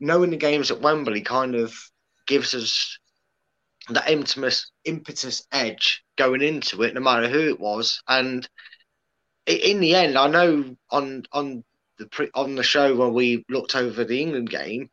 knowing 0.00 0.30
the 0.30 0.36
games 0.36 0.70
at 0.70 0.80
Wembley 0.80 1.20
kind 1.20 1.54
of 1.54 1.74
gives 2.26 2.54
us 2.54 2.98
that 3.90 4.08
impetus, 4.08 4.70
impetus 4.84 5.46
edge 5.52 6.04
going 6.16 6.42
into 6.42 6.82
it, 6.82 6.94
no 6.94 7.00
matter 7.00 7.28
who 7.28 7.48
it 7.48 7.60
was. 7.60 8.02
And 8.08 8.48
in 9.46 9.80
the 9.80 9.94
end, 9.94 10.16
I 10.16 10.28
know 10.28 10.76
on 10.90 11.24
on 11.32 11.64
the 11.98 12.06
pre, 12.06 12.30
on 12.34 12.54
the 12.54 12.62
show 12.62 12.94
when 12.94 13.12
we 13.12 13.44
looked 13.48 13.74
over 13.74 14.04
the 14.04 14.20
England 14.20 14.50
game, 14.50 14.90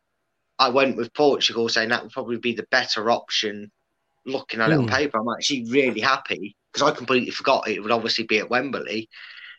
I 0.58 0.70
went 0.70 0.96
with 0.96 1.14
Portugal, 1.14 1.68
saying 1.68 1.90
that 1.90 2.02
would 2.02 2.12
probably 2.12 2.38
be 2.38 2.54
the 2.54 2.66
better 2.70 3.10
option. 3.10 3.70
Looking 4.26 4.60
at 4.60 4.68
mm. 4.68 4.72
it 4.72 4.78
on 4.78 4.84
hmm. 4.84 4.90
paper, 4.90 5.18
I'm 5.18 5.34
actually 5.34 5.64
really 5.70 6.00
happy 6.00 6.54
because 6.72 6.86
I 6.86 6.94
completely 6.94 7.30
forgot 7.30 7.68
it 7.68 7.80
would 7.80 7.90
obviously 7.90 8.24
be 8.24 8.38
at 8.38 8.50
Wembley. 8.50 9.08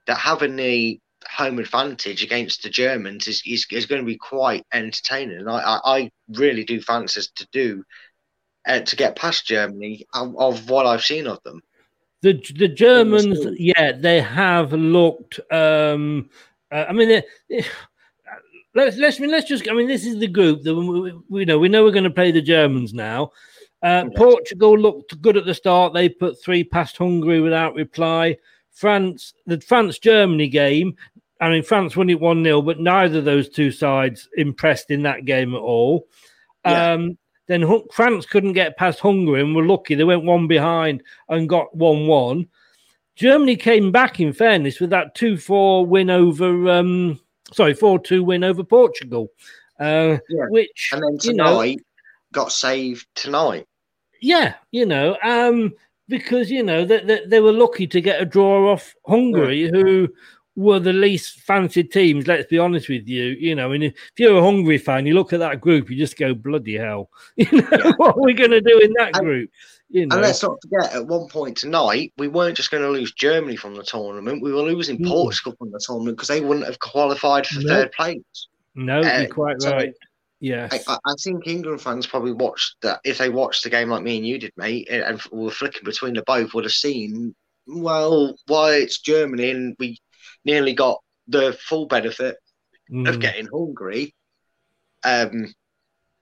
That 0.06 0.18
having 0.18 0.56
the 0.56 1.00
home 1.28 1.60
advantage 1.60 2.24
against 2.24 2.64
the 2.64 2.70
Germans 2.70 3.28
is, 3.28 3.42
is, 3.46 3.66
is 3.72 3.86
going 3.86 4.02
to 4.02 4.06
be 4.06 4.18
quite 4.18 4.66
entertaining. 4.74 5.40
And 5.40 5.50
I, 5.50 5.60
I, 5.60 5.80
I 5.84 6.12
really 6.30 6.64
do 6.64 6.82
fancy 6.82 7.20
us 7.20 7.28
to 7.36 7.48
do 7.52 7.84
uh, 8.66 8.80
to 8.80 8.96
get 8.96 9.16
past 9.16 9.46
Germany 9.46 10.06
of, 10.14 10.38
of, 10.38 10.70
what 10.70 10.86
I've 10.86 11.04
seen 11.04 11.28
of 11.28 11.42
them. 11.44 11.62
The 12.22 12.34
the 12.56 12.68
Germans, 12.68 13.40
yeah, 13.58 13.94
they 13.94 14.22
have 14.22 14.74
looked. 14.74 15.40
Um, 15.52 16.30
uh, 16.72 16.86
I 16.88 16.94
mean, 16.94 17.10
they, 17.10 17.24
they, 17.50 17.66
let's 18.76 18.98
let's 18.98 19.18
I 19.18 19.22
mean, 19.22 19.32
let's 19.32 19.50
just. 19.50 19.68
I 19.70 19.74
mean, 19.74 19.88
this 19.88 20.06
is 20.06 20.20
the 20.20 20.28
group 20.28 20.62
that 20.64 20.76
we, 20.76 21.14
we 21.30 21.46
know 21.46 21.58
we 21.58 21.70
know 21.70 21.84
we're 21.84 21.92
going 21.92 22.04
to 22.04 22.12
play 22.12 22.32
the 22.32 22.42
Germans 22.42 22.94
now. 22.94 23.32
Uh, 23.82 24.06
Portugal 24.16 24.78
looked 24.78 25.20
good 25.22 25.38
at 25.38 25.46
the 25.46 25.56
start. 25.56 25.94
They 25.94 26.10
put 26.10 26.40
three 26.40 26.64
past 26.64 26.98
Hungary 26.98 27.42
without 27.42 27.74
reply. 27.74 28.38
France, 28.72 29.34
the 29.48 29.60
France 29.60 29.98
Germany 29.98 30.48
game, 30.48 30.96
I 31.42 31.50
mean, 31.50 31.64
France 31.64 31.96
won 31.96 32.10
it 32.10 32.20
1 32.20 32.44
0, 32.44 32.62
but 32.62 32.80
neither 32.80 33.18
of 33.18 33.26
those 33.26 33.50
two 33.50 33.72
sides 33.72 34.30
impressed 34.38 34.92
in 34.92 35.02
that 35.04 35.26
game 35.26 35.56
at 35.56 35.62
all. 35.62 36.08
Yeah. 36.64 36.94
Um, 36.94 37.18
then 37.52 37.82
France 37.92 38.26
couldn't 38.26 38.54
get 38.54 38.78
past 38.78 39.00
Hungary 39.00 39.42
and 39.42 39.56
were 39.56 39.66
lucky. 39.66 39.96
They 39.96 40.04
went 40.04 40.24
one 40.24 40.48
behind 40.48 41.04
and 41.30 41.50
got 41.50 41.76
1 41.76 42.08
1. 42.08 42.48
Germany 43.16 43.56
came 43.56 43.92
back, 43.92 44.20
in 44.20 44.34
fairness, 44.34 44.80
with 44.80 44.90
that 44.92 45.16
2 45.16 45.38
4 45.38 45.86
win 45.86 46.10
over, 46.10 46.70
um, 46.70 47.20
sorry, 47.52 47.74
4 47.74 48.00
2 48.00 48.24
win 48.24 48.44
over 48.44 48.64
Portugal. 48.64 49.28
Uh, 49.80 50.18
yeah. 50.30 50.46
Which, 50.50 50.90
and 50.94 51.04
then 51.04 51.18
tonight 51.18 51.64
you 51.64 51.76
know, 51.76 51.84
got 52.34 52.52
saved 52.52 53.08
tonight. 53.16 53.68
Yeah, 54.22 54.56
you 54.72 54.86
know, 54.86 55.18
um, 55.24 55.74
because, 56.08 56.50
you 56.52 56.64
know, 56.64 56.86
they, 56.86 57.04
they, 57.04 57.26
they, 57.26 57.40
were 57.40 57.52
lucky 57.52 57.88
to 57.88 58.02
get 58.02 58.22
a 58.22 58.26
draw 58.26 58.72
off 58.72 58.94
Hungary, 59.08 59.66
yeah. 59.66 59.72
who 59.72 60.08
were 60.56 60.80
the 60.80 60.94
least 60.94 61.40
fancied 61.42 61.92
teams. 61.92 62.28
Let's 62.28 62.48
be 62.48 62.60
honest 62.60 62.90
with 62.90 63.08
you. 63.08 63.24
You 63.40 63.56
know, 63.56 63.72
and 63.72 63.86
if 63.86 63.94
you're 64.18 64.38
a 64.38 64.44
Hungary 64.44 64.78
fan, 64.78 65.06
you 65.06 65.14
look 65.14 65.34
at 65.34 65.40
that 65.40 65.62
group, 65.62 65.90
you 65.90 65.98
just 65.98 66.18
go 66.18 66.34
bloody 66.34 66.78
hell. 66.78 67.10
You 67.38 67.62
know 67.62 67.68
yeah. 67.72 67.92
what 67.98 68.16
are 68.16 68.22
we 68.22 68.34
going 68.34 68.52
to 68.52 68.62
do 68.62 68.80
in 68.80 68.94
that 68.98 69.16
and, 69.16 69.26
group? 69.26 69.50
You 69.90 70.06
know? 70.06 70.16
And 70.16 70.24
let's 70.24 70.44
not 70.44 70.58
forget, 70.62 70.94
at 70.94 71.08
one 71.08 71.28
point 71.28 71.58
tonight, 71.58 72.14
we 72.18 72.28
weren't 72.28 72.58
just 72.58 72.72
going 72.72 72.84
to 72.84 72.90
lose 72.90 73.14
Germany 73.14 73.56
from 73.56 73.76
the 73.76 73.84
tournament; 73.84 74.42
we 74.42 74.54
were 74.54 74.62
losing 74.62 75.00
mm. 75.00 75.08
Portugal 75.08 75.56
from 75.58 75.72
the 75.72 75.82
tournament 75.86 76.18
because 76.18 76.30
they 76.30 76.42
wouldn't 76.42 76.66
have 76.66 76.80
qualified 76.80 77.48
for 77.48 77.62
no. 77.62 77.68
third 77.68 77.92
place. 77.92 78.48
No, 78.76 79.02
uh, 79.02 79.20
you're 79.20 79.28
quite 79.28 79.62
so 79.62 79.72
right. 79.72 79.94
Yeah, 80.40 80.70
I, 80.72 80.98
I, 81.06 81.14
think 81.22 81.46
England 81.46 81.82
fans 81.82 82.08
probably 82.08 82.32
watched 82.32 82.78
that. 82.82 83.00
If 83.04 83.20
they 83.20 83.30
watched 83.30 83.64
the 83.64 83.70
game 83.70 83.90
like 83.90 84.02
me 84.02 84.18
and 84.18 84.26
you 84.26 84.40
did, 84.40 84.52
mate, 84.58 84.90
and 84.90 85.22
were 85.32 85.52
flicking 85.52 85.84
between 85.84 86.16
the 86.16 86.24
both, 86.26 86.56
would 86.56 86.64
have 86.64 86.74
seen, 86.74 87.36
well, 87.68 88.36
why 88.48 88.74
it's 88.74 89.00
Germany 89.00 89.52
and 89.52 89.76
we 89.78 90.00
nearly 90.46 90.74
got 90.74 91.00
the 91.28 91.58
full 91.60 91.86
benefit 91.86 92.38
mm. 92.92 93.08
of 93.08 93.20
getting 93.20 93.48
Hungary. 93.48 94.14
Um, 95.04 95.54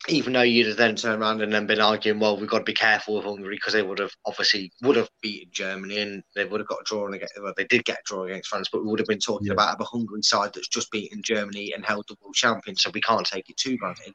even 0.08 0.32
though 0.32 0.42
you'd 0.42 0.68
have 0.68 0.78
then 0.78 0.96
turned 0.96 1.22
around 1.22 1.42
and 1.42 1.52
then 1.52 1.68
been 1.68 1.82
arguing, 1.82 2.20
well, 2.20 2.40
we've 2.40 2.50
got 2.50 2.60
to 2.60 2.64
be 2.64 2.74
careful 2.74 3.16
with 3.16 3.26
Hungary 3.26 3.56
because 3.56 3.74
they 3.74 3.82
would 3.82 4.00
have 4.00 4.12
obviously 4.26 4.72
would 4.82 4.96
have 4.96 5.10
beaten 5.22 5.50
Germany 5.52 6.00
and 6.00 6.24
they 6.36 6.46
would 6.46 6.62
have 6.62 6.70
got 6.70 6.82
a 6.82 6.86
draw 6.86 7.08
against. 7.12 7.34
Well, 7.42 7.54
they 7.58 7.66
did 7.66 7.84
get 7.84 7.98
a 7.98 8.04
draw 8.06 8.24
against 8.24 8.48
France, 8.48 8.70
but 8.72 8.82
we 8.82 8.90
would 8.90 9.00
have 9.00 9.08
been 9.08 9.20
talking 9.20 9.48
yeah. 9.48 9.54
about 9.54 9.80
a 9.80 9.84
Hungary 9.84 10.22
side 10.22 10.52
that's 10.54 10.70
just 10.70 10.90
beaten 10.92 11.22
Germany 11.22 11.74
and 11.74 11.86
held 11.86 12.06
the 12.08 12.16
world 12.22 12.36
champion, 12.36 12.78
so 12.78 12.92
we 12.94 13.02
can't 13.02 13.26
take 13.26 13.50
it 13.50 13.58
too 13.58 13.78
badly. 13.78 14.14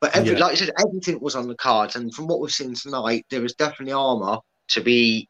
But 0.00 0.16
every, 0.16 0.32
yeah. 0.32 0.38
like 0.38 0.52
I 0.52 0.54
said, 0.54 0.70
everything 0.78 1.20
was 1.20 1.36
on 1.36 1.48
the 1.48 1.54
cards, 1.54 1.96
and 1.96 2.14
from 2.14 2.26
what 2.26 2.40
we've 2.40 2.50
seen 2.50 2.74
tonight, 2.74 3.26
there 3.28 3.44
is 3.44 3.54
definitely 3.54 3.92
armour 3.92 4.38
to 4.68 4.80
be 4.80 5.28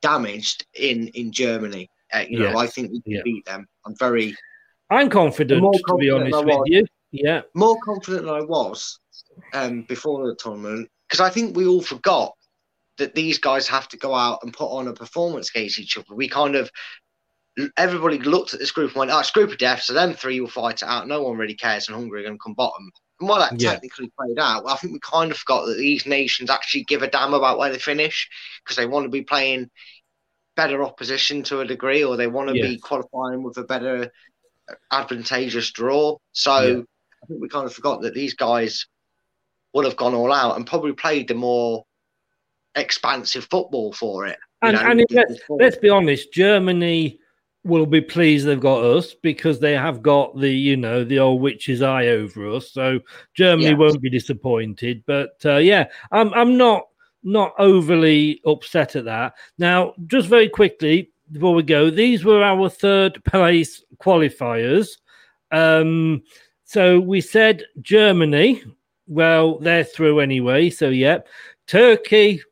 damaged 0.00 0.64
in 0.74 1.08
in 1.08 1.32
Germany. 1.32 1.90
Uh, 2.12 2.24
you 2.28 2.42
yes. 2.42 2.52
know, 2.52 2.58
I 2.58 2.66
think 2.66 2.92
we 2.92 3.02
can 3.02 3.12
yeah. 3.12 3.20
beat 3.24 3.44
them. 3.44 3.66
I'm 3.84 3.94
very. 3.98 4.34
I'm 4.90 5.10
confident, 5.10 5.62
confident 5.62 5.88
to 5.88 5.96
be 5.96 6.10
honest 6.10 6.44
with 6.44 6.60
you. 6.66 6.86
Yeah, 7.10 7.42
more 7.54 7.76
confident 7.84 8.26
than 8.26 8.34
I 8.34 8.42
was 8.42 8.98
um, 9.52 9.82
before 9.82 10.26
the 10.26 10.36
tournament 10.36 10.88
because 11.08 11.20
I 11.20 11.30
think 11.30 11.56
we 11.56 11.66
all 11.66 11.82
forgot 11.82 12.34
that 12.98 13.14
these 13.14 13.38
guys 13.38 13.68
have 13.68 13.88
to 13.88 13.96
go 13.96 14.14
out 14.14 14.40
and 14.42 14.52
put 14.52 14.70
on 14.70 14.88
a 14.88 14.92
performance 14.92 15.50
against 15.50 15.78
each 15.78 15.96
other. 15.96 16.14
We 16.14 16.28
kind 16.28 16.54
of 16.56 16.70
everybody 17.76 18.18
looked 18.18 18.54
at 18.54 18.60
this 18.60 18.70
group 18.70 18.90
and 18.90 19.00
went, 19.00 19.10
"Oh, 19.10 19.18
it's 19.18 19.30
group 19.30 19.50
of 19.50 19.58
death, 19.58 19.82
so 19.82 19.92
them 19.92 20.14
three 20.14 20.40
will 20.40 20.48
fight 20.48 20.82
it 20.82 20.88
out. 20.88 21.08
No 21.08 21.22
one 21.22 21.36
really 21.36 21.54
cares, 21.54 21.88
and 21.88 21.96
Hungary 21.96 22.20
are 22.20 22.24
going 22.24 22.38
to 22.38 22.42
come 22.42 22.54
bottom." 22.54 22.90
And 23.20 23.28
while 23.28 23.38
that 23.38 23.58
yeah. 23.60 23.72
technically 23.72 24.10
played 24.18 24.38
out, 24.38 24.64
well, 24.64 24.74
I 24.74 24.76
think 24.76 24.92
we 24.92 25.00
kind 25.00 25.30
of 25.30 25.38
forgot 25.38 25.66
that 25.66 25.78
these 25.78 26.06
nations 26.06 26.50
actually 26.50 26.84
give 26.84 27.02
a 27.02 27.08
damn 27.08 27.34
about 27.34 27.58
where 27.58 27.70
they 27.70 27.78
finish 27.78 28.28
because 28.62 28.76
they 28.76 28.86
want 28.86 29.04
to 29.04 29.10
be 29.10 29.22
playing 29.22 29.70
better 30.56 30.82
opposition 30.82 31.42
to 31.44 31.60
a 31.60 31.66
degree, 31.66 32.02
or 32.02 32.16
they 32.16 32.26
want 32.26 32.48
to 32.48 32.56
yes. 32.56 32.66
be 32.66 32.78
qualifying 32.78 33.42
with 33.42 33.56
a 33.58 33.64
better 33.64 34.10
advantageous 34.90 35.70
draw. 35.70 36.16
So 36.32 36.62
yeah. 36.62 36.82
I 37.22 37.26
think 37.26 37.40
we 37.40 37.48
kind 37.48 37.66
of 37.66 37.74
forgot 37.74 38.02
that 38.02 38.14
these 38.14 38.34
guys 38.34 38.86
would 39.72 39.84
have 39.84 39.96
gone 39.96 40.14
all 40.14 40.32
out 40.32 40.56
and 40.56 40.66
probably 40.66 40.92
played 40.92 41.28
the 41.28 41.34
more 41.34 41.84
expansive 42.74 43.46
football 43.50 43.92
for 43.92 44.26
it. 44.26 44.38
And, 44.62 44.76
and 44.76 45.04
let's, 45.10 45.40
let's 45.48 45.76
be 45.76 45.90
honest, 45.90 46.32
Germany 46.32 47.18
will 47.64 47.86
be 47.86 48.00
pleased 48.00 48.46
they've 48.46 48.60
got 48.60 48.82
us 48.82 49.12
because 49.12 49.58
they 49.58 49.72
have 49.72 50.00
got 50.00 50.38
the 50.38 50.48
you 50.48 50.76
know 50.76 51.04
the 51.04 51.18
old 51.18 51.42
witch's 51.42 51.82
eye 51.82 52.06
over 52.06 52.48
us. 52.50 52.70
So 52.72 53.00
Germany 53.34 53.70
yes. 53.70 53.78
won't 53.78 54.00
be 54.00 54.10
disappointed. 54.10 55.02
But 55.06 55.34
uh, 55.44 55.56
yeah, 55.56 55.86
I'm 56.10 56.32
I'm 56.32 56.56
not 56.56 56.84
not 57.22 57.52
overly 57.58 58.40
upset 58.46 58.96
at 58.96 59.04
that. 59.06 59.34
Now, 59.58 59.94
just 60.06 60.28
very 60.28 60.48
quickly 60.48 61.10
before 61.32 61.54
we 61.54 61.62
go, 61.62 61.90
these 61.90 62.24
were 62.24 62.42
our 62.42 62.68
third 62.68 63.22
place 63.24 63.82
qualifiers. 63.98 64.98
Um, 65.50 66.22
so 66.64 67.00
we 67.00 67.20
said 67.20 67.64
Germany 67.80 68.62
well, 69.06 69.58
they're 69.58 69.84
through 69.84 70.20
anyway. 70.20 70.70
So, 70.70 70.88
yeah. 70.88 71.18
Turkey. 71.66 72.42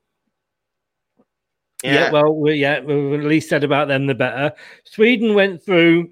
Yeah, 1.82 1.92
Yeah. 1.92 2.10
well, 2.12 2.34
we, 2.34 2.54
yeah, 2.54 2.80
we've 2.80 3.20
at 3.20 3.26
least 3.26 3.48
said 3.48 3.64
about 3.64 3.88
them 3.88 4.06
the 4.06 4.14
better. 4.14 4.52
Sweden 4.84 5.34
went 5.34 5.62
through 5.62 6.10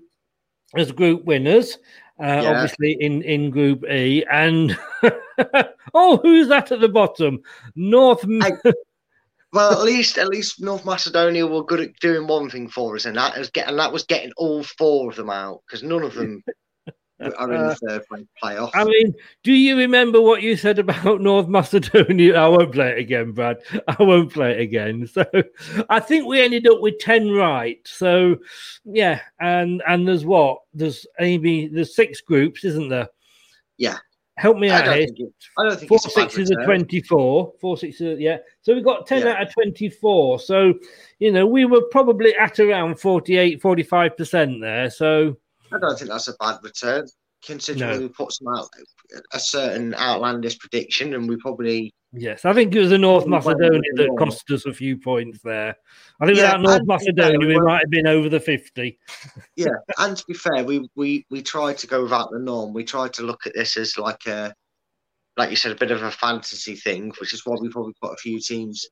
as 0.76 0.92
group 0.92 1.24
winners, 1.24 1.78
uh, 2.22 2.40
Yeah. 2.42 2.50
obviously 2.50 2.96
in, 3.00 3.22
in 3.22 3.50
Group 3.50 3.84
E. 3.84 4.24
And 4.30 4.78
oh, 5.94 6.18
who's 6.22 6.48
that 6.48 6.72
at 6.72 6.80
the 6.80 6.88
bottom? 6.88 7.40
North. 7.74 8.24
Well, 9.54 9.72
at 9.72 9.82
least 9.82 10.16
at 10.16 10.28
least 10.28 10.62
North 10.62 10.86
Macedonia 10.86 11.46
were 11.46 11.62
good 11.62 11.80
at 11.80 11.96
doing 12.00 12.26
one 12.26 12.48
thing 12.48 12.68
for 12.68 12.96
us, 12.96 13.04
and 13.04 13.18
that 13.18 13.36
was 13.36 13.50
getting 13.50 13.76
that 13.76 13.92
was 13.92 14.04
getting 14.04 14.32
all 14.38 14.62
four 14.62 15.10
of 15.10 15.16
them 15.16 15.28
out 15.28 15.60
because 15.66 15.82
none 15.82 16.02
of 16.02 16.14
them 16.14 16.42
are 17.38 17.52
uh, 17.52 17.60
in 17.60 17.66
the 17.68 17.74
third 17.76 18.06
place 18.06 18.24
playoff. 18.42 18.70
I 18.74 18.84
mean, 18.84 19.14
do 19.42 19.52
you 19.52 19.76
remember 19.76 20.20
what 20.20 20.42
you 20.42 20.56
said 20.56 20.78
about 20.78 21.20
North 21.20 21.48
Macedonia? 21.48 22.36
I 22.36 22.48
won't 22.48 22.72
play 22.72 22.90
it 22.92 22.98
again, 22.98 23.32
Brad. 23.32 23.58
I 23.88 23.96
won't 24.02 24.32
play 24.32 24.52
it 24.52 24.60
again. 24.60 25.08
So 25.12 25.24
I 25.88 26.00
think 26.00 26.26
we 26.26 26.40
ended 26.42 26.66
up 26.66 26.80
with 26.80 26.98
10 27.00 27.30
right. 27.32 27.78
So 27.84 28.36
yeah, 28.84 29.20
and 29.40 29.82
and 29.86 30.06
there's 30.06 30.24
what? 30.24 30.58
There's 30.74 31.06
maybe 31.20 31.68
there's 31.68 31.94
six 31.94 32.20
groups, 32.20 32.64
isn't 32.64 32.88
there? 32.88 33.08
yeah, 33.78 33.98
Help 34.38 34.56
me 34.56 34.70
out 34.70 34.84
here. 34.96 35.06
I 35.58 35.64
don't 35.68 35.76
think 35.78 35.88
Four 35.88 35.96
it's 35.96 36.16
a 36.16 36.20
bad 36.20 36.30
sixes 36.32 36.50
are. 36.50 36.64
24. 36.64 37.52
Four 37.60 37.76
sixes, 37.76 38.18
yeah. 38.18 38.38
So 38.62 38.74
we 38.74 38.80
got 38.80 39.06
10 39.06 39.22
Yeah. 39.22 39.32
out 39.34 39.42
of 39.42 39.52
24. 39.52 40.40
So, 40.40 40.74
you 41.18 41.30
know, 41.30 41.46
we 41.46 41.66
were 41.66 41.82
probably 41.90 42.34
at 42.36 42.58
around 42.58 42.98
48, 42.98 43.60
45% 43.62 44.60
there. 44.60 44.88
So, 44.90 45.36
I 45.74 45.78
don't 45.78 45.98
think 45.98 46.10
that's 46.10 46.28
a 46.28 46.34
bad 46.38 46.58
return, 46.62 47.06
considering 47.44 47.90
No. 47.90 48.00
we 48.00 48.08
put 48.08 48.32
some 48.32 48.48
out 48.48 48.68
a 49.32 49.40
certain 49.40 49.94
outlandish 49.94 50.58
prediction, 50.58 51.14
and 51.14 51.28
we 51.28 51.36
probably 51.36 51.92
Yes, 52.14 52.44
I 52.44 52.52
think 52.52 52.74
it 52.74 52.78
was 52.78 52.90
the 52.90 52.98
North 52.98 53.26
Macedonia 53.26 53.80
that 53.96 54.14
cost 54.18 54.50
us 54.50 54.66
a 54.66 54.74
few 54.74 54.98
points 54.98 55.38
there. 55.42 55.74
I 56.20 56.26
think 56.26 56.36
Yeah, 56.36 56.56
without 56.56 56.60
North 56.60 56.74
and 56.74 56.80
to 56.80 56.84
be 56.84 56.92
Macedonia, 56.92 57.38
fair, 57.38 57.48
we 57.48 57.58
might 57.60 57.80
have 57.80 57.90
been 57.90 58.06
over 58.06 58.28
the 58.28 58.38
50. 58.38 58.98
yeah. 59.56 59.68
and 59.98 60.14
to 60.14 60.24
be 60.28 60.34
fair, 60.34 60.62
we 60.62 60.86
we 60.94 61.24
we 61.30 61.40
tried 61.40 61.78
to 61.78 61.86
go 61.86 62.02
without 62.02 62.30
the 62.30 62.38
norm. 62.38 62.74
We 62.74 62.84
tried 62.84 63.14
to 63.14 63.22
look 63.22 63.46
at 63.46 63.54
this 63.54 63.78
as 63.78 63.96
like 63.96 64.26
a, 64.26 64.52
like 65.38 65.48
you 65.48 65.56
said, 65.56 65.72
a 65.72 65.76
bit 65.76 65.90
of 65.90 66.02
a 66.02 66.10
fantasy 66.10 66.76
thing, 66.76 67.12
which 67.18 67.32
is 67.32 67.46
why 67.46 67.56
we 67.58 67.70
probably 67.70 67.94
put 68.02 68.12
a 68.12 68.16
few 68.16 68.38
teams 68.38 68.86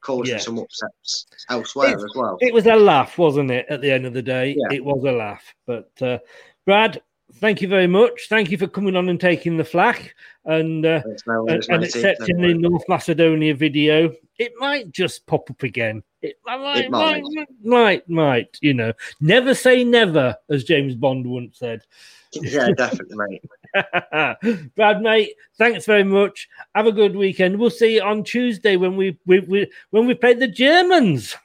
causing 0.00 0.34
Yeah. 0.34 0.40
some 0.40 0.58
upsets 0.58 1.26
elsewhere 1.50 1.88
It's- 1.88 2.04
as 2.04 2.14
well. 2.16 2.38
It 2.40 2.52
was 2.54 2.66
a 2.66 2.76
laugh, 2.76 3.18
wasn't 3.18 3.50
it, 3.50 3.66
at 3.68 3.80
the 3.80 3.90
end 3.90 4.06
of 4.06 4.12
the 4.14 4.22
day? 4.22 4.56
Yeah. 4.58 4.76
It 4.76 4.84
was 4.84 5.02
a 5.04 5.12
laugh. 5.12 5.54
But, 5.66 5.90
uh, 6.00 6.18
Brad, 6.66 7.02
thank 7.34 7.60
you 7.62 7.68
very 7.68 7.86
much. 7.86 8.26
Thank 8.28 8.50
you 8.50 8.58
for 8.58 8.66
coming 8.66 8.96
on 8.96 9.08
and 9.08 9.20
taking 9.20 9.56
the 9.56 9.64
flack 9.64 10.14
and, 10.44 10.84
uh, 10.86 11.02
no 11.26 11.46
and, 11.48 11.64
and 11.68 11.84
accepting 11.84 12.40
the. 12.40 12.54
North 12.54 12.84
Macedonia 12.88 13.54
video. 13.54 14.14
It 14.38 14.52
might 14.58 14.92
just 14.92 15.26
pop 15.26 15.50
up 15.50 15.62
again. 15.62 16.02
It 16.22 16.36
might, 16.44 16.84
It 16.84 16.90
might. 16.90 17.22
might, 17.22 17.48
might, 17.62 18.08
might, 18.08 18.58
you 18.60 18.74
know. 18.74 18.92
Never 19.20 19.54
say 19.54 19.84
never, 19.84 20.36
as 20.48 20.64
James 20.64 20.94
Bond 20.94 21.26
once 21.26 21.58
said. 21.58 21.82
Yeah, 22.42 22.70
definitely, 22.76 23.40
mate. 23.74 24.70
Brad, 24.76 25.00
mate, 25.00 25.34
thanks 25.56 25.86
very 25.86 26.04
much. 26.04 26.48
Have 26.74 26.86
a 26.86 26.92
good 26.92 27.16
weekend. 27.16 27.58
We'll 27.58 27.70
see 27.70 27.94
you 27.94 28.02
on 28.02 28.22
Tuesday 28.22 28.76
when 28.76 28.96
we, 28.96 29.18
we, 29.26 29.40
we 29.40 29.70
when 29.90 30.06
we 30.06 30.14
play 30.14 30.34
the 30.34 30.48
Germans. 30.48 31.36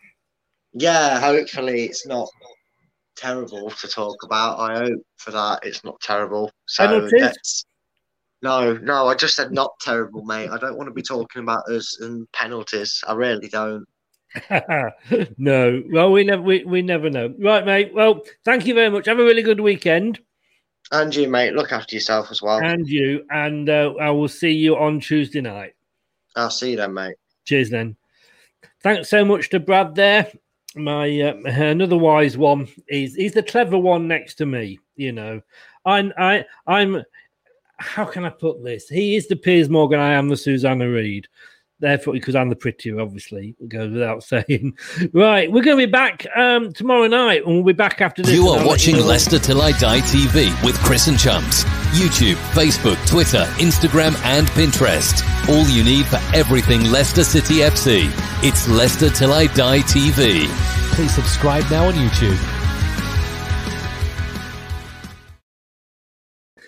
Yeah, 0.73 1.19
hopefully 1.19 1.83
it's 1.85 2.05
not 2.05 2.29
terrible 3.15 3.69
to 3.69 3.87
talk 3.87 4.23
about. 4.23 4.59
I 4.59 4.79
hope 4.79 5.01
for 5.17 5.31
that 5.31 5.59
it's 5.63 5.83
not 5.83 5.99
terrible. 6.01 6.51
So 6.65 6.85
Penalties? 6.85 7.65
no, 8.41 8.73
no, 8.73 9.07
I 9.07 9.15
just 9.15 9.35
said 9.35 9.51
not 9.51 9.71
terrible, 9.79 10.23
mate. 10.23 10.49
I 10.49 10.57
don't 10.57 10.77
want 10.77 10.87
to 10.87 10.93
be 10.93 11.01
talking 11.01 11.43
about 11.43 11.69
us 11.69 11.99
and 12.01 12.29
penalties. 12.33 13.03
I 13.07 13.13
really 13.13 13.47
don't. 13.47 13.85
no, 15.37 15.83
well, 15.91 16.11
we 16.11 16.23
never 16.23 16.41
we, 16.41 16.63
we 16.65 16.81
never 16.81 17.09
know. 17.09 17.33
Right, 17.39 17.65
mate. 17.65 17.93
Well, 17.93 18.21
thank 18.43 18.65
you 18.65 18.73
very 18.73 18.89
much. 18.89 19.05
Have 19.05 19.19
a 19.19 19.23
really 19.23 19.43
good 19.43 19.59
weekend, 19.59 20.19
And 20.91 21.15
you, 21.15 21.27
mate, 21.29 21.53
look 21.53 21.71
after 21.71 21.95
yourself 21.95 22.29
as 22.29 22.41
well. 22.41 22.59
and 22.59 22.87
you, 22.87 23.25
and 23.31 23.69
uh, 23.69 23.93
I 23.99 24.11
will 24.11 24.27
see 24.27 24.51
you 24.51 24.77
on 24.77 24.99
Tuesday 24.99 25.41
night. 25.41 25.73
I'll 26.35 26.49
see 26.49 26.71
you 26.71 26.77
then, 26.77 26.93
mate. 26.93 27.15
Cheers, 27.45 27.69
then. 27.69 27.95
Thanks 28.81 29.09
so 29.09 29.23
much 29.23 29.49
to 29.49 29.59
Brad 29.59 29.95
there. 29.95 30.31
My 30.75 31.21
uh, 31.21 31.35
another 31.45 31.97
wise 31.97 32.37
one 32.37 32.67
is 32.87 33.15
he's 33.15 33.33
the 33.33 33.43
clever 33.43 33.77
one 33.77 34.07
next 34.07 34.35
to 34.35 34.45
me. 34.45 34.79
You 34.95 35.11
know, 35.11 35.41
I'm 35.85 36.11
I 36.17 36.45
I'm. 36.67 37.03
How 37.77 38.05
can 38.05 38.23
I 38.25 38.29
put 38.29 38.63
this? 38.63 38.87
He 38.87 39.15
is 39.15 39.27
the 39.27 39.35
Piers 39.35 39.69
Morgan. 39.69 39.99
I 39.99 40.13
am 40.13 40.29
the 40.29 40.37
Susanna 40.37 40.89
Reid. 40.89 41.27
Therefore, 41.79 42.13
because 42.13 42.35
I'm 42.35 42.49
the 42.49 42.55
prettier, 42.55 42.99
obviously, 42.99 43.55
it 43.59 43.67
goes 43.67 43.91
without 43.91 44.23
saying. 44.47 44.77
Right, 45.11 45.51
we're 45.51 45.63
going 45.63 45.77
to 45.77 45.85
be 45.85 45.91
back 45.91 46.25
um, 46.35 46.71
tomorrow 46.71 47.07
night, 47.07 47.45
and 47.45 47.55
we'll 47.55 47.63
be 47.63 47.73
back 47.73 47.99
after 47.99 48.21
this. 48.21 48.33
You 48.33 48.47
are 48.47 48.65
watching 48.65 48.95
know. 48.97 49.05
Leicester 49.05 49.39
Till 49.39 49.61
I 49.61 49.71
Die 49.73 49.99
TV 50.01 50.63
with 50.63 50.77
Chris 50.79 51.07
and 51.07 51.19
Chumps. 51.19 51.63
YouTube, 51.93 52.35
Facebook, 52.53 53.05
Twitter, 53.07 53.43
Instagram, 53.57 54.15
and 54.23 54.47
Pinterest. 54.49 55.23
All 55.49 55.67
you 55.67 55.83
need 55.83 56.05
for 56.05 56.19
everything 56.33 56.85
Leicester 56.85 57.23
City 57.23 57.55
FC. 57.55 58.09
It's 58.43 58.67
Leicester 58.67 59.09
Till 59.09 59.33
I 59.33 59.47
Die 59.47 59.79
TV. 59.79 60.47
Please 60.95 61.13
subscribe 61.13 61.69
now 61.69 61.87
on 61.87 61.93
YouTube. 61.93 62.37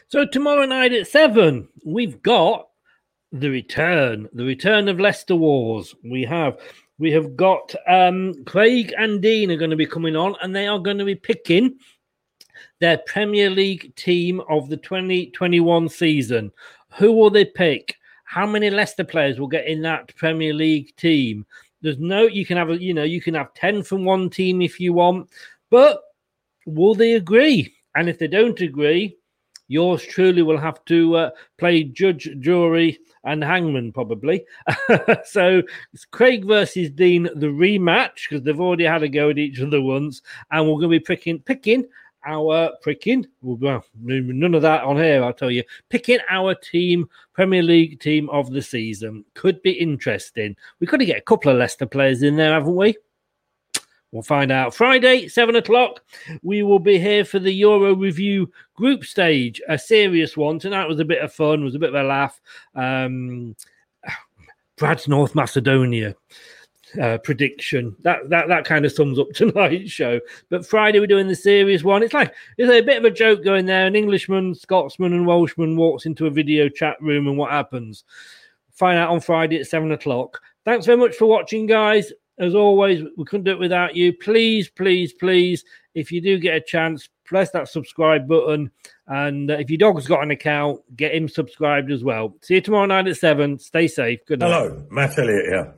So 0.08 0.26
tomorrow 0.26 0.66
night 0.66 0.94
at 0.94 1.08
seven, 1.08 1.68
we've 1.84 2.22
got 2.22 2.68
the 3.40 3.50
return, 3.50 4.30
the 4.34 4.46
return 4.46 4.88
of 4.88 5.00
Leicester 5.00 5.36
Wars. 5.36 5.94
We 6.04 6.24
have 6.24 6.58
we 6.98 7.12
have 7.12 7.36
got 7.36 7.76
um, 7.88 8.34
Craig 8.46 8.94
and 8.98 9.22
Dean 9.22 9.52
are 9.52 9.58
going 9.58 9.72
to 9.72 9.76
be 9.76 9.86
coming 9.86 10.16
on, 10.16 10.36
and 10.42 10.56
they 10.56 10.68
are 10.68 10.80
going 10.80 10.98
to 10.98 11.06
be 11.06 11.16
picking 11.16 11.78
their 12.80 12.98
Premier 13.00 13.50
League 13.50 13.94
team 13.96 14.42
of 14.50 14.70
the 14.70 14.78
2021 14.78 15.90
season. 15.90 16.52
Who 16.98 17.12
will 17.12 17.30
they 17.30 17.46
pick? 17.46 17.98
How 18.24 18.48
many 18.48 18.70
Leicester 18.70 19.04
players 19.04 19.40
will 19.40 19.48
get 19.48 19.68
in 19.68 19.82
that 19.82 20.16
Premier 20.16 20.54
League 20.54 20.96
team? 20.96 21.46
There's 21.82 22.00
no, 22.00 22.24
you 22.24 22.46
can 22.46 22.58
have 22.58 22.82
you 22.82 22.94
know, 22.94 23.04
you 23.04 23.22
can 23.22 23.34
have 23.34 23.54
10 23.54 23.84
from 23.84 24.06
one 24.06 24.30
team 24.30 24.62
if 24.62 24.80
you 24.80 24.94
want, 24.94 25.30
but 25.70 26.02
will 26.66 26.96
they 26.96 27.14
agree? 27.14 27.74
And 27.96 28.10
if 28.10 28.18
they 28.18 28.28
don't 28.28 28.60
agree, 28.62 29.18
yours 29.68 30.04
truly 30.04 30.42
will 30.42 30.58
have 30.58 30.84
to 30.86 31.16
uh, 31.16 31.30
play 31.58 31.84
judge, 31.84 32.30
jury, 32.40 33.00
and 33.24 33.44
hangman 33.44 33.92
probably. 33.92 34.46
so 35.26 35.62
it's 35.94 36.06
Craig 36.06 36.46
versus 36.46 36.90
Dean, 36.92 37.24
the 37.36 37.48
rematch 37.48 38.30
because 38.30 38.44
they've 38.44 38.60
already 38.60 38.86
had 38.86 39.04
a 39.04 39.10
go 39.10 39.30
at 39.30 39.38
each 39.38 39.62
other 39.62 39.82
once, 39.82 40.22
and 40.52 40.66
we're 40.66 40.80
going 40.80 40.92
to 40.92 41.00
be 41.00 41.00
picking 41.00 41.40
picking 41.40 41.86
our 42.26 42.72
picking. 42.84 43.26
Well, 43.42 43.84
none 44.02 44.56
of 44.56 44.62
that 44.64 44.84
on 44.84 44.98
here, 44.98 45.24
I'll 45.24 45.34
tell 45.34 45.52
you. 45.52 45.64
Picking 45.90 46.20
our 46.30 46.56
team, 46.56 47.08
Premier 47.34 47.62
League 47.62 48.00
team 48.00 48.30
of 48.30 48.52
the 48.52 48.62
season 48.62 49.26
could 49.34 49.62
be 49.62 49.72
interesting. 49.72 50.56
We 50.80 50.88
could 50.88 51.02
get 51.02 51.18
a 51.18 51.22
couple 51.22 51.52
of 51.52 51.58
Leicester 51.58 51.86
players 51.86 52.24
in 52.24 52.36
there, 52.36 52.54
haven't 52.54 52.76
we? 52.76 52.96
We'll 54.16 54.24
find 54.24 54.50
out 54.50 54.74
Friday, 54.74 55.28
seven 55.28 55.58
o'clock. 55.58 56.02
We 56.42 56.64
will 56.64 56.80
be 56.80 56.98
here 56.98 57.26
for 57.26 57.38
the 57.38 57.52
Euro 57.52 57.94
review 57.94 58.50
group 58.74 59.04
stage, 59.04 59.62
a 59.68 59.78
serious 59.78 60.38
one. 60.38 60.58
Tonight 60.58 60.88
was 60.88 61.02
a 61.02 61.06
bit 61.06 61.22
of 61.22 61.34
fun, 61.34 61.66
was 61.66 61.76
a 61.76 61.80
bit 61.80 61.90
of 61.90 61.96
a 61.96 62.08
laugh. 62.08 62.40
Um, 62.76 63.58
Brad's 64.78 65.10
North 65.10 65.36
Macedonia 65.36 66.16
uh, 67.02 67.18
prediction 67.18 67.94
that 68.04 68.30
that 68.30 68.48
that 68.48 68.64
kind 68.64 68.86
of 68.86 68.94
sums 68.94 69.20
up 69.20 69.28
tonight's 69.34 69.92
show. 69.92 70.22
But 70.50 70.66
Friday 70.66 71.02
we're 71.02 71.08
doing 71.08 71.28
the 71.28 71.36
serious 71.36 71.84
one. 71.84 72.02
It's 72.02 72.14
like 72.14 72.34
there's 72.58 72.70
a 72.70 72.80
bit 72.80 72.98
of 72.98 73.04
a 73.04 73.12
joke 73.12 73.44
going 73.44 73.66
there. 73.66 73.86
An 73.86 73.98
Englishman, 73.98 74.56
Scotsman, 74.56 75.12
and 75.12 75.28
Welshman 75.28 75.76
walks 75.76 76.06
into 76.06 76.26
a 76.26 76.32
video 76.32 76.70
chat 76.70 76.96
room, 77.02 77.28
and 77.28 77.38
what 77.38 77.52
happens? 77.52 78.06
Find 78.72 78.98
out 78.98 79.10
on 79.10 79.20
Friday 79.20 79.60
at 79.60 79.68
seven 79.68 79.92
o'clock. 79.92 80.42
Thanks 80.64 80.86
very 80.86 80.98
much 80.98 81.16
for 81.18 81.26
watching, 81.26 81.66
guys. 81.66 82.14
As 82.38 82.54
always, 82.54 83.02
we 83.18 83.26
couldn't 83.26 83.46
do 83.46 83.52
it 83.52 83.60
without 83.60 83.96
you. 83.96 84.14
Please, 84.14 84.70
please, 84.70 85.14
please, 85.14 85.64
if 85.94 86.12
you 86.12 86.22
do 86.22 86.38
get 86.38 86.56
a 86.56 86.62
chance, 86.62 87.08
press 87.24 87.52
that 87.52 87.70
subscribe 87.70 88.28
button. 88.28 88.72
And 89.08 89.50
uh, 89.50 89.56
if 89.56 89.70
your 89.70 89.78
dog's 89.78 90.08
got 90.08 90.24
an 90.24 90.32
account, 90.32 90.82
get 90.96 91.16
him 91.16 91.30
subscribed 91.30 91.92
as 91.92 92.04
well. 92.04 92.36
See 92.42 92.56
you 92.56 92.62
tomorrow 92.62 92.86
night 92.86 93.08
at 93.08 93.18
seven. 93.18 93.58
Stay 93.60 93.88
safe. 93.88 94.20
Good 94.26 94.40
night. 94.40 94.52
Hello, 94.52 94.86
Matt 94.90 95.18
Elliott 95.18 95.46
here. 95.46 95.74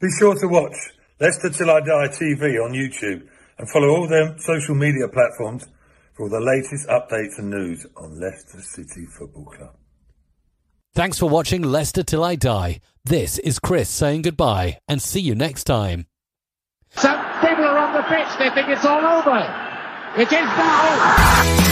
Be 0.00 0.08
sure 0.18 0.34
to 0.34 0.48
watch 0.48 0.74
Leicester 1.20 1.50
Till 1.50 1.70
I 1.70 1.80
Die 1.80 2.08
TV 2.08 2.62
on 2.62 2.72
YouTube 2.72 3.26
and 3.58 3.70
follow 3.70 3.88
all 3.88 4.08
their 4.08 4.36
social 4.38 4.74
media 4.74 5.08
platforms 5.08 5.66
for 6.14 6.24
all 6.24 6.28
the 6.28 6.40
latest 6.40 6.88
updates 6.88 7.38
and 7.38 7.50
news 7.50 7.86
on 7.96 8.20
Leicester 8.20 8.60
City 8.60 9.06
Football 9.06 9.44
Club. 9.44 9.74
Thanks 10.94 11.18
for 11.18 11.26
watching 11.26 11.62
Leicester 11.62 12.02
Till 12.02 12.22
I 12.22 12.34
Die. 12.34 12.78
This 13.02 13.38
is 13.38 13.58
Chris 13.58 13.88
saying 13.88 14.22
goodbye 14.22 14.78
and 14.86 15.00
see 15.00 15.20
you 15.20 15.34
next 15.34 15.64
time. 15.64 16.04
Some 16.90 17.18
people 17.40 17.64
are 17.64 17.78
on 17.78 17.94
the 17.94 18.02
pitch, 18.02 18.28
they 18.38 18.50
think 18.50 18.68
it's 18.68 18.84
all 18.84 19.00
over. 19.00 19.38
It 20.20 20.26
is 20.26 20.32
now. 20.32 21.71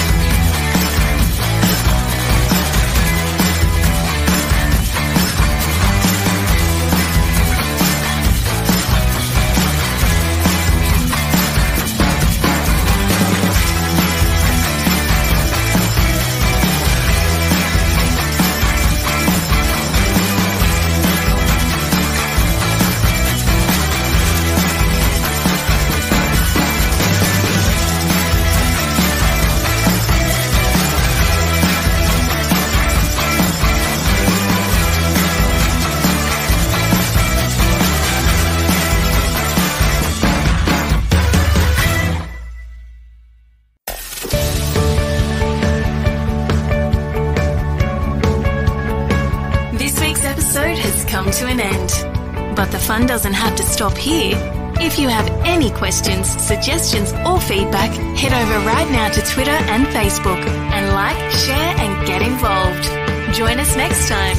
Stop 53.70 53.96
here. 53.96 54.36
If 54.82 54.98
you 54.98 55.08
have 55.08 55.28
any 55.44 55.70
questions, 55.70 56.26
suggestions, 56.26 57.12
or 57.26 57.40
feedback, 57.40 57.90
head 58.16 58.32
over 58.32 58.66
right 58.66 58.90
now 58.90 59.08
to 59.10 59.20
Twitter 59.22 59.50
and 59.50 59.86
Facebook 59.86 60.44
and 60.46 60.92
like, 60.92 61.30
share, 61.32 61.74
and 61.78 62.06
get 62.06 62.22
involved. 62.22 63.36
Join 63.36 63.58
us 63.58 63.76
next 63.76 64.08
time. 64.08 64.36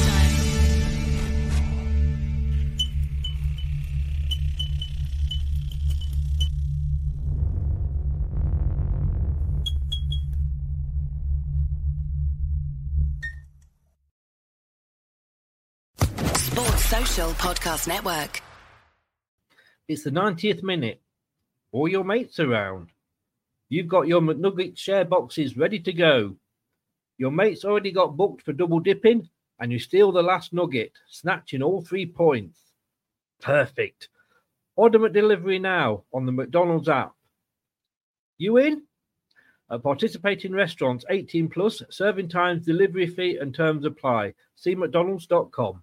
Sports 16.36 16.84
Social 16.84 17.30
Podcast 17.32 17.88
Network. 17.88 18.42
It's 19.88 20.04
the 20.04 20.10
90th 20.10 20.62
minute. 20.62 21.00
All 21.72 21.88
your 21.88 22.04
mates 22.04 22.38
around. 22.38 22.90
You've 23.68 23.88
got 23.88 24.06
your 24.06 24.20
McNugget 24.20 24.76
share 24.78 25.04
boxes 25.04 25.56
ready 25.56 25.80
to 25.80 25.92
go. 25.92 26.36
Your 27.18 27.30
mates 27.30 27.64
already 27.64 27.90
got 27.90 28.16
booked 28.16 28.42
for 28.42 28.52
double 28.52 28.80
dipping, 28.80 29.28
and 29.58 29.72
you 29.72 29.78
steal 29.78 30.12
the 30.12 30.22
last 30.22 30.52
nugget, 30.52 30.92
snatching 31.08 31.62
all 31.62 31.80
three 31.80 32.06
points. 32.06 32.58
Perfect. 33.40 34.08
Order 34.76 34.98
McDelivery 34.98 35.60
now 35.60 36.04
on 36.12 36.26
the 36.26 36.32
McDonald's 36.32 36.88
app. 36.88 37.14
You 38.38 38.58
in? 38.58 38.82
At 39.70 39.82
participating 39.82 40.52
restaurants 40.52 41.04
18 41.08 41.48
plus, 41.48 41.82
serving 41.90 42.28
times, 42.28 42.66
delivery 42.66 43.06
fee, 43.06 43.38
and 43.38 43.54
terms 43.54 43.84
apply. 43.84 44.34
See 44.54 44.74
McDonald's.com. 44.74 45.82